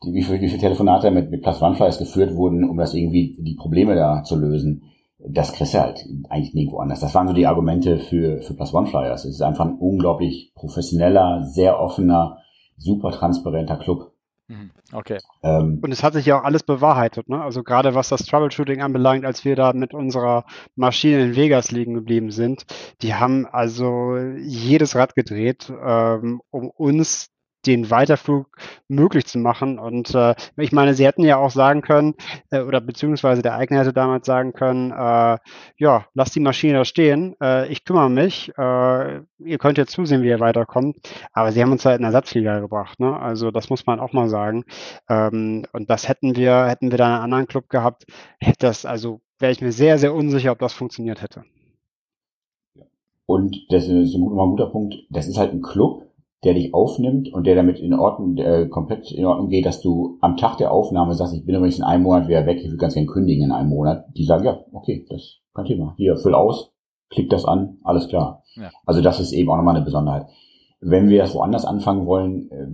[0.03, 2.95] die, wie, viele, wie viele Telefonate mit, mit Plus One Flyers geführt wurden, um das
[2.95, 4.83] irgendwie, die Probleme da zu lösen,
[5.25, 6.99] das kriegst du halt eigentlich nirgendwo anders.
[6.99, 9.23] Das waren so die Argumente für, für Plus One Flyers.
[9.23, 12.39] Es ist einfach ein unglaublich professioneller, sehr offener,
[12.83, 14.13] super transparenter Club.
[14.47, 14.71] Mhm.
[14.91, 15.17] Okay.
[15.41, 17.41] Ähm, und es hat sich ja auch alles bewahrheitet, ne?
[17.41, 20.45] Also gerade was das Troubleshooting anbelangt, als wir da mit unserer
[20.75, 22.65] Maschine in Vegas liegen geblieben sind,
[23.01, 27.29] die haben also jedes Rad gedreht, ähm, um uns
[27.65, 28.47] den Weiterflug
[28.87, 29.79] möglich zu machen.
[29.79, 32.15] Und äh, ich meine, sie hätten ja auch sagen können,
[32.51, 35.37] äh, oder beziehungsweise der Eigner hätte damals sagen können, äh,
[35.77, 40.23] ja, lass die Maschine da stehen, äh, ich kümmere mich, äh, ihr könnt jetzt zusehen,
[40.23, 40.97] wie ihr weiterkommt.
[41.31, 43.17] Aber sie haben uns halt einen Ersatzflieger gebracht, ne?
[43.19, 44.63] Also das muss man auch mal sagen.
[45.09, 48.05] Ähm, und das hätten wir, hätten wir da einen anderen Club gehabt,
[48.39, 51.43] hätte das, also wäre ich mir sehr, sehr unsicher, ob das funktioniert hätte.
[53.25, 54.95] Und das ist ein guter Punkt.
[55.09, 56.12] Das ist halt ein Club,
[56.43, 60.17] der dich aufnimmt und der damit in Ordnung, äh, komplett in Ordnung geht, dass du
[60.21, 62.77] am Tag der Aufnahme sagst, ich bin übrigens in einem Monat wieder weg, ich will
[62.77, 64.05] ganz gerne kündigen in einem Monat.
[64.15, 65.93] Die sagen, ja, okay, das ist kein Thema.
[65.97, 66.71] Hier, füll aus,
[67.09, 68.43] klick das an, alles klar.
[68.55, 68.71] Ja.
[68.85, 70.27] Also das ist eben auch nochmal eine Besonderheit.
[70.81, 72.67] Wenn wir das woanders anfangen wollen, äh,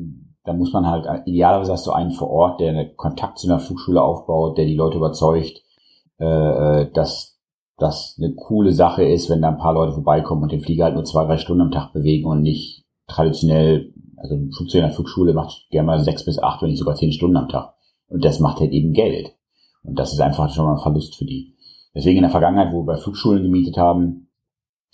[0.45, 3.47] dann muss man halt, äh, idealerweise hast du einen vor Ort, der einen Kontakt zu
[3.47, 5.61] einer Flugschule aufbaut, der die Leute überzeugt,
[6.19, 7.39] äh, äh, dass
[7.77, 10.95] das eine coole Sache ist, wenn da ein paar Leute vorbeikommen und den Flieger halt
[10.95, 12.78] nur zwei, drei Stunden am Tag bewegen und nicht
[13.10, 16.80] traditionell, also ein Flugzeug in der Flugschule macht gerne mal sechs bis acht, wenn nicht
[16.80, 17.73] sogar zehn Stunden am Tag.
[18.07, 19.36] Und das macht halt eben Geld.
[19.84, 21.56] Und das ist einfach schon mal ein Verlust für die.
[21.94, 24.30] Deswegen in der Vergangenheit, wo wir bei Flugschulen gemietet haben,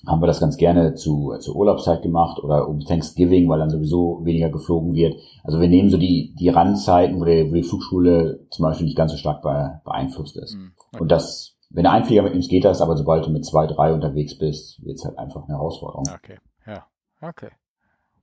[0.05, 4.23] haben wir das ganz gerne zu, zur Urlaubszeit gemacht oder um Thanksgiving, weil dann sowieso
[4.23, 5.15] weniger geflogen wird.
[5.43, 8.97] Also wir nehmen so die, die Randzeiten, wo die, wo die Flugschule zum Beispiel nicht
[8.97, 10.55] ganz so stark beeinflusst ist.
[10.55, 10.73] Mhm.
[10.91, 11.01] Okay.
[11.01, 13.93] Und das, wenn du einen Flieger mitnimmst, geht das, aber sobald du mit zwei, drei
[13.93, 16.05] unterwegs bist, wird es halt einfach eine Herausforderung.
[16.13, 16.37] Okay,
[16.67, 16.85] ja,
[17.21, 17.49] okay.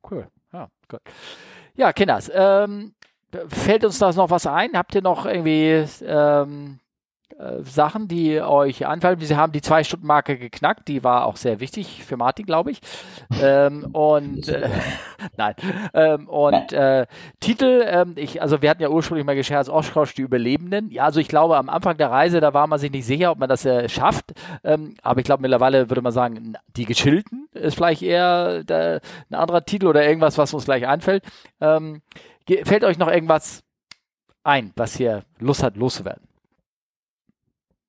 [0.09, 0.29] Cool.
[0.53, 1.01] Ja, gut.
[1.75, 2.95] Ja, Kinders, ähm,
[3.49, 4.77] fällt uns da noch was ein?
[4.77, 6.81] Habt ihr noch irgendwie ähm,
[7.39, 9.19] äh, Sachen, die euch anfallen.
[9.21, 12.81] Sie haben die Zwei-Stunden-Marke geknackt, die war auch sehr wichtig für Martin, glaube ich.
[13.41, 14.69] Ähm, und äh,
[15.37, 15.55] nein.
[15.95, 17.07] Ähm, und äh,
[17.41, 20.91] Titel, ähm, ich, also wir hatten ja ursprünglich mal gescherzt, Oshkosh, die Überlebenden.
[20.91, 23.39] Ja, also ich glaube, am Anfang der Reise, da war man sich nicht sicher, ob
[23.39, 24.33] man das äh, schafft.
[24.65, 29.01] Ähm, aber ich glaube, mittlerweile würde man sagen, die Geschilten ist vielleicht eher der,
[29.31, 31.25] ein anderer Titel oder irgendwas, was uns gleich einfällt.
[31.61, 32.03] Ähm,
[32.65, 33.63] fällt euch noch irgendwas
[34.45, 36.32] ein, was hier Lust hat, loszuwerden?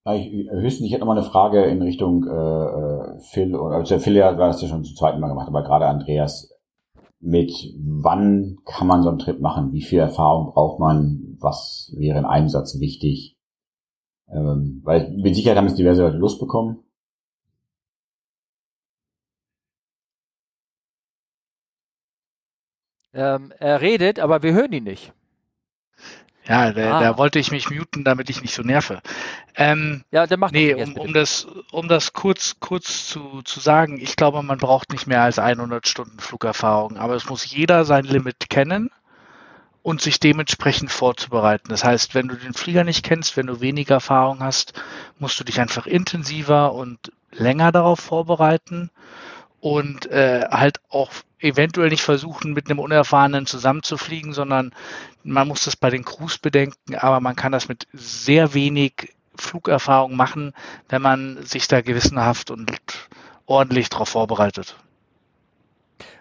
[0.06, 4.00] Ich, höchstens, ich hätte noch mal eine Frage in Richtung äh, äh Phil, oder also
[4.00, 6.52] Phil ja, war das ja schon zum zweiten Mal gemacht, aber gerade Andreas,
[7.22, 9.72] mit wann kann man so einen Trip machen?
[9.72, 11.38] Wie viel Erfahrung braucht man?
[11.40, 13.38] Was wäre ein Einsatz wichtig?
[14.30, 16.84] Ähm, weil mit Sicherheit haben es diverse Leute Lust bekommen.
[23.14, 25.14] Ähm, er redet, aber wir hören ihn nicht.
[26.48, 27.00] Ja, da, ah.
[27.00, 29.02] da wollte ich mich muten, damit ich nicht so nerve.
[29.56, 34.00] Ähm, ja, dann mach nee, um, um das, um das kurz, kurz zu, zu sagen,
[34.00, 38.04] ich glaube, man braucht nicht mehr als 100 Stunden Flugerfahrung, aber es muss jeder sein
[38.04, 38.90] Limit kennen
[39.84, 41.70] und sich dementsprechend vorzubereiten.
[41.70, 44.74] Das heißt, wenn du den Flieger nicht kennst, wenn du weniger Erfahrung hast,
[45.20, 48.90] musst du dich einfach intensiver und länger darauf vorbereiten
[49.60, 54.74] und äh, halt auch eventuell nicht versuchen, mit einem Unerfahrenen zusammenzufliegen, sondern
[55.24, 60.16] man muss das bei den Crews bedenken, aber man kann das mit sehr wenig Flugerfahrung
[60.16, 60.54] machen,
[60.90, 62.72] wenn man sich da gewissenhaft und
[63.46, 64.76] ordentlich darauf vorbereitet.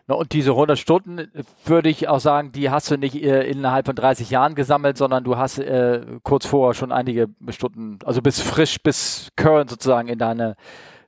[0.06, 1.30] Na, und diese 100 Stunden
[1.64, 5.22] würde ich auch sagen, die hast du nicht äh, innerhalb von 30 Jahren gesammelt, sondern
[5.22, 10.18] du hast äh, kurz vorher schon einige Stunden, also bis frisch, bis current sozusagen in
[10.18, 10.56] deine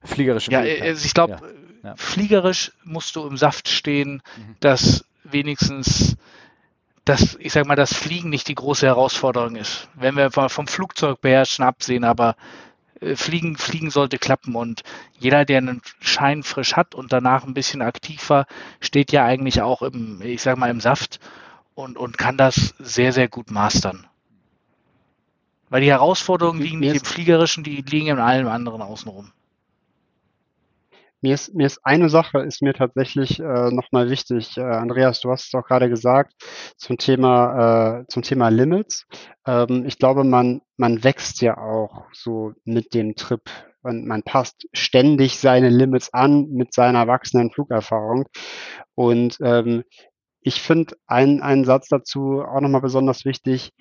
[0.03, 1.41] fliegerischen Ja, also ich glaube, ja
[1.85, 1.95] ja.
[1.97, 4.57] Fliegerisch musst du im Saft stehen, mhm.
[4.61, 6.16] dass wenigstens
[7.05, 9.89] dass, ich sag mal, das Fliegen nicht die große Herausforderung ist.
[9.94, 12.36] Wenn wir vom Flugzeug beherrschen absehen, aber
[13.01, 14.82] äh, Fliegen, Fliegen sollte klappen und
[15.18, 18.47] jeder, der einen Schein frisch hat und danach ein bisschen aktiv war,
[18.81, 21.20] steht ja eigentlich auch im, ich sag mal, im Saft
[21.74, 24.06] und, und kann das sehr, sehr gut mastern.
[25.68, 29.32] Weil die Herausforderungen liegen nicht im Fliegerischen, die liegen in allem anderen außenrum.
[31.25, 34.59] Mir ist, mir ist eine Sache ist mir tatsächlich äh, nochmal wichtig.
[34.59, 36.35] Äh, Andreas, du hast es auch gerade gesagt
[36.77, 39.07] zum Thema äh, zum Thema Limits.
[39.47, 43.41] Ähm, ich glaube, man man wächst ja auch so mit dem Trip
[43.81, 48.27] und man passt ständig seine Limits an mit seiner wachsenden Flugerfahrung.
[48.95, 49.85] Und ähm,
[50.43, 53.73] ich finde einen, einen Satz dazu auch nochmal besonders wichtig.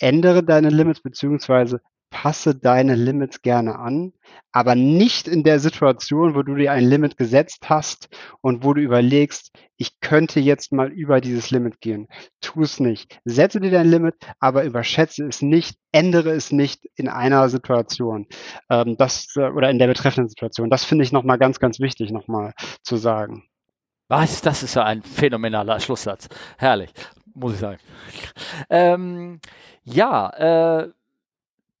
[0.00, 4.12] Ändere deine Limits beziehungsweise passe deine Limits gerne an,
[4.52, 8.08] aber nicht in der Situation, wo du dir ein Limit gesetzt hast
[8.40, 12.08] und wo du überlegst, ich könnte jetzt mal über dieses Limit gehen.
[12.40, 13.18] Tu es nicht.
[13.24, 18.26] Setze dir dein Limit, aber überschätze es nicht, ändere es nicht in einer Situation.
[18.68, 20.68] Ähm, das, äh, oder in der betreffenden Situation.
[20.68, 23.44] Das finde ich nochmal ganz, ganz wichtig, nochmal zu sagen.
[24.08, 24.42] Was?
[24.42, 26.28] Das ist ja ein phänomenaler Schlusssatz.
[26.58, 26.90] Herrlich,
[27.32, 27.78] muss ich sagen.
[28.68, 29.40] Ähm,
[29.84, 30.88] ja, äh,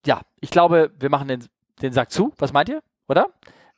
[0.06, 1.44] ja, ich glaube, wir machen den,
[1.82, 2.32] den Sack zu.
[2.38, 2.82] Was meint ihr?
[3.08, 3.26] Oder?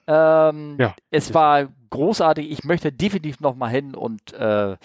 [0.06, 0.94] Ähm, ja.
[1.10, 2.50] Es war großartig.
[2.50, 4.76] Ich möchte definitiv noch mal hin und äh,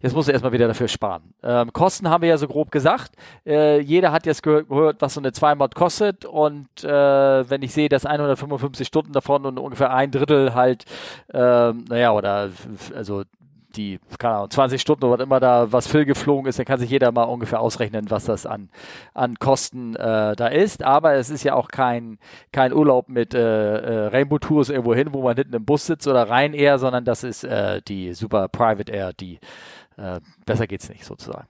[0.00, 1.34] jetzt muss er erstmal wieder dafür sparen.
[1.42, 3.12] Ähm, Kosten haben wir ja so grob gesagt.
[3.46, 6.88] Äh, jeder hat jetzt gehört, was so eine 2-Mod kostet und äh,
[7.48, 10.84] wenn ich sehe, dass 155 Stunden davon und ungefähr ein Drittel halt,
[11.32, 12.50] äh, naja, oder
[12.94, 13.22] also
[13.76, 16.78] die, keine Ahnung, 20 Stunden oder was immer da, was Phil geflogen ist, dann kann
[16.78, 18.68] sich jeder mal ungefähr ausrechnen, was das an,
[19.12, 20.82] an Kosten äh, da ist.
[20.82, 22.18] Aber es ist ja auch kein,
[22.52, 26.06] kein Urlaub mit äh, äh, Rainbow Tours irgendwo hin, wo man hinten im Bus sitzt
[26.06, 29.38] oder rein Air, sondern das ist äh, die super Private Air, die
[29.96, 31.48] äh, besser geht's nicht sozusagen.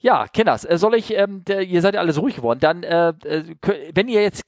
[0.00, 3.08] Ja, Kinders, äh, soll ich, ähm, der, ihr seid ja alles ruhig geworden, dann, äh,
[3.24, 3.42] äh
[3.92, 4.44] wenn ihr jetzt,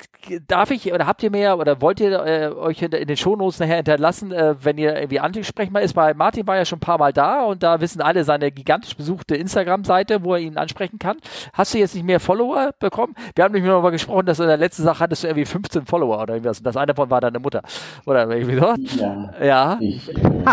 [0.47, 3.59] darf ich, oder habt ihr mehr, oder wollt ihr äh, euch in, in den Shownotes
[3.59, 6.99] nachher hinterlassen, äh, wenn ihr irgendwie ansprechbar ist, weil Martin war ja schon ein paar
[6.99, 11.17] Mal da und da wissen alle seine gigantisch besuchte Instagram-Seite, wo er ihn ansprechen kann.
[11.53, 13.17] Hast du jetzt nicht mehr Follower bekommen?
[13.35, 16.23] Wir haben nämlich mal gesprochen, dass in der letzten Sache hattest du irgendwie 15 Follower
[16.23, 17.63] oder irgendwas und das eine davon war deine Mutter.
[18.07, 19.01] Oder irgendwie so?
[19.03, 19.31] Ja.
[19.43, 19.79] ja.
[19.81, 20.45] Ich, ich, bin,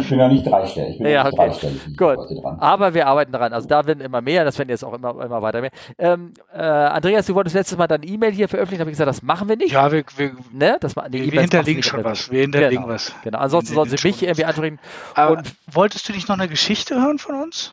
[0.00, 0.96] ich bin noch nicht dreistellig.
[0.96, 1.36] Ich bin ja, okay.
[1.36, 1.96] dreistellig.
[1.96, 2.18] Gut.
[2.58, 3.54] Aber wir arbeiten daran.
[3.54, 5.70] Also da werden immer mehr, das werden jetzt auch immer, immer weiter mehr.
[5.98, 9.22] Ähm, äh, Andreas, du wolltest letztes Mal deine E-Mail hier veröffentlichen, habe ich gesagt, das
[9.22, 9.72] machen wir nicht.
[9.72, 10.76] Ja, wir, wir, ne?
[10.80, 12.30] das, die wir, wir hinterlegen schon was.
[12.30, 13.14] Wir hinterlegen genau, was.
[13.22, 14.78] Genau, ansonsten sollen sie mich irgendwie ansprechen.
[15.14, 17.72] Aber und wolltest du nicht noch eine Geschichte hören von uns?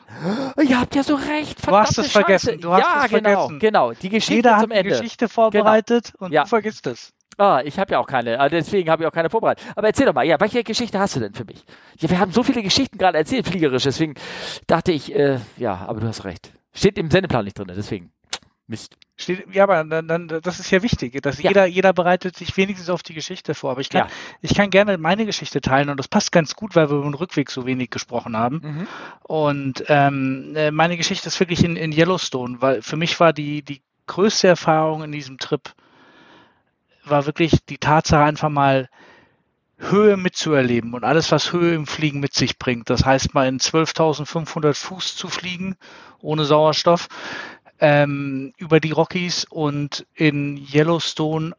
[0.62, 1.66] Ihr habt ja so recht.
[1.66, 2.60] Du hast es vergessen.
[2.60, 3.60] Du hast ja, es genau, vergessen.
[3.60, 3.92] genau.
[3.94, 6.26] Die Geschichte Jeder zum hat eine Geschichte vorbereitet genau.
[6.26, 6.44] und ja.
[6.44, 7.14] du vergisst es.
[7.40, 9.66] Ah, ich habe ja auch keine, also deswegen habe ich auch keine vorbereitet.
[9.74, 11.64] Aber erzähl doch mal, ja, welche Geschichte hast du denn für mich?
[11.98, 14.16] Ja, wir haben so viele Geschichten gerade erzählt, fliegerisch, deswegen
[14.68, 16.52] dachte ich, äh, ja, aber du hast recht.
[16.74, 18.12] Steht im Sendeplan nicht drin, deswegen.
[18.68, 18.98] Mist.
[19.16, 21.50] Steht, ja, aber dann, dann, das ist ja wichtig, dass ja.
[21.50, 23.72] jeder, jeder bereitet sich wenigstens auf die Geschichte vor.
[23.72, 24.14] Aber ich kann, ja.
[24.42, 27.16] ich kann gerne meine Geschichte teilen und das passt ganz gut, weil wir über den
[27.16, 28.62] Rückweg so wenig gesprochen haben.
[28.62, 28.88] Mhm.
[29.24, 33.62] Und ähm, äh, meine Geschichte ist wirklich in, in Yellowstone, weil für mich war die,
[33.62, 35.74] die größte Erfahrung in diesem Trip,
[37.10, 38.90] war wirklich die Tatsache einfach mal
[39.78, 42.90] Höhe mitzuerleben und alles, was Höhe im Fliegen mit sich bringt.
[42.90, 45.78] Das heißt mal in 12.500 Fuß zu fliegen
[46.22, 47.08] ohne Sauerstoff
[47.80, 51.56] ähm, über die Rockies und in Yellowstone,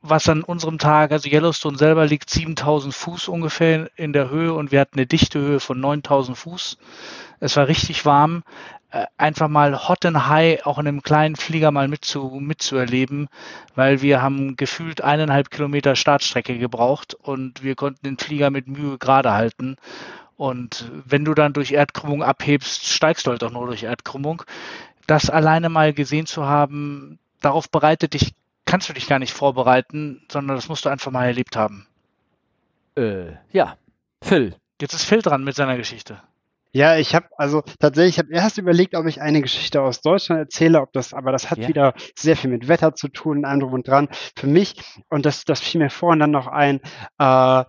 [0.00, 4.72] was an unserem Tag, also Yellowstone selber liegt 7000 Fuß ungefähr in der Höhe und
[4.72, 6.78] wir hatten eine dichte Höhe von 9000 Fuß.
[7.40, 8.42] Es war richtig warm.
[8.90, 13.28] Äh, einfach mal hot and high auch in einem kleinen Flieger mal mitzu, mitzuerleben,
[13.74, 18.96] weil wir haben gefühlt eineinhalb Kilometer Startstrecke gebraucht und wir konnten den Flieger mit Mühe
[18.96, 19.76] gerade halten.
[20.38, 24.42] Und wenn du dann durch Erdkrümmung abhebst, steigst du halt auch nur durch Erdkrümmung.
[25.06, 28.32] Das alleine mal gesehen zu haben, darauf bereitet dich,
[28.64, 31.86] kannst du dich gar nicht vorbereiten, sondern das musst du einfach mal erlebt haben.
[32.96, 33.76] Äh, ja.
[34.22, 34.54] Phil.
[34.80, 36.22] Jetzt ist Phil dran mit seiner Geschichte.
[36.78, 40.38] Ja, ich habe also tatsächlich, ich habe erst überlegt, ob ich eine Geschichte aus Deutschland
[40.38, 41.66] erzähle, ob das, aber das hat ja.
[41.66, 44.06] wieder sehr viel mit Wetter zu tun, allem und dran.
[44.36, 44.76] Für mich,
[45.08, 46.78] und das, das fiel mir vorhin dann noch ein,
[47.18, 47.64] äh,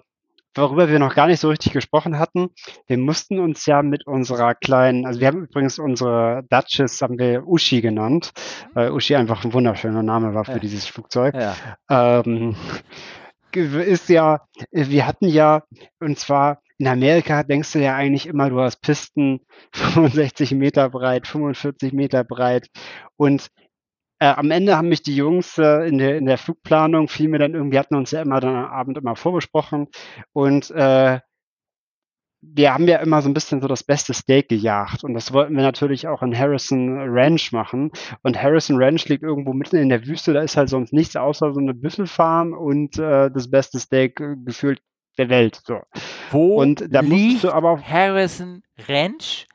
[0.54, 2.50] worüber wir noch gar nicht so richtig gesprochen hatten.
[2.86, 7.48] Wir mussten uns ja mit unserer kleinen, also wir haben übrigens unsere Duchess, haben wir
[7.48, 8.32] Uschi genannt,
[8.76, 10.60] weil Uschi einfach ein wunderschöner Name war für ja.
[10.60, 11.34] dieses Flugzeug.
[11.34, 11.56] Ja.
[11.90, 12.56] Ähm,
[13.56, 15.64] ist ja, wir hatten ja,
[16.00, 19.42] und zwar in Amerika denkst du ja eigentlich immer, du hast Pisten
[19.74, 22.70] 65 Meter breit, 45 Meter breit.
[23.18, 23.50] Und
[24.20, 27.40] äh, am Ende haben mich die Jungs äh, in, der, in der Flugplanung, fiel mir
[27.40, 29.88] dann irgendwie, hatten uns ja immer dann am Abend immer vorbesprochen.
[30.34, 31.20] Und äh,
[32.42, 35.04] wir haben ja immer so ein bisschen so das beste Steak gejagt.
[35.04, 37.92] Und das wollten wir natürlich auch in Harrison Ranch machen.
[38.24, 41.54] Und Harrison Ranch liegt irgendwo mitten in der Wüste, da ist halt sonst nichts außer
[41.54, 44.82] so eine Büffelfarm und äh, das beste Steak äh, gefühlt
[45.18, 45.62] der Welt.
[45.66, 45.80] So.
[46.32, 49.48] Wo und da liegt du aber Harrison Ranch?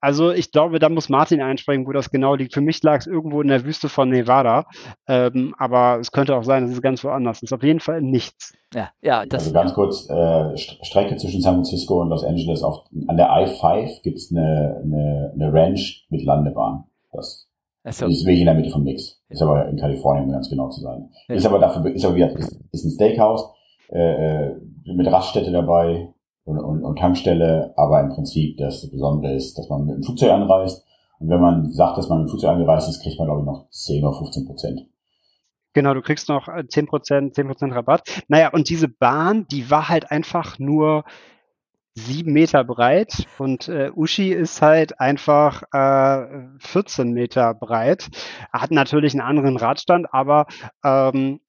[0.00, 2.52] also ich glaube, da muss Martin einspringen, wo das genau liegt.
[2.52, 4.66] Für mich lag es irgendwo in der Wüste von Nevada,
[5.06, 7.52] ähm, aber es könnte auch sein, dass es ganz woanders ist.
[7.52, 8.54] Auf jeden Fall nichts.
[8.74, 12.84] Ja, ja, das, also ganz kurz, äh, Strecke zwischen San Francisco und Los Angeles auf,
[13.06, 16.84] an der I-5 gibt es eine, eine, eine Ranch mit Landebahn.
[17.12, 17.48] Das
[17.90, 18.06] so.
[18.06, 19.20] ist wirklich in der Mitte von nix.
[19.28, 21.10] Ist aber in Kalifornien, um ganz genau zu sein.
[21.28, 21.34] Ja.
[21.34, 23.50] Ist aber dafür, ist aber wieder, ist, ist ein Steakhouse,
[23.90, 26.12] äh, äh mit Raststätte dabei,
[26.44, 30.30] und, und, und Tankstelle, aber im Prinzip das Besondere ist, dass man mit dem Flugzeug
[30.30, 30.84] anreist
[31.20, 33.46] Und wenn man sagt, dass man mit dem Flugzeug angereist ist, kriegt man, glaube ich,
[33.46, 34.86] noch 10 oder 15 Prozent.
[35.74, 38.02] Genau, du kriegst noch 10 Prozent, 10 Prozent Rabatt.
[38.28, 41.04] Naja, und diese Bahn, die war halt einfach nur
[41.94, 48.08] sieben Meter breit und äh, Ushi ist halt einfach äh, 14 Meter breit.
[48.52, 50.46] Hat natürlich einen anderen Radstand, aber
[50.84, 51.40] ähm,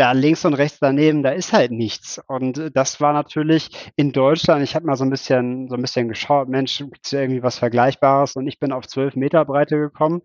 [0.00, 2.18] da links und rechts daneben, da ist halt nichts.
[2.26, 5.82] Und äh, das war natürlich in Deutschland, ich habe mal so ein bisschen, so ein
[5.82, 8.34] bisschen geschaut, Mensch, gibt es irgendwie was Vergleichbares?
[8.34, 10.22] Und ich bin auf 12 Meter Breite gekommen,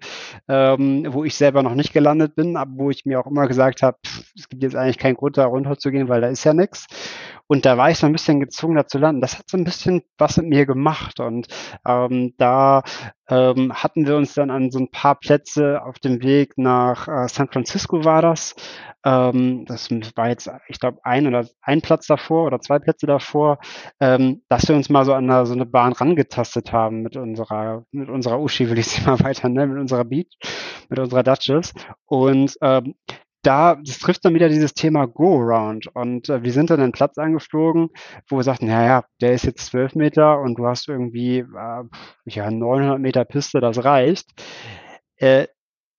[0.47, 3.81] ähm, wo ich selber noch nicht gelandet bin, aber wo ich mir auch immer gesagt
[3.81, 3.97] habe,
[4.37, 6.87] es gibt jetzt eigentlich keinen Grund, da runter zu gehen, weil da ist ja nichts.
[7.47, 9.21] Und da war ich so ein bisschen gezwungen, da zu landen.
[9.21, 11.19] Das hat so ein bisschen was mit mir gemacht.
[11.19, 11.47] Und
[11.85, 12.83] ähm, da
[13.29, 17.27] ähm, hatten wir uns dann an so ein paar Plätze auf dem Weg nach äh,
[17.27, 18.55] San Francisco war das.
[19.03, 23.59] Ähm, das war jetzt, ich glaube, ein oder ein Platz davor oder zwei Plätze davor,
[23.99, 28.09] ähm, dass wir uns mal so an so eine Bahn rangetastet haben mit unserer, mit
[28.09, 30.33] unserer Uschi, will ich sie mal weiter nennen, mit unserer Beat,
[30.89, 31.73] mit unserer Duchess.
[32.05, 32.95] Und ähm,
[33.45, 35.87] da, das trifft dann wieder dieses Thema Go-Around.
[35.93, 37.89] Und äh, wir sind dann einen Platz angeflogen,
[38.27, 41.83] wo wir sagten, naja, der ist jetzt 12 Meter und du hast irgendwie äh,
[42.25, 44.29] ja 900 Meter Piste, das reicht.
[45.17, 45.47] Äh,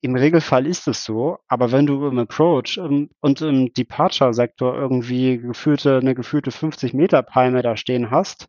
[0.00, 5.38] Im Regelfall ist es so, aber wenn du im Approach und, und im Departure-Sektor irgendwie
[5.38, 8.46] gefühlte, eine gefühlte 50 Meter Palme da stehen hast,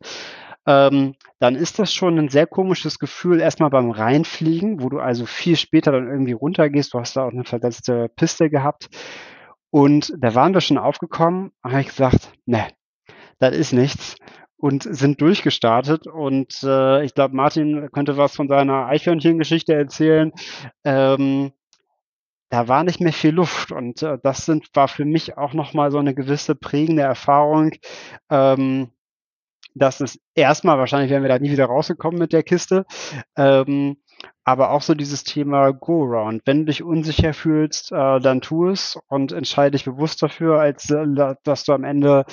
[0.68, 5.24] ähm, dann ist das schon ein sehr komisches Gefühl erstmal beim Reinfliegen, wo du also
[5.24, 6.92] viel später dann irgendwie runtergehst.
[6.92, 8.90] Du hast da auch eine versetzte Piste gehabt.
[9.70, 12.68] Und da waren wir schon aufgekommen, habe ich gesagt, ne,
[13.38, 14.16] das ist nichts
[14.58, 16.06] und sind durchgestartet.
[16.06, 20.32] Und äh, ich glaube, Martin könnte was von seiner Eichhörnchen-Geschichte erzählen.
[20.84, 21.52] Ähm,
[22.50, 25.90] da war nicht mehr viel Luft und äh, das sind, war für mich auch nochmal
[25.90, 27.72] so eine gewisse prägende Erfahrung.
[28.30, 28.90] Ähm,
[29.78, 32.84] dass es erstmal, wahrscheinlich wären wir da nie wieder rausgekommen mit der Kiste,
[33.36, 33.96] ähm,
[34.44, 36.42] aber auch so dieses Thema Go-Around.
[36.44, 40.90] Wenn du dich unsicher fühlst, äh, dann tu es und entscheide dich bewusst dafür, als
[40.90, 42.24] äh, dass du am Ende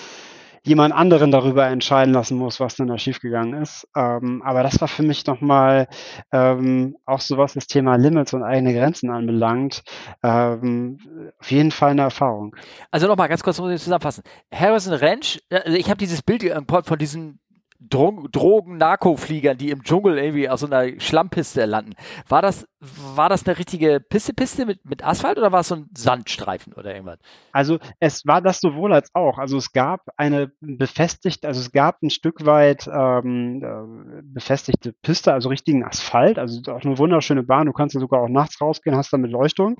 [0.65, 3.87] jemand anderen darüber entscheiden lassen musst, was denn da schiefgegangen ist.
[3.95, 5.87] Ähm, aber das war für mich nochmal
[6.31, 9.83] ähm, auch so was das Thema Limits und eigene Grenzen anbelangt.
[10.23, 10.97] Ähm,
[11.39, 12.55] auf jeden Fall eine Erfahrung.
[12.89, 14.23] Also nochmal ganz kurz muss ich zusammenfassen.
[14.51, 16.43] Harrison Ranch, also ich habe dieses Bild
[16.83, 17.39] von diesem
[17.79, 21.93] Drogen-Narkofliegern, die im Dschungel irgendwie aus so einer Schlammpiste landen.
[22.27, 25.89] War das, war das eine richtige Piste-Piste mit, mit Asphalt oder war es so ein
[25.95, 27.19] Sandstreifen oder irgendwas?
[27.51, 29.37] Also es war das sowohl als auch.
[29.37, 35.33] Also es gab eine befestigte, also es gab ein Stück weit ähm, äh, befestigte Piste,
[35.33, 37.67] also richtigen Asphalt, also auch eine wunderschöne Bahn.
[37.67, 39.71] Du kannst ja sogar auch nachts rausgehen, hast damit Leuchtung.
[39.71, 39.75] Mhm.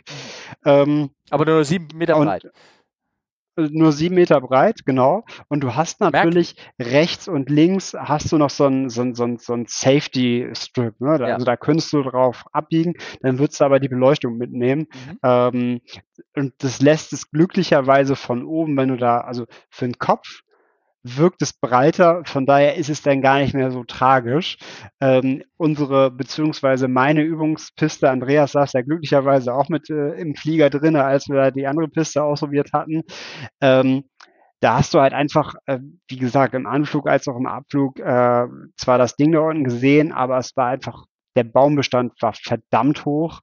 [0.66, 2.46] Ähm, Aber nur sieben Meter breit
[3.58, 5.24] nur sieben Meter breit, genau.
[5.48, 6.92] Und du hast natürlich Merk.
[6.92, 10.50] rechts und links hast du noch so ein, so ein, so ein, so ein Safety
[10.54, 11.00] Strip.
[11.00, 11.18] Ne?
[11.20, 11.34] Ja.
[11.34, 14.88] Also da könntest du drauf abbiegen, dann würdest du aber die Beleuchtung mitnehmen.
[14.92, 15.20] Mhm.
[15.24, 15.82] Ähm,
[16.36, 20.44] und das lässt es glücklicherweise von oben, wenn du da, also für den Kopf
[21.06, 24.58] wirkt es breiter, von daher ist es dann gar nicht mehr so tragisch.
[25.00, 31.04] Ähm, unsere, beziehungsweise meine Übungspiste, Andreas saß ja glücklicherweise auch mit äh, im Flieger drinne,
[31.04, 33.04] als wir die andere Piste ausprobiert hatten.
[33.62, 34.06] Ähm,
[34.62, 38.48] da hast du halt einfach, äh, wie gesagt, im Anflug als auch im Abflug äh,
[38.76, 41.06] zwar das Ding da unten gesehen, aber es war einfach,
[41.36, 43.42] der Baumbestand war verdammt hoch.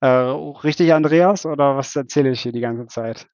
[0.00, 3.26] Äh, richtig, Andreas, oder was erzähle ich hier die ganze Zeit?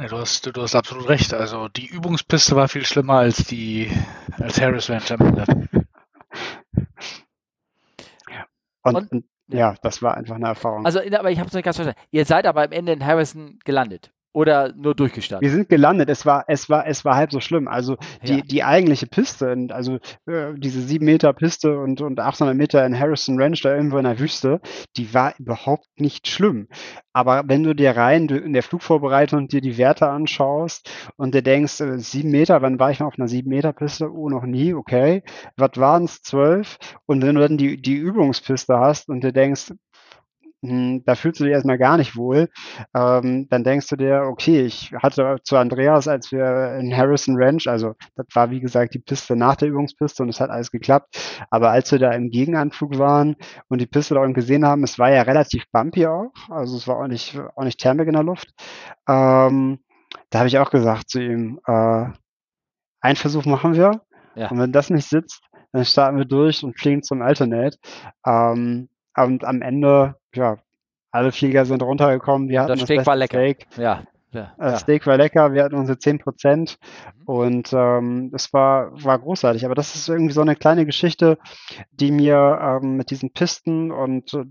[0.00, 1.34] Ja, du, hast, du hast absolut recht.
[1.34, 3.90] Also die Übungspiste war viel schlimmer als die
[4.38, 5.44] als Harris Ranch am Ende.
[8.82, 10.86] Und, und, ja, das war einfach eine Erfahrung.
[10.86, 12.00] Also, aber ich habe es nicht ganz verstanden.
[12.12, 14.10] Ihr seid aber am Ende in Harrison gelandet.
[14.32, 15.42] Oder nur durchgestartet?
[15.42, 16.08] Wir sind gelandet.
[16.08, 17.66] Es war, es war, es war halb so schlimm.
[17.66, 18.42] Also die, ja.
[18.42, 19.96] die eigentliche Piste, also
[20.26, 24.04] äh, diese sieben Meter Piste und, und 800 Meter in Harrison Ranch da irgendwo in
[24.04, 24.60] der Wüste,
[24.96, 26.68] die war überhaupt nicht schlimm.
[27.12, 31.80] Aber wenn du dir rein in der Flugvorbereitung dir die Werte anschaust und dir denkst,
[31.80, 34.12] äh, sieben Meter, wann war ich noch auf einer sieben Meter Piste?
[34.12, 35.24] Oh, noch nie, okay.
[35.56, 36.22] Was waren es?
[36.22, 36.78] Zwölf?
[37.06, 39.72] Und wenn du dann die, die Übungspiste hast und dir denkst,
[40.62, 42.48] da fühlst du dich erstmal gar nicht wohl,
[42.94, 47.66] ähm, dann denkst du dir, okay, ich hatte zu Andreas, als wir in Harrison Ranch,
[47.66, 51.44] also das war wie gesagt die Piste nach der Übungspiste und es hat alles geklappt,
[51.50, 53.36] aber als wir da im Gegenanflug waren
[53.68, 56.86] und die Piste da unten gesehen haben, es war ja relativ bumpy auch, also es
[56.86, 58.50] war auch nicht, auch nicht Thermik in der Luft,
[59.08, 59.80] ähm,
[60.30, 62.06] da habe ich auch gesagt zu ihm, äh,
[63.00, 64.02] ein Versuch machen wir.
[64.36, 64.48] Ja.
[64.48, 65.42] und wenn das nicht sitzt,
[65.72, 67.78] dann starten wir durch und fliegen zum Alternate.
[68.26, 70.58] Ähm, und am Ende, ja,
[71.10, 72.48] alle Flieger sind runtergekommen.
[72.48, 73.38] Wir hatten das, das Steak war lecker.
[73.38, 73.66] Steak.
[73.76, 74.04] Ja.
[74.32, 74.78] Ja, äh, ja.
[74.78, 76.78] Steak war lecker, wir hatten unsere 10 Prozent
[77.16, 77.24] mhm.
[77.24, 79.64] und ähm, das war, war großartig.
[79.64, 81.36] Aber das ist irgendwie so eine kleine Geschichte,
[81.90, 84.44] die mir ähm, mit diesen Pisten und äh,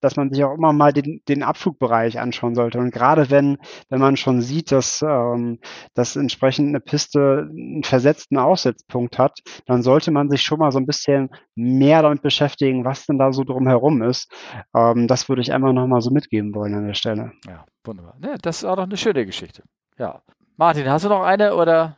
[0.00, 2.78] dass man sich auch immer mal den, den Abflugbereich anschauen sollte.
[2.78, 3.58] Und gerade wenn,
[3.88, 5.58] wenn man schon sieht, dass, ähm,
[5.94, 10.78] dass entsprechend eine Piste einen versetzten Aussetzpunkt hat, dann sollte man sich schon mal so
[10.78, 14.30] ein bisschen mehr damit beschäftigen, was denn da so drumherum ist.
[14.74, 17.32] Ähm, das würde ich einfach nochmal so mitgeben wollen an der Stelle.
[17.46, 18.16] Ja, wunderbar.
[18.22, 19.62] Ja, das ist auch noch eine schöne Geschichte.
[19.98, 20.22] Ja.
[20.56, 21.96] Martin, hast du noch eine oder?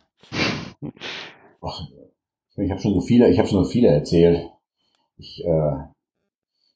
[2.65, 4.51] ich habe schon so viele, ich habe schon so viele erzählt.
[5.17, 5.77] Ich äh,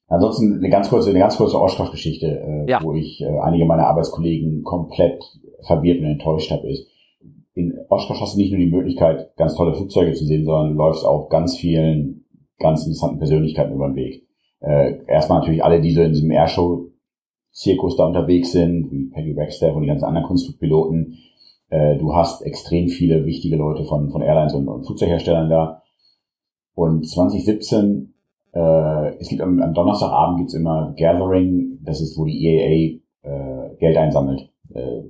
[0.07, 2.79] Ansonsten eine ganz kurze, eine ganz kurze Oshkosh-Geschichte, äh, ja.
[2.83, 5.23] wo ich äh, einige meiner Arbeitskollegen komplett
[5.61, 6.87] verwirrt und enttäuscht habe, ist,
[7.55, 10.75] in Oshkosh hast du nicht nur die Möglichkeit, ganz tolle Flugzeuge zu sehen, sondern du
[10.75, 12.25] läufst auch ganz vielen
[12.59, 14.27] ganz interessanten Persönlichkeiten über den Weg.
[14.59, 19.75] Äh, erstmal natürlich alle, die so in diesem Airshow-Zirkus da unterwegs sind, wie Peggy Wagstaff
[19.75, 21.17] und die ganzen anderen Kunstflugpiloten.
[21.69, 25.83] Äh, du hast extrem viele wichtige Leute von, von Airlines und, und Flugzeugherstellern da.
[26.75, 28.12] Und 2017
[28.53, 33.75] äh, es gibt am, am Donnerstagabend gibt's immer Gathering, das ist, wo die EAA äh,
[33.77, 34.49] Geld einsammelt.
[34.73, 35.01] Äh,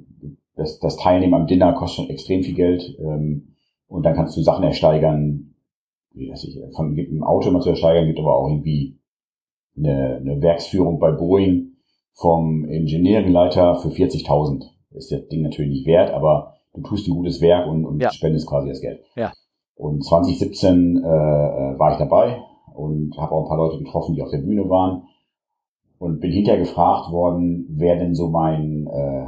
[0.55, 3.55] das, das Teilnehmen am Dinner kostet schon extrem viel Geld ähm,
[3.87, 5.55] und dann kannst du Sachen ersteigern,
[6.13, 8.99] wie das ich, von gibt ein Auto immer zu ersteigern, gibt aber auch irgendwie
[9.75, 11.73] eine, eine Werksführung bei Boeing
[12.13, 14.65] vom Engineeringleiter für 40.000.
[14.91, 18.11] Ist das Ding natürlich nicht wert, aber du tust ein gutes Werk und, und ja.
[18.11, 19.03] spendest quasi das Geld.
[19.15, 19.33] Ja.
[19.75, 22.43] Und 2017 äh, äh, war ich dabei,
[22.75, 25.03] und habe auch ein paar Leute getroffen, die auf der Bühne waren
[25.99, 29.25] und bin hinterher gefragt worden, wer denn so mein, äh,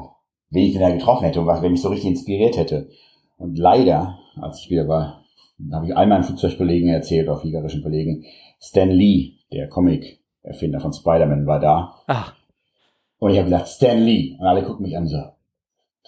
[0.49, 2.89] wen ich denn da getroffen hätte und was, wer mich so richtig inspiriert hätte.
[3.37, 5.23] Und leider, als ich wieder war,
[5.71, 8.25] habe ich all meinen Flugzeugkollegen erzählt, auch fliegerischen Kollegen,
[8.59, 11.95] Stan Lee, der Comic-Erfinder von Spider-Man, war da.
[12.07, 12.35] Ach.
[13.19, 14.35] Und ich habe gesagt, Stan Lee.
[14.37, 15.17] Und alle gucken mich an so,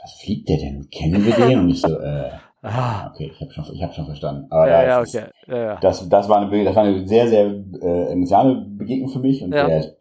[0.01, 0.89] was fliegt der denn?
[0.89, 1.59] Kennen wir den?
[1.59, 2.31] Und ich so, äh,
[2.63, 4.47] Ah, okay, ich habe schon, ich hab schon verstanden.
[4.49, 5.25] Aber ja, ja, okay.
[5.47, 5.75] Ja, ja.
[5.79, 9.53] Das, das, war eine, das war eine sehr, sehr äh, emotionale Begegnung für mich und
[9.53, 9.67] ja.
[9.67, 9.93] der,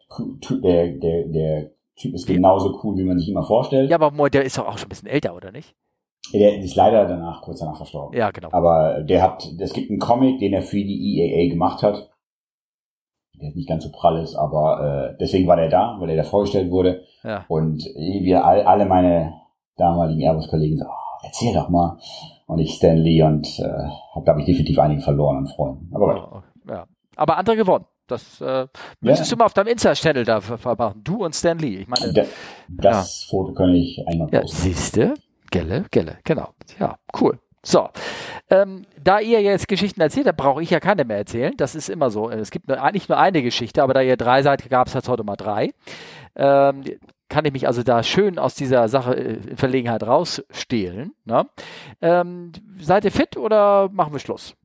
[0.61, 3.89] der, der, der Typ ist genauso cool, wie man sich immer vorstellt.
[3.89, 5.75] Ja, aber der ist doch auch schon ein bisschen älter, oder nicht?
[6.33, 8.17] Der ist leider danach, kurz danach verstorben.
[8.17, 8.49] Ja, genau.
[8.51, 12.11] Aber der hat, es gibt einen Comic, den er für die EAA gemacht hat.
[13.39, 16.23] Der nicht ganz so prall ist, aber äh, deswegen war der da, weil er da
[16.23, 17.03] vorgestellt wurde.
[17.23, 17.45] Ja.
[17.47, 19.33] Und wir all, alle meine
[19.77, 21.99] damaligen Airbus-Kollegen so, oh, erzähl doch mal
[22.47, 23.63] und ich Stanley und äh,
[24.15, 25.89] habe, glaube ich, definitiv einige verloren an Freunden.
[25.93, 26.85] Aber ja, ja.
[27.15, 27.85] Aber andere gewonnen.
[28.07, 28.67] Das äh,
[29.01, 29.35] müsstest ja.
[29.35, 31.01] du mal auf deinem Insta-Channel da vermachen.
[31.03, 31.75] Du und Stanley.
[31.81, 32.23] Ich meine, da,
[32.69, 33.29] das ja.
[33.29, 34.47] Foto kann ich einmal posten.
[34.47, 35.13] Ja, siehste,
[35.51, 36.49] Gelle, Gelle, genau.
[36.79, 37.37] Ja, cool.
[37.63, 37.89] So,
[38.49, 41.53] ähm, da ihr jetzt Geschichten erzählt, da brauche ich ja keine mehr erzählen.
[41.57, 42.29] Das ist immer so.
[42.29, 45.09] Es gibt nur, eigentlich nur eine Geschichte, aber da ihr drei seid, gab es jetzt
[45.09, 45.73] heute mal drei.
[46.37, 46.85] Ähm,
[47.29, 51.13] kann ich mich also da schön aus dieser Sache äh, in Verlegenheit rausstehlen.
[51.25, 51.47] Ne?
[52.01, 54.55] Ähm, seid ihr fit oder machen wir Schluss?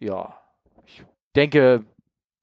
[0.00, 0.36] Ja,
[0.86, 1.04] ich
[1.36, 1.84] denke,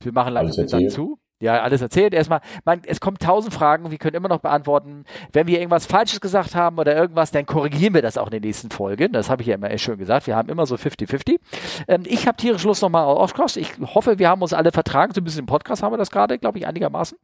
[0.01, 1.19] wir machen langsam zu.
[1.41, 2.13] Ja, alles erzählt.
[2.13, 5.05] Erstmal, man, es kommen tausend Fragen, wir können immer noch beantworten.
[5.31, 8.41] Wenn wir irgendwas Falsches gesagt haben oder irgendwas, dann korrigieren wir das auch in den
[8.41, 9.13] nächsten Folgen.
[9.13, 10.27] Das habe ich ja immer schön gesagt.
[10.27, 11.39] Wir haben immer so 50-50.
[11.87, 13.55] Ähm, ich habe tierisch Lust nochmal auf Cross.
[13.55, 15.13] Ich hoffe, wir haben uns alle vertragen.
[15.13, 17.17] So ein bisschen im Podcast haben wir das gerade, glaube ich, einigermaßen.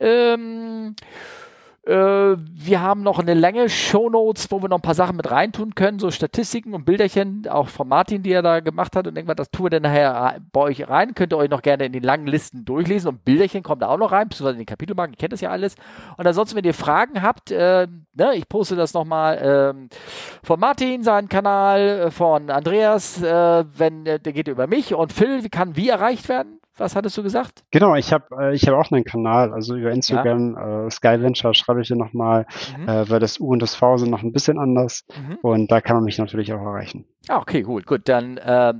[0.00, 1.39] Ähm, äh,
[1.82, 5.98] wir haben noch eine Länge Shownotes, wo wir noch ein paar Sachen mit reintun können,
[5.98, 9.50] so Statistiken und Bilderchen, auch von Martin, die er da gemacht hat und irgendwann das
[9.50, 11.14] tun wir dann nachher bei euch rein.
[11.14, 13.96] Könnt ihr euch noch gerne in den langen Listen durchlesen und Bilderchen kommt da auch
[13.96, 15.74] noch rein, beziehungsweise in den Kapitelmarken, ihr kennt das ja alles.
[16.18, 19.96] Und ansonsten, wenn ihr Fragen habt, äh, ne, ich poste das nochmal äh,
[20.42, 25.44] von Martin, seinen Kanal, äh, von Andreas, äh, wenn der geht über mich und Phil,
[25.44, 26.59] wie kann wie erreicht werden?
[26.80, 27.62] Was hattest du gesagt?
[27.70, 30.86] Genau, ich habe äh, ich hab auch einen Kanal, also über Instagram, ja.
[30.86, 32.46] äh, Skyventure schreibe ich dir nochmal,
[32.78, 32.88] mhm.
[32.88, 35.36] äh, weil das U und das V sind noch ein bisschen anders mhm.
[35.42, 37.04] und da kann man mich natürlich auch erreichen.
[37.28, 38.72] Ah, okay, gut, gut, dann äh,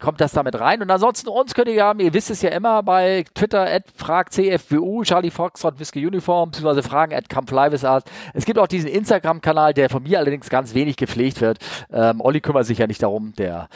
[0.00, 0.80] kommt das damit rein.
[0.80, 5.02] Und ansonsten uns könnt ihr haben, ihr wisst es ja immer bei Twitter, at fragcfwu,
[5.02, 8.10] Charlie Foxtrot, Whisky Uniform, beziehungsweise fragen at Art.
[8.32, 11.58] Es gibt auch diesen Instagram-Kanal, der von mir allerdings ganz wenig gepflegt wird.
[11.92, 13.68] Ähm, Olli kümmert sich ja nicht darum, der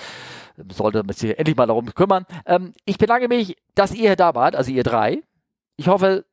[0.71, 2.27] sollte sich endlich mal darum kümmern.
[2.47, 5.23] Ähm, ich bedanke mich, dass ihr da wart, also ihr drei.
[5.77, 6.25] Ich hoffe,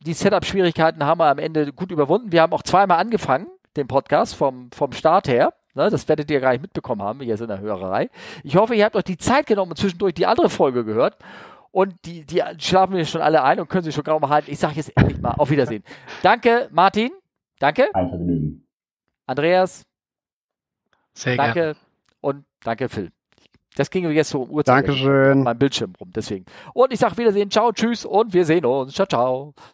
[0.00, 2.32] die Setup-Schwierigkeiten haben wir am Ende gut überwunden.
[2.32, 5.54] Wir haben auch zweimal angefangen, den Podcast vom, vom Start her.
[5.74, 8.08] Ne, das werdet ihr gar nicht mitbekommen haben, hier in der Hörerei.
[8.44, 11.16] Ich hoffe, ihr habt euch die Zeit genommen und zwischendurch die andere Folge gehört.
[11.72, 14.52] Und die, die schlafen mir schon alle ein und können sich schon kaum halten.
[14.52, 15.82] Ich sage jetzt endlich mal auf Wiedersehen.
[16.22, 17.10] Danke, Martin.
[17.58, 17.92] Danke.
[17.92, 18.66] Ein Vergnügen.
[19.26, 19.82] Andreas.
[21.14, 21.54] Sehr danke.
[21.54, 21.76] Gerne.
[22.20, 23.13] Und danke, Phil.
[23.76, 24.86] Das ging jetzt so um Uhrzeit.
[24.86, 25.42] Dankeschön.
[25.42, 26.44] Mein Bildschirm rum, deswegen.
[26.74, 28.94] Und ich sage Wiedersehen, ciao, tschüss und wir sehen uns.
[28.94, 29.54] Ciao, ciao.